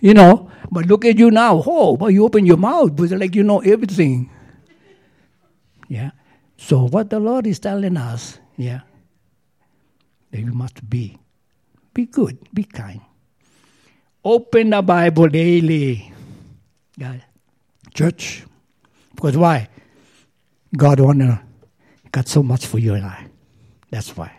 You 0.00 0.14
know. 0.14 0.50
But 0.70 0.86
look 0.86 1.04
at 1.04 1.16
you 1.16 1.30
now. 1.30 1.62
Oh, 1.64 1.96
but 1.96 2.08
you 2.08 2.24
open 2.24 2.44
your 2.44 2.56
mouth, 2.56 2.96
but 2.96 3.10
like 3.12 3.36
you 3.36 3.44
know 3.44 3.60
everything. 3.60 4.28
Yeah. 5.88 6.10
So 6.56 6.88
what 6.88 7.10
the 7.10 7.20
Lord 7.20 7.46
is 7.46 7.58
telling 7.58 7.96
us, 7.96 8.38
yeah, 8.56 8.80
that 10.30 10.40
you 10.40 10.52
must 10.52 10.88
be. 10.88 11.18
Be 11.94 12.06
good, 12.06 12.38
be 12.52 12.64
kind. 12.64 13.00
Open 14.24 14.70
the 14.70 14.82
Bible 14.82 15.28
daily. 15.28 16.12
God. 16.98 17.22
Church. 17.94 18.44
Because 19.14 19.36
why? 19.36 19.68
God 20.76 21.00
wanna 21.00 21.42
got 22.12 22.28
so 22.28 22.42
much 22.42 22.66
for 22.66 22.78
you 22.78 22.94
and 22.94 23.06
I. 23.06 23.26
That's 23.90 24.16
why. 24.16 24.32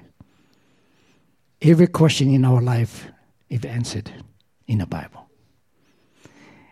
Every 1.62 1.88
question 1.88 2.34
in 2.34 2.46
our 2.46 2.62
life 2.62 3.08
is 3.50 3.66
answered 3.66 4.12
in 4.68 4.80
the 4.80 4.86
Bible. 4.86 5.30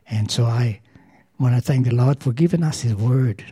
And 0.07 0.29
so 0.29 0.45
I 0.45 0.81
want 1.39 1.55
to 1.55 1.61
thank 1.61 1.87
the 1.87 1.95
Lord 1.95 2.21
for 2.21 2.31
giving 2.31 2.63
us 2.63 2.81
His 2.81 2.93
Word 2.93 3.43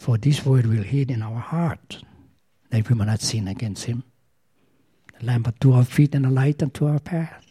for 0.00 0.16
this 0.16 0.46
word 0.46 0.64
will 0.64 0.82
hid 0.82 1.10
in 1.10 1.20
our 1.20 1.38
heart, 1.38 2.02
that 2.70 2.88
we 2.88 2.94
may 2.94 3.04
not 3.04 3.20
sin 3.20 3.46
against 3.46 3.84
him. 3.84 4.02
A 5.20 5.26
lamp 5.26 5.46
unto 5.46 5.74
our 5.74 5.84
feet 5.84 6.14
and 6.14 6.24
a 6.24 6.30
light 6.30 6.62
unto 6.62 6.86
our 6.86 6.98
path. 6.98 7.44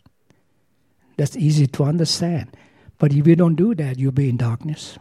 That's 1.16 1.38
easy 1.38 1.68
to 1.68 1.84
understand. 1.84 2.58
But 2.98 3.14
if 3.14 3.28
you 3.28 3.36
don't 3.36 3.54
do 3.54 3.76
that, 3.76 4.00
you'll 4.00 4.14
be 4.14 4.30
in 4.30 4.38
darkness. 4.38 4.98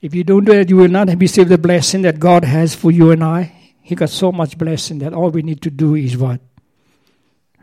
If 0.00 0.12
you 0.12 0.24
don't 0.24 0.44
do 0.44 0.52
that, 0.54 0.68
you 0.68 0.78
will 0.78 0.88
not 0.88 1.08
receive 1.16 1.48
the 1.48 1.58
blessing 1.58 2.02
that 2.02 2.18
God 2.18 2.42
has 2.42 2.74
for 2.74 2.90
you 2.90 3.12
and 3.12 3.22
I. 3.22 3.52
He 3.80 3.94
got 3.94 4.10
so 4.10 4.32
much 4.32 4.58
blessing 4.58 4.98
that 4.98 5.14
all 5.14 5.30
we 5.30 5.42
need 5.42 5.62
to 5.62 5.70
do 5.70 5.94
is 5.94 6.16
what? 6.16 6.40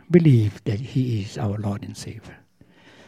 Believe 0.09 0.63
that 0.63 0.79
He 0.79 1.23
is 1.23 1.37
our 1.37 1.57
Lord 1.57 1.83
and 1.83 1.97
Savior. 1.97 2.37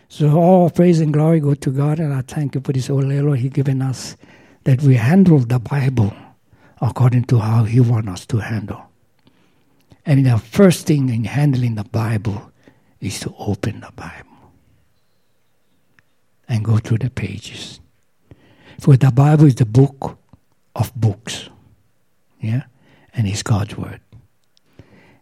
So 0.09 0.37
all 0.37 0.69
praise 0.69 0.99
and 0.99 1.13
glory 1.13 1.39
go 1.39 1.53
to 1.53 1.69
God, 1.71 1.99
and 1.99 2.13
I 2.13 2.23
thank 2.23 2.55
you 2.55 2.61
for 2.61 2.73
this 2.73 2.89
Olelo 2.89 3.37
He 3.37 3.47
given 3.47 3.81
us 3.81 4.17
that 4.69 4.83
we 4.83 4.93
handle 4.93 5.39
the 5.39 5.57
Bible 5.57 6.13
according 6.79 7.23
to 7.23 7.39
how 7.39 7.63
He 7.63 7.79
wants 7.79 8.07
us 8.07 8.25
to 8.27 8.37
handle. 8.37 8.83
And 10.05 10.27
the 10.27 10.37
first 10.37 10.85
thing 10.85 11.09
in 11.09 11.23
handling 11.23 11.73
the 11.73 11.85
Bible 11.85 12.51
is 13.01 13.19
to 13.21 13.33
open 13.39 13.79
the 13.79 13.91
Bible 13.95 14.53
and 16.47 16.63
go 16.63 16.77
through 16.77 16.99
the 16.99 17.09
pages. 17.09 17.79
For 18.79 18.95
the 18.95 19.09
Bible 19.09 19.45
is 19.45 19.55
the 19.55 19.65
book 19.65 20.19
of 20.75 20.93
books. 20.93 21.49
Yeah? 22.39 22.65
And 23.15 23.25
it's 23.25 23.41
God's 23.41 23.75
Word. 23.75 24.01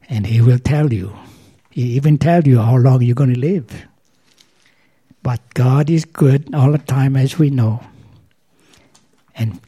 And 0.10 0.28
He 0.28 0.41
will 0.41 0.60
tell 0.60 0.91
you, 0.91 1.16
He 1.70 1.95
even 1.95 2.18
tell 2.18 2.43
you 2.43 2.60
how 2.60 2.76
long 2.76 3.02
you're 3.02 3.16
going 3.16 3.34
to 3.34 3.39
live. 3.39 3.88
But 5.24 5.39
God 5.54 5.89
is 5.89 6.04
good 6.04 6.54
all 6.54 6.74
the 6.74 6.80
time, 6.80 7.16
as 7.16 7.39
we 7.39 7.50
know 7.50 7.80
and 9.38 9.60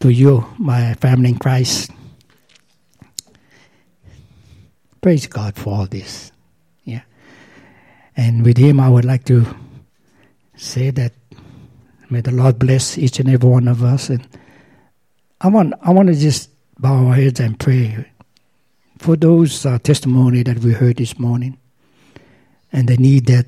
to 0.00 0.10
you, 0.10 0.46
my 0.58 0.94
family 0.94 1.30
in 1.30 1.38
Christ. 1.38 1.90
Praise 5.00 5.26
God 5.26 5.56
for 5.56 5.74
all 5.74 5.86
this. 5.86 6.32
Yeah. 6.84 7.02
And 8.16 8.44
with 8.44 8.56
him, 8.56 8.80
I 8.80 8.88
would 8.88 9.04
like 9.04 9.24
to 9.24 9.46
say 10.56 10.90
that 10.90 11.12
may 12.10 12.20
the 12.20 12.32
Lord 12.32 12.58
bless 12.58 12.98
each 12.98 13.20
and 13.20 13.28
every 13.28 13.48
one 13.48 13.68
of 13.68 13.82
us. 13.82 14.08
And 14.08 14.26
I 15.40 15.48
want, 15.48 15.74
I 15.82 15.90
want 15.90 16.08
to 16.08 16.14
just 16.14 16.50
bow 16.78 17.06
our 17.06 17.14
heads 17.14 17.40
and 17.40 17.58
pray 17.58 18.06
for 18.98 19.16
those 19.16 19.66
uh, 19.66 19.78
testimony 19.78 20.42
that 20.42 20.58
we 20.58 20.72
heard 20.72 20.96
this 20.96 21.18
morning 21.18 21.58
and 22.72 22.88
the 22.88 22.96
need 22.96 23.26
that 23.26 23.46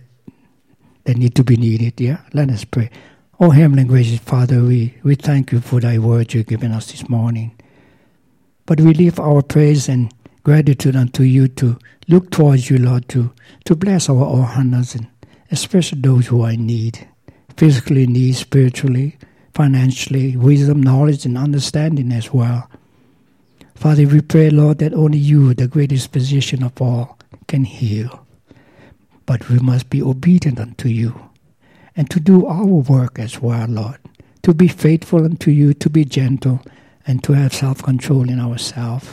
that 1.05 1.17
need 1.17 1.35
to 1.35 1.45
be 1.45 1.57
needed. 1.57 2.01
Yeah, 2.01 2.21
let 2.33 2.51
us 2.51 2.65
pray. 2.65 2.91
Oh, 3.43 3.49
Heavenly 3.49 3.85
gracious 3.85 4.19
Father, 4.19 4.63
we, 4.63 4.97
we 5.03 5.15
thank 5.15 5.51
you 5.51 5.63
for 5.63 5.81
thy 5.81 5.97
word 5.97 6.35
you've 6.35 6.47
given 6.47 6.73
us 6.73 6.91
this 6.91 7.09
morning. 7.09 7.53
But 8.67 8.83
we 8.83 8.93
leave 8.93 9.19
our 9.19 9.41
praise 9.41 9.89
and 9.89 10.13
gratitude 10.43 10.95
unto 10.95 11.23
you 11.23 11.49
to 11.49 11.79
look 12.07 12.31
towards 12.31 12.69
you, 12.69 12.77
Lord, 12.77 13.09
to, 13.09 13.33
to 13.65 13.75
bless 13.75 14.11
our 14.11 14.27
Ohanas 14.27 14.95
and 14.95 15.07
especially 15.51 16.03
those 16.03 16.27
who 16.27 16.43
are 16.43 16.51
in 16.51 16.67
need 16.67 17.09
physically 17.57 18.07
need, 18.07 18.35
spiritually, 18.35 19.17
financially, 19.55 20.37
wisdom, 20.37 20.83
knowledge, 20.83 21.25
and 21.25 21.39
understanding 21.39 22.13
as 22.13 22.35
well. 22.35 22.69
Father, 23.75 24.07
we 24.07 24.21
pray, 24.21 24.51
Lord, 24.51 24.81
that 24.81 24.93
only 24.93 25.17
you, 25.17 25.55
the 25.55 25.67
greatest 25.67 26.13
physician 26.13 26.63
of 26.63 26.79
all, 26.83 27.19
can 27.49 27.65
heal. 27.65 28.27
But 29.25 29.49
we 29.49 29.59
must 29.61 29.89
be 29.89 30.03
obedient 30.03 30.61
unto 30.61 30.89
you 30.91 31.30
and 32.01 32.09
to 32.09 32.19
do 32.19 32.47
our 32.47 32.65
work 32.65 33.19
as 33.19 33.43
well, 33.43 33.69
Lord. 33.69 33.99
To 34.45 34.55
be 34.55 34.69
faithful 34.69 35.23
unto 35.23 35.51
you, 35.51 35.75
to 35.75 35.91
be 35.91 36.07
gentle, 36.07 36.63
and 37.07 37.23
to 37.25 37.35
have 37.35 37.53
self 37.53 37.83
control 37.83 38.31
in 38.31 38.41
ourselves. 38.41 39.07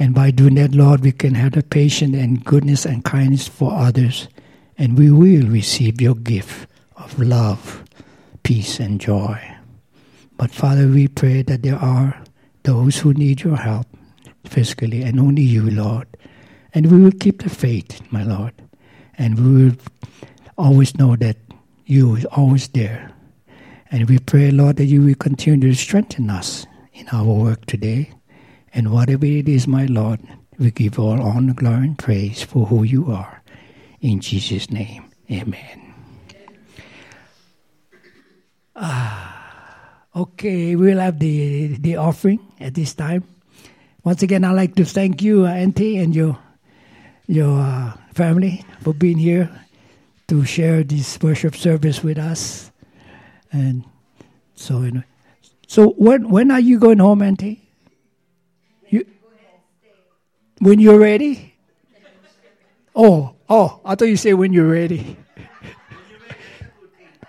And 0.00 0.16
by 0.16 0.32
doing 0.32 0.56
that, 0.56 0.74
Lord, 0.74 1.02
we 1.02 1.12
can 1.12 1.36
have 1.36 1.52
the 1.52 1.62
patience 1.62 2.16
and 2.16 2.44
goodness 2.44 2.84
and 2.84 3.04
kindness 3.04 3.46
for 3.46 3.72
others, 3.72 4.26
and 4.76 4.98
we 4.98 5.12
will 5.12 5.46
receive 5.46 6.00
your 6.00 6.16
gift 6.16 6.68
of 6.96 7.16
love, 7.20 7.84
peace, 8.42 8.80
and 8.80 9.00
joy. 9.00 9.40
But 10.36 10.50
Father, 10.50 10.88
we 10.88 11.06
pray 11.06 11.42
that 11.42 11.62
there 11.62 11.78
are 11.78 12.20
those 12.64 12.98
who 12.98 13.14
need 13.14 13.42
your 13.42 13.58
help 13.58 13.86
physically, 14.44 15.02
and 15.02 15.20
only 15.20 15.42
you, 15.42 15.70
Lord. 15.70 16.08
And 16.74 16.90
we 16.90 17.00
will 17.00 17.12
keep 17.20 17.44
the 17.44 17.48
faith, 17.48 18.02
my 18.10 18.24
Lord. 18.24 18.54
And 19.16 19.38
we 19.38 19.66
will 19.66 19.76
always 20.56 20.98
know 20.98 21.14
that 21.14 21.36
you 21.88 22.16
is 22.16 22.24
always 22.26 22.68
there. 22.68 23.10
And 23.90 24.08
we 24.08 24.18
pray, 24.18 24.50
Lord, 24.50 24.76
that 24.76 24.84
you 24.84 25.00
will 25.00 25.14
continue 25.14 25.70
to 25.70 25.74
strengthen 25.74 26.28
us 26.28 26.66
in 26.92 27.08
our 27.08 27.24
work 27.24 27.64
today. 27.64 28.12
And 28.74 28.92
whatever 28.92 29.24
it 29.24 29.48
is, 29.48 29.66
my 29.66 29.86
Lord, 29.86 30.20
we 30.58 30.70
give 30.70 30.98
all 30.98 31.20
honor, 31.20 31.54
glory, 31.54 31.86
and 31.86 31.98
praise 31.98 32.42
for 32.42 32.66
who 32.66 32.82
you 32.82 33.10
are. 33.10 33.42
In 34.02 34.20
Jesus' 34.20 34.70
name, 34.70 35.04
amen. 35.30 35.94
Ah, 38.76 40.04
okay, 40.14 40.76
we'll 40.76 41.00
have 41.00 41.18
the, 41.18 41.78
the 41.78 41.96
offering 41.96 42.40
at 42.60 42.74
this 42.74 42.94
time. 42.94 43.24
Once 44.04 44.22
again, 44.22 44.44
I'd 44.44 44.52
like 44.52 44.74
to 44.76 44.84
thank 44.84 45.22
you, 45.22 45.46
Auntie, 45.46 45.96
and 45.96 46.14
your, 46.14 46.38
your 47.26 47.58
uh, 47.58 47.92
family 48.12 48.64
for 48.82 48.92
being 48.92 49.18
here 49.18 49.50
to 50.28 50.44
share 50.44 50.84
this 50.84 51.18
worship 51.20 51.56
service 51.56 52.04
with 52.04 52.18
us. 52.18 52.70
And 53.50 53.84
so, 54.54 54.82
anyway. 54.82 55.04
so 55.66 55.90
when 55.96 56.28
when 56.28 56.50
are 56.50 56.60
you 56.60 56.78
going 56.78 56.98
home, 56.98 57.22
Auntie? 57.22 57.66
You, 58.88 59.06
when 60.60 60.78
you're 60.80 60.98
ready? 60.98 61.54
Oh, 62.94 63.34
oh, 63.48 63.80
I 63.84 63.94
thought 63.94 64.08
you 64.08 64.16
said 64.16 64.34
when 64.34 64.52
you're 64.52 64.68
ready. 64.68 65.16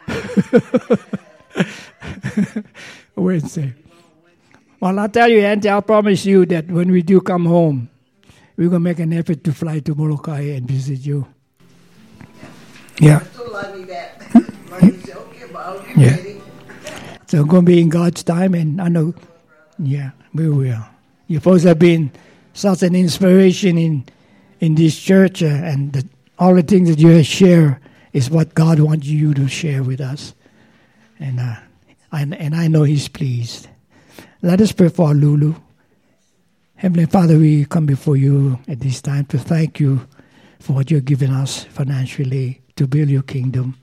Wednesday. 3.16 3.74
Well, 4.80 4.98
I'll 5.00 5.10
tell 5.10 5.30
you, 5.30 5.42
Auntie, 5.42 5.70
I 5.70 5.80
promise 5.82 6.26
you 6.26 6.46
that 6.48 6.68
when 6.68 6.92
we 6.92 7.02
do 7.02 7.22
come 7.22 7.46
home, 7.46 7.90
we're 8.58 8.70
going 8.70 8.82
to 8.82 8.90
make 8.90 9.00
an 9.00 9.14
effort 9.14 9.44
to 9.44 9.54
fly 9.54 9.80
to 9.80 9.96
Molokai 9.96 10.56
and 10.56 10.68
visit 10.68 11.06
you. 11.06 11.28
Yeah. 13.00 13.24
yeah. 15.96 16.16
So 17.28 17.42
it's 17.42 17.50
going 17.50 17.66
to 17.66 17.72
be 17.72 17.80
in 17.80 17.90
God's 17.90 18.24
time, 18.24 18.54
and 18.56 18.82
I 18.82 18.88
know, 18.90 19.14
yeah, 19.78 20.12
we 20.34 20.50
will. 20.50 20.84
You've 21.28 21.46
also 21.48 21.76
been 21.76 22.12
such 22.54 22.84
an 22.84 22.96
inspiration 22.96 23.78
in 23.78 24.06
in 24.60 24.76
this 24.76 25.00
church, 25.00 25.42
uh, 25.44 25.46
and 25.46 25.94
the, 25.94 26.08
all 26.38 26.56
the 26.56 26.64
things 26.64 26.90
that 26.90 27.00
you 27.00 27.10
have 27.10 27.26
share 27.26 27.80
is 28.12 28.30
what 28.30 28.54
God 28.56 28.80
wants 28.80 29.08
you 29.08 29.34
to 29.36 29.48
share 29.48 29.84
with 29.84 30.02
us, 30.02 30.34
and 31.20 31.40
uh, 31.40 31.56
and 32.12 32.36
and 32.36 32.56
I 32.56 32.68
know 32.68 32.84
He's 32.84 33.08
pleased. 33.08 33.68
Let 34.42 34.60
us 34.60 34.72
pray 34.72 34.90
for 34.90 35.14
Lulu. 35.14 35.54
Heavenly 36.76 37.06
Father, 37.06 37.38
we 37.38 37.66
come 37.66 37.86
before 37.86 38.18
you 38.18 38.60
at 38.68 38.80
this 38.80 39.02
time 39.02 39.26
to 39.26 39.38
thank 39.38 39.80
you 39.80 40.08
for 40.60 40.74
what 40.74 40.90
you're 40.90 41.02
giving 41.02 41.30
us 41.32 41.66
financially 41.66 42.59
to 42.80 42.88
build 42.88 43.10
your 43.10 43.24
kingdom. 43.24 43.76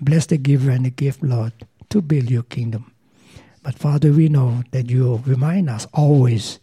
Bless 0.00 0.26
the 0.26 0.38
giver 0.38 0.70
and 0.70 0.86
the 0.86 0.90
gift, 0.90 1.20
Lord, 1.20 1.52
to 1.88 2.00
build 2.00 2.30
your 2.30 2.44
kingdom. 2.44 2.94
But 3.64 3.74
Father, 3.74 4.12
we 4.12 4.28
know 4.28 4.62
that 4.70 4.88
you 4.88 5.20
remind 5.26 5.68
us 5.68 5.88
always 5.92 6.60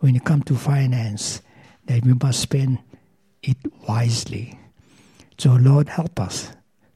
when 0.00 0.16
it 0.16 0.24
comes 0.24 0.46
to 0.46 0.56
finance 0.56 1.40
that 1.86 2.04
we 2.04 2.14
must 2.14 2.40
spend 2.40 2.80
it 3.44 3.56
wisely. 3.86 4.58
So, 5.38 5.52
Lord, 5.52 5.88
help 5.88 6.18
us 6.18 6.50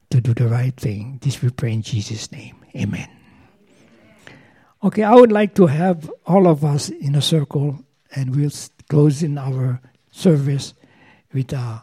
to 0.09 0.19
do 0.19 0.33
the 0.33 0.49
right 0.49 0.75
thing. 0.75 1.19
This 1.21 1.41
we 1.41 1.49
pray 1.49 1.71
in 1.71 1.81
Jesus' 1.81 2.29
name. 2.29 2.57
Amen. 2.75 3.07
Okay, 4.83 5.03
I 5.03 5.15
would 5.15 5.31
like 5.31 5.55
to 5.55 5.67
have 5.67 6.11
all 6.25 6.45
of 6.45 6.65
us 6.65 6.89
in 6.89 7.15
a 7.15 7.21
circle 7.21 7.85
and 8.13 8.35
we'll 8.35 8.51
close 8.89 9.23
in 9.23 9.37
our 9.37 9.79
service 10.11 10.73
with 11.31 11.53
uh, 11.53 11.79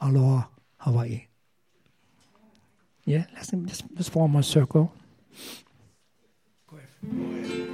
Aloha 0.00 0.44
Hawaii. 0.78 1.26
Yeah, 3.04 3.26
let's, 3.34 3.52
let's, 3.96 4.08
form 4.08 4.36
a 4.36 4.42
circle. 4.42 4.92
E 7.02 7.73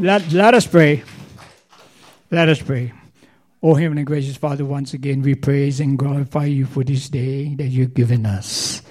Let, 0.00 0.30
let 0.32 0.54
us 0.54 0.66
pray. 0.66 1.02
Let 2.30 2.48
us 2.48 2.60
pray. 2.60 2.92
Oh, 3.62 3.74
Heavenly 3.74 4.00
and 4.00 4.06
Gracious 4.06 4.36
Father, 4.36 4.64
once 4.64 4.92
again 4.92 5.22
we 5.22 5.34
praise 5.34 5.80
and 5.80 5.98
glorify 5.98 6.44
you 6.44 6.66
for 6.66 6.84
this 6.84 7.08
day 7.08 7.54
that 7.54 7.68
you've 7.68 7.94
given 7.94 8.26
us. 8.26 8.82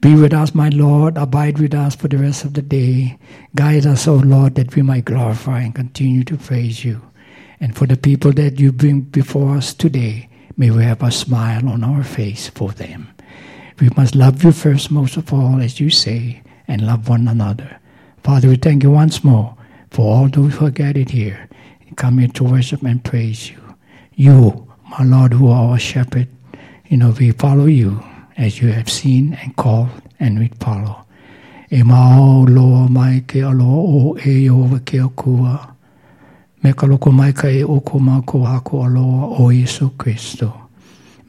Be 0.00 0.14
with 0.14 0.32
us, 0.32 0.54
my 0.54 0.68
Lord. 0.68 1.18
Abide 1.18 1.58
with 1.58 1.74
us 1.74 1.96
for 1.96 2.06
the 2.06 2.18
rest 2.18 2.44
of 2.44 2.54
the 2.54 2.62
day. 2.62 3.18
Guide 3.56 3.86
us, 3.86 4.06
O 4.06 4.14
oh 4.14 4.18
Lord, 4.18 4.54
that 4.54 4.76
we 4.76 4.82
might 4.82 5.04
glorify 5.04 5.62
and 5.62 5.74
continue 5.74 6.22
to 6.24 6.36
praise 6.36 6.84
you. 6.84 7.02
And 7.58 7.76
for 7.76 7.86
the 7.86 7.96
people 7.96 8.32
that 8.34 8.60
you 8.60 8.70
bring 8.70 9.00
before 9.00 9.56
us 9.56 9.74
today, 9.74 10.28
may 10.56 10.70
we 10.70 10.84
have 10.84 11.02
a 11.02 11.10
smile 11.10 11.68
on 11.68 11.82
our 11.82 12.04
face 12.04 12.48
for 12.48 12.70
them. 12.70 13.08
We 13.80 13.90
must 13.96 14.14
love 14.14 14.44
you 14.44 14.52
first, 14.52 14.92
most 14.92 15.16
of 15.16 15.32
all, 15.32 15.60
as 15.60 15.80
you 15.80 15.90
say, 15.90 16.42
and 16.68 16.86
love 16.86 17.08
one 17.08 17.26
another. 17.26 17.79
Father, 18.22 18.48
we 18.48 18.56
thank 18.56 18.82
you 18.82 18.90
once 18.90 19.24
more 19.24 19.56
for 19.90 20.02
all 20.14 20.28
those 20.28 20.54
who 20.54 20.66
are 20.66 20.70
gathered 20.70 21.10
here 21.10 21.48
and 21.86 21.96
come 21.96 22.18
here 22.18 22.28
to 22.28 22.44
worship 22.44 22.82
and 22.82 23.02
praise 23.02 23.50
you. 23.50 23.58
You, 24.14 24.68
my 24.90 25.04
Lord, 25.04 25.32
who 25.32 25.48
are 25.48 25.70
our 25.70 25.78
shepherd, 25.78 26.28
you 26.88 26.98
know, 26.98 27.14
we 27.18 27.32
follow 27.32 27.64
you 27.66 28.02
as 28.36 28.60
you 28.60 28.72
have 28.72 28.90
seen 28.90 29.34
and 29.34 29.56
called, 29.56 29.88
and 30.18 30.38
we 30.38 30.48
follow. 30.60 31.06
E 31.70 31.82
mao 31.82 32.44
loa 32.48 32.88
mai 32.88 33.20
ke 33.26 33.42
alo 33.42 33.64
o 33.64 34.16
e 34.26 34.50
ova 34.50 34.80
ke 34.80 35.00
o 35.00 35.08
kua. 35.10 35.74
Me 36.62 36.72
ka 36.72 36.86
loko 36.86 37.12
mai 37.12 37.32
ka 37.32 37.48
e 37.48 37.62
o 37.62 37.80
ko 37.80 37.98
ma 37.98 38.20
ko 38.22 38.44
hako 38.44 38.84
aloa 38.84 39.38
o 39.38 39.48
Yesu 39.48 39.90
Kristo. 39.96 40.68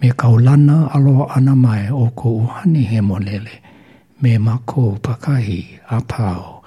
Me 0.02 0.12
ka 0.12 0.28
ulana 0.28 0.92
aloa 0.92 1.38
ana 1.38 1.56
mai 1.56 1.89
o 1.89 2.10
ko 2.10 2.42
Uhane 2.42 2.84
Hemolele. 2.86 3.62
Me 4.22 4.38
mako 4.38 4.98
pakahi 5.02 5.80
a 5.89 6.02
pao. 6.02 6.61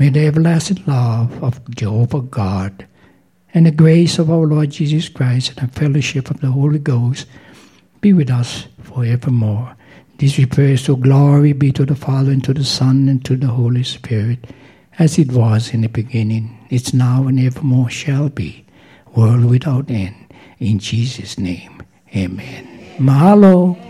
May 0.00 0.08
the 0.08 0.26
everlasting 0.26 0.82
love 0.86 1.44
of 1.44 1.60
Jehovah 1.76 2.22
God 2.22 2.86
and 3.52 3.66
the 3.66 3.70
grace 3.70 4.18
of 4.18 4.30
our 4.30 4.46
Lord 4.46 4.70
Jesus 4.70 5.10
Christ 5.10 5.52
and 5.58 5.68
the 5.68 5.78
fellowship 5.78 6.30
of 6.30 6.40
the 6.40 6.50
Holy 6.50 6.78
Ghost 6.78 7.26
be 8.00 8.14
with 8.14 8.30
us 8.30 8.66
forevermore. 8.82 9.76
This 10.16 10.38
we 10.38 10.46
pray, 10.46 10.76
so 10.76 10.96
glory 10.96 11.52
be 11.52 11.70
to 11.72 11.84
the 11.84 11.94
Father, 11.94 12.32
and 12.32 12.42
to 12.44 12.54
the 12.54 12.64
Son, 12.64 13.10
and 13.10 13.22
to 13.26 13.36
the 13.36 13.48
Holy 13.48 13.82
Spirit, 13.84 14.46
as 14.98 15.18
it 15.18 15.32
was 15.32 15.74
in 15.74 15.82
the 15.82 15.88
beginning, 15.90 16.56
it's 16.70 16.94
now, 16.94 17.28
and 17.28 17.38
evermore 17.38 17.90
shall 17.90 18.30
be, 18.30 18.64
world 19.14 19.44
without 19.44 19.90
end. 19.90 20.16
In 20.60 20.78
Jesus' 20.78 21.36
name, 21.36 21.82
amen. 22.16 22.66
Mahalo. 22.96 23.89